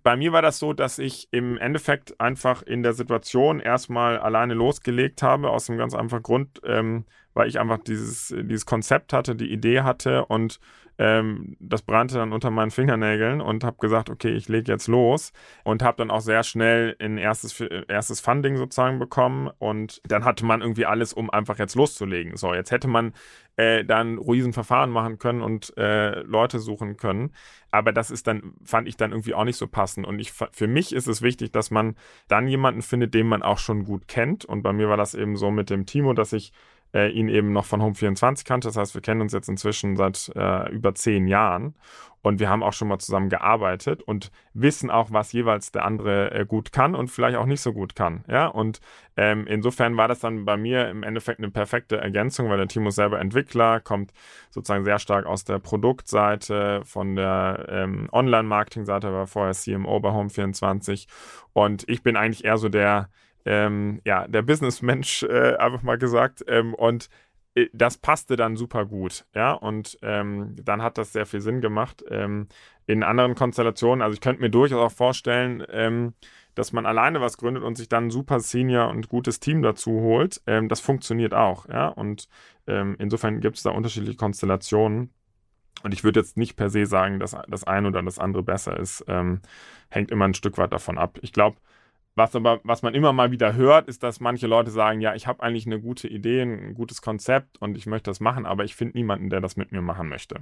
Bei 0.03 0.17
mir 0.17 0.33
war 0.33 0.41
das 0.41 0.59
so, 0.59 0.73
dass 0.73 0.99
ich 0.99 1.29
im 1.31 1.57
Endeffekt 1.57 2.19
einfach 2.19 2.61
in 2.61 2.83
der 2.83 2.93
Situation 2.93 3.61
erstmal 3.61 4.17
alleine 4.17 4.53
losgelegt 4.53 5.23
habe, 5.23 5.49
aus 5.49 5.69
einem 5.69 5.79
ganz 5.79 5.93
einfachen 5.93 6.23
Grund. 6.23 6.61
Ähm, 6.65 7.05
weil 7.33 7.47
ich 7.47 7.59
einfach 7.59 7.79
dieses, 7.79 8.33
dieses 8.37 8.65
Konzept 8.65 9.13
hatte, 9.13 9.35
die 9.35 9.51
Idee 9.51 9.81
hatte 9.81 10.25
und 10.25 10.59
ähm, 10.99 11.57
das 11.59 11.81
brannte 11.81 12.15
dann 12.15 12.33
unter 12.33 12.51
meinen 12.51 12.69
Fingernägeln 12.69 13.41
und 13.41 13.63
habe 13.63 13.77
gesagt, 13.79 14.09
okay, 14.09 14.29
ich 14.29 14.47
lege 14.47 14.71
jetzt 14.71 14.87
los 14.87 15.33
und 15.63 15.81
habe 15.81 15.97
dann 15.97 16.11
auch 16.11 16.21
sehr 16.21 16.43
schnell 16.43 16.95
ein 16.99 17.17
erstes, 17.17 17.59
erstes 17.59 18.21
Funding 18.21 18.57
sozusagen 18.57 18.99
bekommen 18.99 19.49
und 19.57 20.01
dann 20.07 20.23
hatte 20.23 20.45
man 20.45 20.61
irgendwie 20.61 20.85
alles, 20.85 21.13
um 21.13 21.31
einfach 21.31 21.57
jetzt 21.57 21.75
loszulegen. 21.75 22.37
So, 22.37 22.53
jetzt 22.53 22.69
hätte 22.69 22.87
man 22.87 23.13
äh, 23.55 23.83
dann 23.83 24.19
Riesenverfahren 24.19 24.91
machen 24.91 25.17
können 25.17 25.41
und 25.41 25.75
äh, 25.77 26.19
Leute 26.21 26.59
suchen 26.59 26.95
können. 26.97 27.31
Aber 27.71 27.91
das 27.91 28.11
ist 28.11 28.27
dann, 28.27 28.53
fand 28.63 28.87
ich 28.87 28.97
dann 28.97 29.11
irgendwie 29.11 29.33
auch 29.33 29.45
nicht 29.45 29.57
so 29.57 29.67
passend. 29.67 30.05
Und 30.05 30.19
ich, 30.19 30.31
für 30.31 30.67
mich 30.67 30.93
ist 30.93 31.07
es 31.07 31.23
wichtig, 31.23 31.51
dass 31.51 31.71
man 31.71 31.95
dann 32.27 32.47
jemanden 32.47 32.83
findet, 32.83 33.15
den 33.15 33.27
man 33.27 33.41
auch 33.41 33.57
schon 33.57 33.85
gut 33.85 34.07
kennt. 34.07 34.45
Und 34.45 34.61
bei 34.61 34.73
mir 34.73 34.89
war 34.89 34.97
das 34.97 35.15
eben 35.15 35.37
so 35.37 35.49
mit 35.49 35.71
dem 35.71 35.87
Timo, 35.87 36.13
dass 36.13 36.33
ich 36.33 36.51
äh, 36.93 37.09
ihn 37.09 37.29
eben 37.29 37.51
noch 37.51 37.65
von 37.65 37.81
Home24 37.81 38.45
kannte. 38.45 38.67
Das 38.67 38.77
heißt, 38.77 38.93
wir 38.93 39.01
kennen 39.01 39.21
uns 39.21 39.33
jetzt 39.33 39.49
inzwischen 39.49 39.95
seit 39.95 40.31
äh, 40.35 40.69
über 40.71 40.95
zehn 40.95 41.27
Jahren 41.27 41.75
und 42.23 42.39
wir 42.39 42.49
haben 42.49 42.63
auch 42.63 42.73
schon 42.73 42.87
mal 42.87 42.99
zusammen 42.99 43.29
gearbeitet 43.29 44.01
und 44.01 44.31
wissen 44.53 44.89
auch, 44.89 45.11
was 45.11 45.33
jeweils 45.33 45.71
der 45.71 45.83
andere 45.83 46.31
äh, 46.31 46.45
gut 46.45 46.71
kann 46.71 46.95
und 46.95 47.09
vielleicht 47.09 47.37
auch 47.37 47.45
nicht 47.45 47.61
so 47.61 47.73
gut 47.73 47.95
kann. 47.95 48.23
Ja, 48.27 48.47
und 48.47 48.79
ähm, 49.17 49.45
insofern 49.45 49.97
war 49.97 50.07
das 50.07 50.19
dann 50.19 50.45
bei 50.45 50.55
mir 50.55 50.87
im 50.89 51.03
Endeffekt 51.03 51.39
eine 51.39 51.51
perfekte 51.51 51.97
Ergänzung, 51.97 52.49
weil 52.49 52.57
der 52.57 52.69
Timo 52.69 52.89
ist 52.89 52.95
selber 52.95 53.19
Entwickler, 53.19 53.81
kommt 53.81 54.13
sozusagen 54.49 54.85
sehr 54.85 54.99
stark 54.99 55.25
aus 55.25 55.43
der 55.43 55.59
Produktseite, 55.59 56.81
von 56.85 57.15
der 57.15 57.65
ähm, 57.69 58.07
Online-Marketing-Seite, 58.11 59.11
war 59.11 59.27
vorher 59.27 59.53
CMO 59.53 59.99
bei 59.99 60.09
Home24 60.09 61.07
und 61.51 61.87
ich 61.89 62.03
bin 62.03 62.15
eigentlich 62.15 62.45
eher 62.45 62.57
so 62.57 62.69
der 62.69 63.09
ähm, 63.45 64.01
ja, 64.05 64.27
der 64.27 64.41
Businessmensch, 64.41 65.23
äh, 65.23 65.55
einfach 65.57 65.83
mal 65.83 65.97
gesagt. 65.97 66.43
Ähm, 66.47 66.73
und 66.73 67.09
äh, 67.55 67.67
das 67.73 67.97
passte 67.97 68.35
dann 68.35 68.55
super 68.55 68.85
gut, 68.85 69.25
ja, 69.35 69.53
und 69.53 69.97
ähm, 70.01 70.55
dann 70.63 70.81
hat 70.81 70.97
das 70.97 71.13
sehr 71.13 71.25
viel 71.25 71.41
Sinn 71.41 71.61
gemacht. 71.61 72.03
Ähm, 72.09 72.47
in 72.85 73.03
anderen 73.03 73.35
Konstellationen, 73.35 74.01
also 74.01 74.13
ich 74.13 74.21
könnte 74.21 74.41
mir 74.41 74.49
durchaus 74.49 74.79
auch 74.79 74.95
vorstellen, 74.95 75.63
ähm, 75.69 76.13
dass 76.55 76.73
man 76.73 76.85
alleine 76.85 77.21
was 77.21 77.37
gründet 77.37 77.63
und 77.63 77.77
sich 77.77 77.89
dann 77.89 78.07
ein 78.07 78.11
super 78.11 78.39
Senior 78.39 78.89
und 78.89 79.09
gutes 79.09 79.39
Team 79.39 79.61
dazu 79.61 79.91
holt. 79.91 80.41
Ähm, 80.45 80.69
das 80.69 80.81
funktioniert 80.81 81.33
auch, 81.33 81.67
ja, 81.67 81.87
und 81.87 82.27
insofern 82.65 83.41
gibt 83.41 83.57
es 83.57 83.63
da 83.63 83.71
unterschiedliche 83.71 84.15
Konstellationen. 84.15 85.13
Und 85.83 85.93
ich 85.93 86.05
würde 86.05 86.21
jetzt 86.21 86.37
nicht 86.37 86.55
per 86.55 86.69
se 86.69 86.85
sagen, 86.85 87.19
dass 87.19 87.35
das 87.49 87.65
eine 87.65 87.89
oder 87.89 88.01
das 88.01 88.19
andere 88.19 88.41
besser 88.41 88.79
ist. 88.79 89.03
Hängt 89.89 90.11
immer 90.11 90.23
ein 90.23 90.33
Stück 90.33 90.57
weit 90.57 90.71
davon 90.71 90.97
ab. 90.97 91.19
Ich 91.21 91.33
glaube, 91.33 91.57
was 92.15 92.35
aber, 92.35 92.59
was 92.63 92.83
man 92.83 92.93
immer 92.93 93.11
mal 93.11 93.31
wieder 93.31 93.55
hört, 93.55 93.87
ist, 93.87 94.03
dass 94.03 94.19
manche 94.19 94.47
Leute 94.47 94.69
sagen, 94.69 95.01
ja, 95.01 95.15
ich 95.15 95.25
habe 95.25 95.41
eigentlich 95.41 95.65
eine 95.65 95.79
gute 95.79 96.07
Idee, 96.07 96.41
ein 96.41 96.73
gutes 96.75 97.01
Konzept 97.01 97.59
und 97.59 97.75
ich 97.77 97.85
möchte 97.85 98.11
das 98.11 98.19
machen, 98.19 98.45
aber 98.45 98.63
ich 98.63 98.75
finde 98.75 98.97
niemanden, 98.97 99.29
der 99.29 99.41
das 99.41 99.57
mit 99.57 99.71
mir 99.71 99.81
machen 99.81 100.09
möchte. 100.09 100.35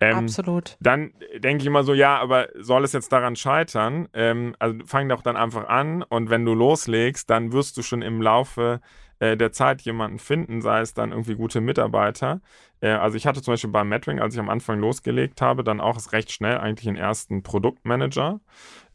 Ähm, 0.00 0.16
Absolut. 0.16 0.76
Dann 0.80 1.12
denke 1.36 1.62
ich 1.62 1.66
immer 1.66 1.84
so, 1.84 1.94
ja, 1.94 2.18
aber 2.18 2.48
soll 2.56 2.84
es 2.84 2.92
jetzt 2.92 3.12
daran 3.12 3.36
scheitern? 3.36 4.08
Ähm, 4.12 4.54
also 4.58 4.78
fang 4.86 5.08
doch 5.08 5.22
dann 5.22 5.36
einfach 5.36 5.68
an 5.68 6.02
und 6.02 6.30
wenn 6.30 6.44
du 6.44 6.54
loslegst, 6.54 7.30
dann 7.30 7.52
wirst 7.52 7.76
du 7.76 7.82
schon 7.82 8.02
im 8.02 8.20
Laufe 8.20 8.80
äh, 9.20 9.36
der 9.36 9.52
Zeit 9.52 9.82
jemanden 9.82 10.18
finden, 10.18 10.60
sei 10.62 10.80
es 10.80 10.94
dann 10.94 11.10
irgendwie 11.10 11.34
gute 11.34 11.60
Mitarbeiter. 11.60 12.40
Äh, 12.80 12.90
also 12.90 13.16
ich 13.16 13.26
hatte 13.26 13.42
zum 13.42 13.52
Beispiel 13.52 13.70
bei 13.70 13.84
Metwing, 13.84 14.20
als 14.20 14.34
ich 14.34 14.40
am 14.40 14.48
Anfang 14.48 14.80
losgelegt 14.80 15.40
habe, 15.40 15.64
dann 15.64 15.80
auch 15.80 16.12
recht 16.12 16.32
schnell 16.32 16.58
eigentlich 16.58 16.88
einen 16.88 16.96
ersten 16.96 17.42
Produktmanager. 17.42 18.40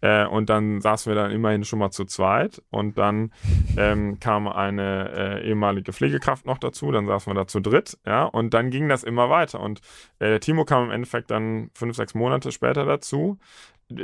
Äh, 0.01 0.25
und 0.25 0.49
dann 0.49 0.81
saßen 0.81 1.09
wir 1.09 1.15
dann 1.15 1.31
immerhin 1.31 1.63
schon 1.63 1.79
mal 1.79 1.91
zu 1.91 2.05
zweit. 2.05 2.61
Und 2.69 2.97
dann 2.97 3.31
ähm, 3.77 4.19
kam 4.19 4.47
eine 4.47 5.11
äh, 5.41 5.47
ehemalige 5.47 5.93
Pflegekraft 5.93 6.45
noch 6.45 6.57
dazu. 6.57 6.91
Dann 6.91 7.05
saßen 7.05 7.31
wir 7.31 7.35
da 7.35 7.47
zu 7.47 7.61
dritt. 7.61 7.97
Ja, 8.05 8.25
und 8.25 8.53
dann 8.53 8.69
ging 8.69 8.89
das 8.89 9.03
immer 9.03 9.29
weiter. 9.29 9.61
Und 9.61 9.81
äh, 10.19 10.39
Timo 10.39 10.65
kam 10.65 10.85
im 10.85 10.91
Endeffekt 10.91 11.31
dann 11.31 11.69
fünf, 11.73 11.95
sechs 11.95 12.13
Monate 12.15 12.51
später 12.51 12.85
dazu. 12.85 13.37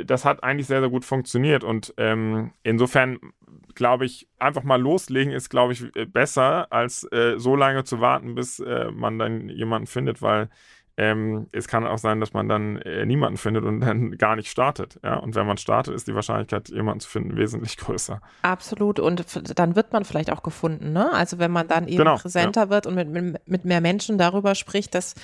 Das 0.04 0.24
hat 0.24 0.42
eigentlich 0.42 0.66
sehr, 0.66 0.80
sehr 0.80 0.90
gut 0.90 1.04
funktioniert. 1.04 1.64
Und 1.64 1.94
ähm, 1.96 2.52
insofern 2.62 3.18
glaube 3.74 4.04
ich, 4.04 4.28
einfach 4.38 4.62
mal 4.62 4.80
loslegen 4.80 5.32
ist, 5.32 5.48
glaube 5.48 5.72
ich, 5.72 5.84
besser, 6.12 6.66
als 6.70 7.04
äh, 7.12 7.38
so 7.38 7.56
lange 7.56 7.84
zu 7.84 8.00
warten, 8.00 8.34
bis 8.34 8.60
äh, 8.60 8.90
man 8.90 9.18
dann 9.18 9.48
jemanden 9.48 9.86
findet, 9.86 10.22
weil 10.22 10.50
ähm, 11.00 11.46
es 11.52 11.66
kann 11.66 11.86
auch 11.86 11.96
sein, 11.96 12.20
dass 12.20 12.34
man 12.34 12.46
dann 12.46 12.76
äh, 12.76 13.06
niemanden 13.06 13.38
findet 13.38 13.64
und 13.64 13.80
dann 13.80 14.10
gar 14.18 14.36
nicht 14.36 14.50
startet. 14.50 15.00
Ja? 15.02 15.16
Und 15.16 15.34
wenn 15.34 15.46
man 15.46 15.56
startet, 15.56 15.94
ist 15.94 16.06
die 16.06 16.14
Wahrscheinlichkeit, 16.14 16.68
jemanden 16.68 17.00
zu 17.00 17.08
finden, 17.08 17.38
wesentlich 17.38 17.78
größer. 17.78 18.20
Absolut. 18.42 19.00
Und 19.00 19.24
dann 19.58 19.76
wird 19.76 19.94
man 19.94 20.04
vielleicht 20.04 20.30
auch 20.30 20.42
gefunden. 20.42 20.92
Ne? 20.92 21.10
Also 21.10 21.38
wenn 21.38 21.52
man 21.52 21.66
dann 21.68 21.88
eben 21.88 21.96
genau, 21.96 22.16
präsenter 22.18 22.64
ja. 22.64 22.70
wird 22.70 22.86
und 22.86 22.96
mit, 22.96 23.08
mit, 23.08 23.48
mit 23.48 23.64
mehr 23.64 23.80
Menschen 23.80 24.18
darüber 24.18 24.54
spricht, 24.54 24.94
dass 24.94 25.14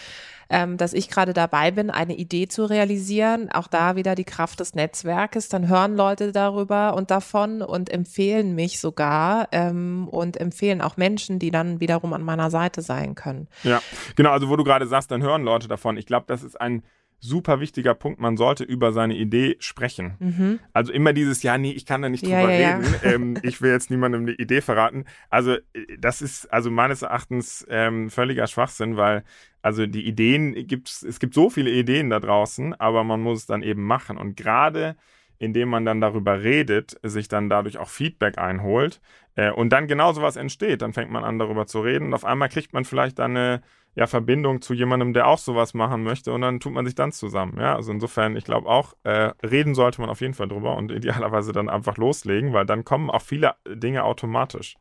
ähm, 0.49 0.77
dass 0.77 0.93
ich 0.93 1.09
gerade 1.09 1.33
dabei 1.33 1.71
bin, 1.71 1.91
eine 1.91 2.15
Idee 2.15 2.49
zu 2.49 2.65
realisieren. 2.65 3.51
Auch 3.51 3.67
da 3.67 3.97
wieder 3.97 4.15
die 4.15 4.25
Kraft 4.25 4.61
des 4.61 4.75
Netzwerkes. 4.75 5.49
Dann 5.49 5.69
hören 5.69 5.97
Leute 5.97 6.33
darüber 6.33 6.95
und 6.95 7.11
davon 7.11 7.63
und 7.63 7.91
empfehlen 7.91 8.55
mich 8.55 8.81
sogar 8.81 9.49
ähm, 9.53 10.09
und 10.09 10.37
empfehlen 10.37 10.81
auch 10.81 10.97
Menschen, 10.97 11.39
die 11.39 11.51
dann 11.51 11.81
wiederum 11.81 12.13
an 12.13 12.23
meiner 12.23 12.51
Seite 12.51 12.83
sein 12.83 13.15
können. 13.15 13.49
Ja, 13.63 13.81
genau. 14.15 14.31
Also 14.31 14.49
wo 14.49 14.57
du 14.57 14.65
gerade 14.65 14.87
sagst, 14.87 15.11
dann 15.11 15.23
hören 15.23 15.43
Leute 15.43 15.66
davon. 15.69 15.97
Ich 15.97 16.07
glaube, 16.07 16.27
das 16.29 16.43
ist 16.43 16.61
ein 16.61 16.83
super 17.19 17.61
wichtiger 17.61 17.95
Punkt, 17.95 18.21
man 18.21 18.37
sollte 18.37 18.65
über 18.65 18.93
seine 18.93 19.17
Idee 19.17 19.57
sprechen. 19.59 20.15
Mhm. 20.19 20.61
Also 20.73 20.93
immer 20.93 21.13
dieses, 21.13 21.43
ja, 21.43 21.57
nee, 21.59 21.73
ich 21.73 21.87
kann 21.87 22.03
da 22.03 22.09
nicht 22.09 22.25
drüber 22.25 22.51
ja, 22.51 22.51
ja, 22.51 22.77
reden. 22.77 22.95
Ja. 23.03 23.11
Ähm, 23.13 23.39
ich 23.43 23.63
will 23.63 23.71
jetzt 23.71 23.91
niemandem 23.91 24.23
eine 24.23 24.33
Idee 24.33 24.61
verraten. 24.61 25.05
Also 25.31 25.53
äh, 25.53 25.61
das 25.99 26.23
ist 26.23 26.53
also 26.53 26.71
meines 26.71 27.03
Erachtens 27.03 27.67
ähm, 27.69 28.11
völliger 28.11 28.47
Schwachsinn, 28.47 28.97
weil 28.97 29.25
also 29.63 29.87
die 29.87 30.07
Ideen 30.07 30.55
gibt 30.67 30.89
es 30.89 31.19
gibt 31.19 31.35
so 31.35 31.51
viele 31.51 31.71
Ideen 31.71 32.11
da 32.11 32.21
draußen, 32.21 32.75
aber 32.75 33.03
man 33.03 33.21
muss 33.21 33.41
es 33.41 33.47
dann 33.47 33.63
eben 33.63 33.83
machen. 33.83 34.19
Und 34.19 34.37
gerade 34.37 34.97
indem 35.39 35.69
man 35.69 35.85
dann 35.85 36.01
darüber 36.01 36.43
redet, 36.43 36.99
sich 37.03 37.29
dann 37.29 37.51
dadurch 37.51 37.79
auch 37.79 37.89
Feedback 37.89 38.39
einholt 38.39 39.01
äh, 39.35 39.51
und 39.51 39.71
dann 39.71 39.87
genau 39.87 40.13
sowas 40.13 40.37
entsteht, 40.37 40.83
dann 40.83 40.93
fängt 40.93 41.11
man 41.11 41.25
an 41.25 41.39
darüber 41.39 41.67
zu 41.67 41.81
reden 41.81 42.07
und 42.07 42.15
auf 42.15 42.25
einmal 42.25 42.49
kriegt 42.49 42.73
man 42.73 42.85
vielleicht 42.85 43.19
dann 43.19 43.37
eine 43.37 43.63
ja, 43.97 44.07
Verbindung 44.07 44.61
zu 44.61 44.75
jemandem, 44.75 45.15
der 45.15 45.27
auch 45.27 45.39
sowas 45.39 45.73
machen 45.73 46.03
möchte 46.03 46.33
und 46.33 46.43
dann 46.43 46.61
tut 46.61 46.75
man 46.75 46.85
sich 46.85 46.95
dann 46.95 47.13
zusammen. 47.13 47.59
Ja, 47.59 47.75
also 47.75 47.91
insofern, 47.91 48.37
ich 48.37 48.45
glaube 48.45 48.69
auch, 48.69 48.93
äh, 49.05 49.33
reden 49.43 49.75
sollte 49.75 50.03
man 50.03 50.11
auf 50.11 50.21
jeden 50.21 50.35
Fall 50.35 50.49
drüber 50.49 50.77
und 50.77 50.93
idealerweise 50.93 51.53
dann 51.53 51.69
einfach 51.71 51.97
loslegen, 51.97 52.53
weil 52.53 52.67
dann 52.67 52.85
kommen 52.85 53.11
auch 53.11 53.23
viele 53.23 53.55
Dinge 53.67 54.05
automatisch. 54.05 54.77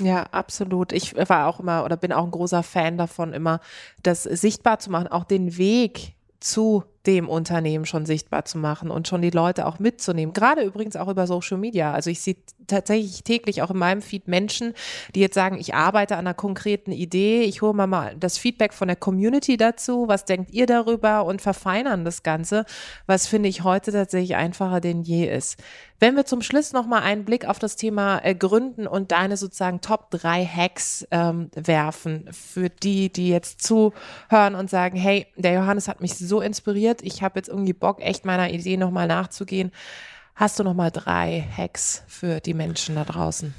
Ja, 0.00 0.24
absolut. 0.30 0.92
Ich 0.92 1.14
war 1.16 1.48
auch 1.48 1.60
immer 1.60 1.84
oder 1.84 1.96
bin 1.96 2.12
auch 2.12 2.24
ein 2.24 2.30
großer 2.30 2.62
Fan 2.62 2.96
davon, 2.96 3.32
immer 3.32 3.60
das 4.02 4.22
sichtbar 4.22 4.78
zu 4.78 4.90
machen, 4.90 5.08
auch 5.08 5.24
den 5.24 5.56
Weg 5.58 6.14
zu 6.40 6.84
dem 7.06 7.28
Unternehmen 7.28 7.84
schon 7.84 8.06
sichtbar 8.06 8.44
zu 8.44 8.58
machen 8.58 8.90
und 8.90 9.08
schon 9.08 9.22
die 9.22 9.30
Leute 9.30 9.66
auch 9.66 9.78
mitzunehmen. 9.78 10.32
Gerade 10.32 10.62
übrigens 10.62 10.96
auch 10.96 11.08
über 11.08 11.26
Social 11.26 11.58
Media. 11.58 11.92
Also 11.92 12.10
ich 12.10 12.20
sehe 12.20 12.36
tatsächlich 12.66 13.24
täglich 13.24 13.62
auch 13.62 13.70
in 13.70 13.78
meinem 13.78 14.02
Feed 14.02 14.28
Menschen, 14.28 14.74
die 15.14 15.20
jetzt 15.20 15.34
sagen, 15.34 15.58
ich 15.58 15.74
arbeite 15.74 16.14
an 16.14 16.26
einer 16.26 16.34
konkreten 16.34 16.92
Idee, 16.92 17.42
ich 17.42 17.62
hole 17.62 17.74
mal, 17.74 17.86
mal 17.86 18.14
das 18.16 18.38
Feedback 18.38 18.72
von 18.72 18.88
der 18.88 18.96
Community 18.96 19.56
dazu, 19.56 20.06
was 20.06 20.24
denkt 20.24 20.52
ihr 20.52 20.66
darüber 20.66 21.24
und 21.24 21.42
verfeinern 21.42 22.04
das 22.04 22.22
Ganze, 22.22 22.64
was 23.06 23.26
finde 23.26 23.48
ich 23.48 23.64
heute 23.64 23.90
tatsächlich 23.92 24.36
einfacher 24.36 24.80
denn 24.80 25.02
je 25.02 25.26
ist. 25.26 25.58
Wenn 26.02 26.16
wir 26.16 26.24
zum 26.24 26.42
Schluss 26.42 26.72
nochmal 26.72 27.02
einen 27.02 27.24
Blick 27.24 27.44
auf 27.44 27.60
das 27.60 27.76
Thema 27.76 28.18
äh, 28.24 28.34
Gründen 28.34 28.88
und 28.88 29.12
deine 29.12 29.36
sozusagen 29.36 29.80
Top 29.80 30.10
3 30.10 30.44
Hacks 30.44 31.06
ähm, 31.12 31.48
werfen, 31.54 32.28
für 32.32 32.70
die, 32.70 33.12
die 33.12 33.28
jetzt 33.28 33.62
zuhören 33.62 34.56
und 34.56 34.68
sagen, 34.68 34.96
hey, 34.96 35.28
der 35.36 35.52
Johannes 35.52 35.86
hat 35.86 36.00
mich 36.00 36.18
so 36.18 36.40
inspiriert, 36.40 36.91
ich 37.00 37.22
habe 37.22 37.38
jetzt 37.38 37.48
irgendwie 37.48 37.72
Bock, 37.72 38.02
echt 38.02 38.26
meiner 38.26 38.50
Idee 38.50 38.76
nochmal 38.76 39.06
nachzugehen. 39.06 39.72
Hast 40.34 40.58
du 40.58 40.64
nochmal 40.64 40.90
drei 40.90 41.46
Hacks 41.56 42.04
für 42.08 42.40
die 42.40 42.54
Menschen 42.54 42.96
da 42.96 43.04
draußen? 43.04 43.54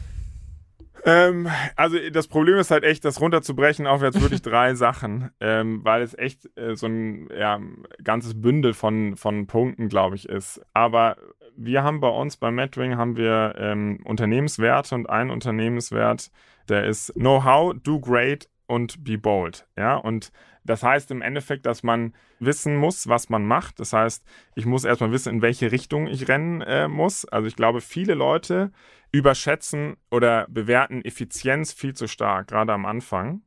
Ähm, 1.06 1.50
also 1.76 1.98
das 2.12 2.28
Problem 2.28 2.58
ist 2.58 2.72
halt 2.72 2.84
echt, 2.84 3.04
das 3.04 3.20
runterzubrechen 3.20 3.88
auf 3.88 4.02
jetzt 4.02 4.22
wirklich 4.22 4.42
drei 4.44 4.74
Sachen, 4.76 5.32
ähm, 5.40 5.84
weil 5.84 6.02
es 6.02 6.18
echt 6.18 6.50
äh, 6.58 6.76
so 6.76 6.88
ein 6.88 7.28
ja, 7.38 7.60
ganzes 8.04 8.40
Bündel 8.40 8.74
von, 8.74 9.18
von 9.18 9.48
Punkten, 9.48 9.90
glaube 9.90 10.16
ich, 10.16 10.30
ist. 10.30 10.62
Aber 10.74 11.18
wir 11.56 11.84
haben 11.84 12.00
bei 12.00 12.10
uns 12.10 12.38
bei 12.38 12.52
Medwing 12.52 12.98
haben 12.98 13.18
wir 13.18 13.56
ähm, 13.58 14.00
Unternehmenswerte 14.06 14.96
und 14.96 15.10
ein 15.10 15.30
Unternehmenswert, 15.30 16.32
der 16.70 16.86
ist 16.86 17.14
Know-how, 17.14 17.74
do 17.84 18.00
great 18.00 18.50
und 18.66 19.04
be 19.04 19.18
bold. 19.18 19.68
Ja, 19.78 19.96
und 19.96 20.32
das 20.64 20.84
heißt 20.84 21.12
im 21.12 21.22
Endeffekt, 21.22 21.66
dass 21.66 21.84
man 21.84 22.14
wissen 22.40 22.76
muss, 22.78 23.08
was 23.08 23.30
man 23.30 23.46
macht. 23.46 23.80
Das 23.80 23.94
heißt, 23.94 24.24
ich 24.56 24.66
muss 24.66 24.86
erstmal 24.86 25.12
wissen, 25.12 25.36
in 25.36 25.42
welche 25.42 25.72
Richtung 25.72 26.08
ich 26.08 26.28
rennen 26.28 26.62
äh, 26.62 26.88
muss. 26.88 27.26
Also 27.26 27.48
ich 27.48 27.56
glaube, 27.56 27.82
viele 27.82 28.14
Leute 28.14 28.72
überschätzen 29.12 29.98
oder 30.10 30.48
bewerten 30.50 31.04
Effizienz 31.04 31.74
viel 31.74 31.94
zu 31.94 32.08
stark, 32.08 32.48
gerade 32.48 32.74
am 32.74 32.86
Anfang. 32.86 33.42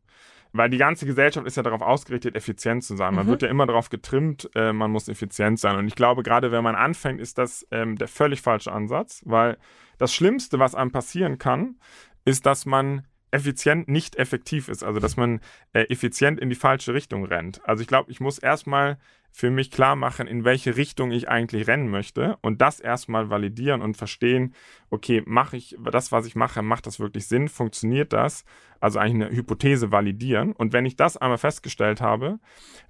Weil 0.53 0.71
die 0.71 0.79
ganze 0.79 1.05
Gesellschaft 1.05 1.47
ist 1.47 1.57
ja 1.57 1.63
darauf 1.63 1.83
ausgerichtet, 1.83 2.35
effizient 2.35 2.83
zu 2.83 2.97
sein. 2.97 3.15
Man 3.15 3.27
mhm. 3.27 3.31
wird 3.31 3.43
ja 3.43 3.49
immer 3.49 3.67
darauf 3.67 3.91
getrimmt, 3.91 4.49
äh, 4.55 4.73
man 4.73 4.91
muss 4.91 5.09
effizient 5.09 5.59
sein. 5.59 5.77
Und 5.77 5.87
ich 5.87 5.97
glaube, 5.97 6.23
gerade 6.23 6.51
wenn 6.51 6.65
man 6.65 6.75
anfängt, 6.75 7.21
ist 7.21 7.37
das 7.37 7.67
ähm, 7.71 7.97
der 7.97 8.09
völlig 8.09 8.41
falsche 8.41 8.73
Ansatz, 8.73 9.23
weil 9.27 9.59
das 9.99 10.15
Schlimmste, 10.15 10.59
was 10.59 10.75
einem 10.75 10.93
passieren 10.93 11.39
kann, 11.39 11.77
ist, 12.25 12.47
dass 12.47 12.65
man 12.65 13.07
effizient 13.37 13.89
nicht 13.89 14.17
effektiv 14.17 14.69
ist, 14.69 14.83
also 14.83 15.01
dass 15.01 15.17
man 15.17 15.41
äh, 15.73 15.83
effizient 15.83 16.41
in 16.41 16.51
die 16.51 16.57
falsche 16.57 16.95
Richtung 16.95 17.25
rennt. 17.25 17.61
Also 17.65 17.83
ich 17.83 17.89
glaube, 17.89 18.11
ich 18.11 18.21
muss 18.21 18.39
erstmal 18.39 18.99
für 19.31 19.51
mich 19.51 19.71
klar 19.71 19.97
machen, 19.97 20.27
in 20.27 20.45
welche 20.45 20.79
Richtung 20.79 21.11
ich 21.11 21.29
eigentlich 21.29 21.67
rennen 21.67 21.91
möchte 21.91 22.39
und 22.41 22.63
das 22.63 22.81
erstmal 22.81 23.29
validieren 23.29 23.83
und 23.83 23.95
verstehen, 23.95 24.55
okay, 24.89 25.23
mache 25.27 25.59
ich 25.59 25.77
das, 25.93 26.11
was 26.11 26.27
ich 26.27 26.37
mache, 26.37 26.63
macht 26.63 26.87
das 26.87 27.01
wirklich 27.01 27.27
Sinn, 27.27 27.49
funktioniert 27.49 28.15
das? 28.15 28.47
Also 28.81 28.99
eigentlich 28.99 29.27
eine 29.27 29.37
Hypothese 29.37 29.93
validieren 29.93 30.53
und 30.53 30.73
wenn 30.73 30.87
ich 30.87 30.97
das 30.97 31.19
einmal 31.19 31.37
festgestellt 31.37 32.01
habe, 32.01 32.39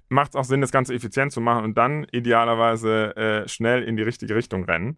macht 0.07 0.31
es 0.31 0.35
auch 0.37 0.45
Sinn, 0.45 0.61
das 0.61 0.71
Ganze 0.71 0.93
effizient 0.93 1.33
zu 1.33 1.41
machen 1.41 1.65
und 1.65 1.77
dann 1.77 2.05
idealerweise 2.13 3.17
äh, 3.17 3.47
schnell 3.49 3.83
in 3.83 3.97
die 3.97 4.03
richtige 4.03 4.33
Richtung 4.33 4.63
rennen. 4.63 4.97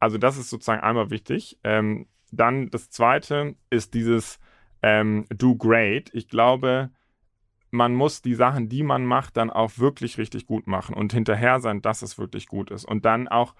Also 0.00 0.18
das 0.18 0.36
ist 0.36 0.50
sozusagen 0.50 0.82
einmal 0.82 1.10
wichtig. 1.10 1.58
Ähm, 1.62 2.06
dann 2.32 2.70
das 2.70 2.90
zweite 2.90 3.54
ist 3.70 3.94
dieses 3.94 4.40
ähm, 4.82 5.26
Do 5.30 5.56
Great. 5.56 6.10
Ich 6.14 6.28
glaube, 6.28 6.90
man 7.70 7.94
muss 7.94 8.22
die 8.22 8.34
Sachen, 8.34 8.68
die 8.68 8.82
man 8.82 9.04
macht, 9.04 9.36
dann 9.36 9.50
auch 9.50 9.78
wirklich 9.78 10.18
richtig 10.18 10.46
gut 10.46 10.66
machen 10.66 10.94
und 10.94 11.12
hinterher 11.12 11.60
sein, 11.60 11.82
dass 11.82 12.02
es 12.02 12.18
wirklich 12.18 12.46
gut 12.46 12.70
ist. 12.70 12.84
Und 12.84 13.04
dann 13.04 13.28
auch 13.28 13.54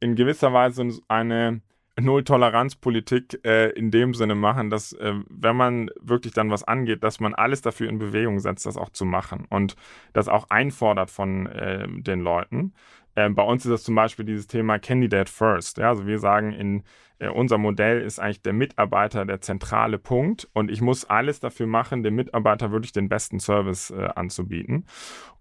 in 0.00 0.16
gewisser 0.16 0.52
Weise 0.52 0.88
eine 1.08 1.60
Null-Toleranz-Politik 1.98 3.40
äh, 3.44 3.70
in 3.70 3.90
dem 3.90 4.14
Sinne 4.14 4.34
machen, 4.34 4.70
dass 4.70 4.92
äh, 4.94 5.14
wenn 5.28 5.56
man 5.56 5.90
wirklich 6.00 6.32
dann 6.32 6.50
was 6.50 6.64
angeht, 6.64 7.04
dass 7.04 7.20
man 7.20 7.34
alles 7.34 7.60
dafür 7.60 7.88
in 7.88 7.98
Bewegung 7.98 8.40
setzt, 8.40 8.64
das 8.64 8.76
auch 8.76 8.90
zu 8.90 9.04
machen 9.04 9.46
und 9.50 9.76
das 10.12 10.28
auch 10.28 10.48
einfordert 10.50 11.10
von 11.10 11.46
äh, 11.46 11.86
den 11.88 12.20
Leuten. 12.20 12.72
Ähm, 13.16 13.34
bei 13.34 13.42
uns 13.42 13.66
ist 13.66 13.72
das 13.72 13.82
zum 13.82 13.94
Beispiel 13.94 14.24
dieses 14.24 14.46
Thema 14.46 14.78
Candidate 14.78 15.30
First. 15.30 15.78
Ja? 15.78 15.90
Also 15.90 16.06
wir 16.06 16.18
sagen, 16.18 16.52
in 16.52 16.82
unser 17.28 17.58
Modell 17.58 18.00
ist 18.00 18.18
eigentlich 18.18 18.42
der 18.42 18.52
Mitarbeiter 18.52 19.24
der 19.24 19.40
zentrale 19.40 19.98
Punkt 19.98 20.48
und 20.54 20.70
ich 20.70 20.80
muss 20.80 21.04
alles 21.04 21.40
dafür 21.40 21.66
machen, 21.66 22.02
dem 22.02 22.14
Mitarbeiter 22.14 22.72
wirklich 22.72 22.92
den 22.92 23.08
besten 23.08 23.40
Service 23.40 23.90
äh, 23.90 24.08
anzubieten. 24.14 24.86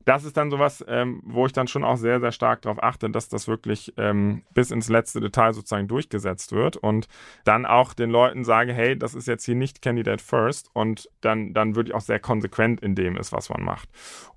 Das 0.05 0.23
ist 0.23 0.37
dann 0.37 0.49
sowas, 0.49 0.83
ähm, 0.87 1.21
wo 1.23 1.45
ich 1.45 1.51
dann 1.53 1.67
schon 1.67 1.83
auch 1.83 1.97
sehr, 1.97 2.19
sehr 2.19 2.31
stark 2.31 2.63
darauf 2.63 2.81
achte, 2.81 3.09
dass 3.09 3.29
das 3.29 3.47
wirklich 3.47 3.93
ähm, 3.97 4.43
bis 4.53 4.71
ins 4.71 4.89
letzte 4.89 5.19
Detail 5.19 5.53
sozusagen 5.53 5.87
durchgesetzt 5.87 6.51
wird 6.51 6.77
und 6.77 7.07
dann 7.43 7.65
auch 7.65 7.93
den 7.93 8.09
Leuten 8.09 8.43
sage, 8.43 8.73
hey, 8.73 8.97
das 8.97 9.13
ist 9.13 9.27
jetzt 9.27 9.45
hier 9.45 9.55
nicht 9.55 9.81
Candidate 9.81 10.23
First 10.23 10.69
und 10.73 11.09
dann, 11.21 11.53
dann 11.53 11.75
wirklich 11.75 11.93
auch 11.93 12.01
sehr 12.01 12.19
konsequent 12.19 12.81
in 12.81 12.95
dem 12.95 13.17
ist, 13.17 13.31
was 13.31 13.49
man 13.49 13.63
macht. 13.63 13.89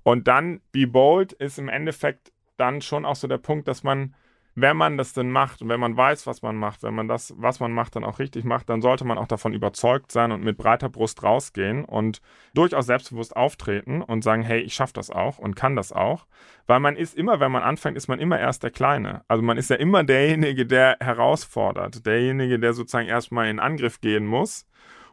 Und 0.03 0.27
dann 0.27 0.61
Be 0.71 0.85
Bold 0.85 1.33
ist 1.33 1.57
im 1.57 1.69
Endeffekt 1.69 2.31
dann 2.57 2.81
schon 2.81 3.05
auch 3.05 3.15
so 3.15 3.27
der 3.27 3.37
Punkt, 3.39 3.67
dass 3.67 3.83
man, 3.83 4.13
wenn 4.55 4.77
man 4.77 4.97
das 4.97 5.13
denn 5.13 5.31
macht 5.31 5.61
und 5.61 5.69
wenn 5.69 5.79
man 5.79 5.97
weiß, 5.97 6.27
was 6.27 6.41
man 6.41 6.55
macht, 6.55 6.83
wenn 6.83 6.93
man 6.93 7.07
das, 7.07 7.33
was 7.37 7.59
man 7.59 7.71
macht, 7.71 7.95
dann 7.95 8.03
auch 8.03 8.19
richtig 8.19 8.43
macht, 8.43 8.69
dann 8.69 8.81
sollte 8.81 9.03
man 9.03 9.17
auch 9.17 9.27
davon 9.27 9.53
überzeugt 9.53 10.11
sein 10.11 10.31
und 10.31 10.43
mit 10.43 10.57
breiter 10.57 10.89
Brust 10.89 11.23
rausgehen 11.23 11.85
und 11.85 12.21
durchaus 12.53 12.85
selbstbewusst 12.85 13.35
auftreten 13.35 14.01
und 14.01 14.23
sagen, 14.23 14.43
hey, 14.43 14.61
ich 14.61 14.75
schaffe 14.75 14.93
das 14.93 15.09
auch 15.09 15.39
und 15.39 15.55
kann 15.55 15.75
das 15.75 15.91
auch. 15.91 16.27
Weil 16.67 16.79
man 16.79 16.95
ist 16.95 17.15
immer, 17.15 17.39
wenn 17.39 17.51
man 17.51 17.63
anfängt, 17.63 17.97
ist 17.97 18.07
man 18.07 18.19
immer 18.19 18.39
erst 18.39 18.63
der 18.63 18.71
Kleine. 18.71 19.23
Also 19.27 19.41
man 19.41 19.57
ist 19.57 19.69
ja 19.69 19.75
immer 19.75 20.03
derjenige, 20.03 20.65
der 20.65 20.97
herausfordert, 20.99 22.05
derjenige, 22.05 22.59
der 22.59 22.73
sozusagen 22.73 23.07
erstmal 23.07 23.47
in 23.47 23.59
Angriff 23.59 24.01
gehen 24.01 24.25
muss. 24.25 24.67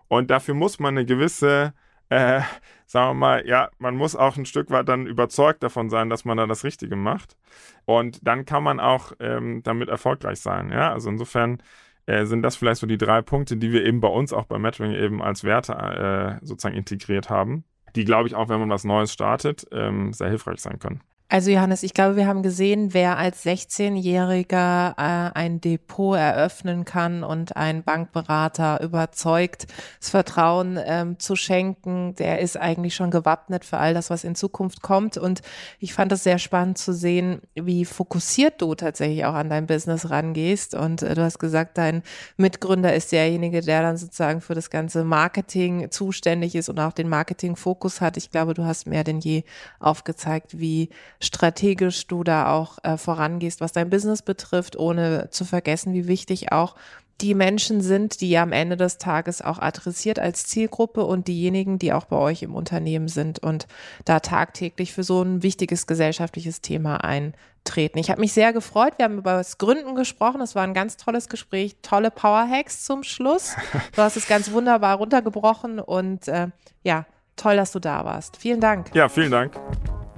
Und 0.09 0.30
dafür 0.30 0.55
muss 0.55 0.78
man 0.80 0.99
eine 0.99 1.07
gewisse 1.07 1.72
äh, 2.11 2.43
sagen 2.87 3.11
wir 3.11 3.15
mal, 3.15 3.47
ja, 3.47 3.71
man 3.79 3.97
muss 3.97 4.17
auch 4.17 4.37
ein 4.37 4.47
Stück 4.47 4.71
weit 4.71 4.89
dann 4.89 5.07
überzeugt 5.07 5.63
davon 5.63 5.91
sein, 5.91 6.11
dass 6.11 6.25
man 6.25 6.37
da 6.37 6.47
das 6.47 6.65
Richtige 6.65 6.97
macht. 6.97 7.37
Und 7.85 8.27
dann 8.27 8.45
kann 8.45 8.63
man 8.63 8.81
auch 8.81 9.13
ähm, 9.21 9.63
damit 9.63 9.89
erfolgreich 9.89 10.41
sein. 10.41 10.71
Ja, 10.71 10.93
also 10.93 11.09
insofern 11.09 11.63
äh, 12.07 12.27
sind 12.27 12.43
das 12.43 12.57
vielleicht 12.57 12.81
so 12.81 12.87
die 12.87 12.99
drei 12.99 13.23
Punkte, 13.23 13.57
die 13.57 13.73
wir 13.73 13.85
eben 13.85 14.01
bei 14.01 14.09
uns 14.09 14.33
auch 14.33 14.47
bei 14.47 14.59
Metering 14.59 14.93
eben 14.93 15.23
als 15.23 15.45
Werte 15.45 15.73
äh, 15.73 16.45
sozusagen 16.45 16.77
integriert 16.77 17.31
haben, 17.31 17.65
die, 17.95 18.05
glaube 18.05 18.29
ich, 18.29 18.35
auch 18.35 18.49
wenn 18.49 18.61
man 18.61 18.71
was 18.71 18.85
Neues 18.85 19.13
startet, 19.13 19.67
ähm, 19.73 20.13
sehr 20.13 20.29
hilfreich 20.29 20.61
sein 20.61 20.79
können. 20.81 21.01
Also 21.33 21.53
Johannes, 21.53 21.85
ich 21.85 21.95
glaube, 21.95 22.16
wir 22.16 22.26
haben 22.26 22.43
gesehen, 22.43 22.93
wer 22.93 23.16
als 23.16 23.47
16-Jähriger 23.47 24.95
äh, 24.99 25.31
ein 25.33 25.61
Depot 25.61 26.18
eröffnen 26.18 26.85
kann 26.85 27.22
und 27.22 27.55
einen 27.55 27.85
Bankberater 27.85 28.81
überzeugt, 28.83 29.68
das 30.01 30.11
Vertrauen 30.11 30.76
ähm, 30.85 31.20
zu 31.20 31.37
schenken, 31.37 32.16
der 32.16 32.41
ist 32.41 32.57
eigentlich 32.57 32.97
schon 32.97 33.12
gewappnet 33.12 33.64
für 33.64 33.78
all 33.78 33.95
das, 33.95 34.11
was 34.11 34.24
in 34.24 34.35
Zukunft 34.35 34.83
kommt. 34.83 35.18
Und 35.18 35.43
ich 35.78 35.95
fand 35.95 36.11
es 36.11 36.24
sehr 36.24 36.41
spannend 36.41 36.78
zu 36.78 36.93
sehen, 36.93 37.43
wie 37.55 37.85
fokussiert 37.85 38.61
du 38.61 38.74
tatsächlich 38.74 39.24
auch 39.24 39.35
an 39.35 39.51
dein 39.51 39.68
Business 39.68 40.11
rangehst. 40.11 40.74
Und 40.74 41.03
äh, 41.03 41.14
du 41.14 41.22
hast 41.22 41.39
gesagt, 41.39 41.78
dein 41.78 42.03
Mitgründer 42.39 42.93
ist 42.93 43.12
derjenige, 43.12 43.61
der 43.61 43.83
dann 43.83 43.97
sozusagen 43.97 44.41
für 44.41 44.57
das 44.57 44.68
ganze 44.68 45.05
Marketing 45.05 45.93
zuständig 45.93 46.57
ist 46.57 46.68
und 46.68 46.81
auch 46.81 46.93
den 46.93 47.09
Marketing-Fokus 47.09 48.01
hat. 48.01 48.16
Ich 48.16 48.33
glaube, 48.33 48.53
du 48.55 48.64
hast 48.64 48.89
mehr 48.89 49.05
denn 49.05 49.20
je 49.20 49.45
aufgezeigt, 49.78 50.59
wie 50.59 50.89
strategisch 51.21 52.07
du 52.07 52.25
da 52.25 52.53
auch 52.53 52.79
äh, 52.83 52.97
vorangehst, 52.97 53.61
was 53.61 53.73
dein 53.73 53.91
Business 53.91 54.23
betrifft, 54.23 54.77
ohne 54.77 55.29
zu 55.31 55.45
vergessen, 55.45 55.93
wie 55.93 56.07
wichtig 56.09 56.53
auch 56.53 56.75
die 57.21 57.35
Menschen 57.35 57.81
sind, 57.81 58.21
die 58.21 58.31
ihr 58.31 58.43
am 58.43 58.53
Ende 58.53 58.77
des 58.77 58.99
Tages 58.99 59.43
auch 59.43 59.59
adressiert 59.59 60.18
als 60.18 60.47
Zielgruppe 60.47 61.05
und 61.05 61.29
diejenigen, 61.29 61.79
die 61.79 61.93
auch 61.93 62.07
bei 62.07 62.16
euch 62.16 62.43
im 62.43 62.55
Unternehmen 62.55 63.09
sind 63.09 63.39
und 63.41 63.66
da 64.05 64.21
tagtäglich 64.21 64.93
für 64.93 65.03
so 65.03 65.23
ein 65.23 65.43
wichtiges 65.43 65.87
gesellschaftliches 65.87 66.62
Thema 66.62 67.05
eintreten. 67.05 67.99
Ich 67.99 68.11
habe 68.11 68.21
mich 68.21 68.33
sehr 68.33 68.53
gefreut. 68.53 68.95
Wir 68.97 69.05
haben 69.05 69.18
über 69.18 69.35
das 69.35 69.59
Gründen 69.59 69.95
gesprochen. 69.95 70.41
Es 70.41 70.55
war 70.55 70.62
ein 70.62 70.75
ganz 70.75 70.97
tolles 70.97 71.29
Gespräch, 71.29 71.77
tolle 71.83 72.11
Powerhacks 72.11 72.85
zum 72.85 73.03
Schluss. 73.03 73.55
Du 73.95 74.03
hast 74.03 74.16
es 74.16 74.27
ganz 74.27 74.51
wunderbar 74.53 74.97
runtergebrochen 74.97 75.81
und 75.81 76.29
äh, 76.29 76.49
ja, 76.83 77.07
toll, 77.37 77.57
dass 77.57 77.73
du 77.73 77.81
da 77.81 78.05
warst. 78.05 78.37
Vielen 78.37 78.61
Dank. 78.61 78.95
Ja, 78.95 79.09
vielen 79.09 79.31
Dank. 79.31 79.53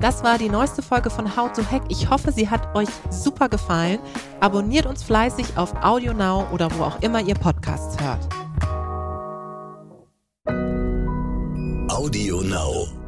Das 0.02 0.24
war 0.24 0.36
die 0.36 0.48
neueste 0.48 0.82
Folge 0.82 1.10
von 1.10 1.36
How 1.36 1.52
to 1.52 1.62
Hack. 1.62 1.82
Ich 1.88 2.10
hoffe, 2.10 2.32
sie 2.32 2.50
hat 2.50 2.74
euch 2.74 2.88
super 3.08 3.48
gefallen. 3.48 4.00
Abonniert 4.40 4.84
uns 4.84 5.04
fleißig 5.04 5.56
auf 5.56 5.72
Audio 5.80 6.12
Now 6.12 6.48
oder 6.52 6.68
wo 6.76 6.82
auch 6.82 7.00
immer 7.02 7.20
ihr 7.20 7.36
Podcasts 7.36 7.96
hört. 8.02 8.28
Audio 11.88 12.40
Now. 12.42 13.01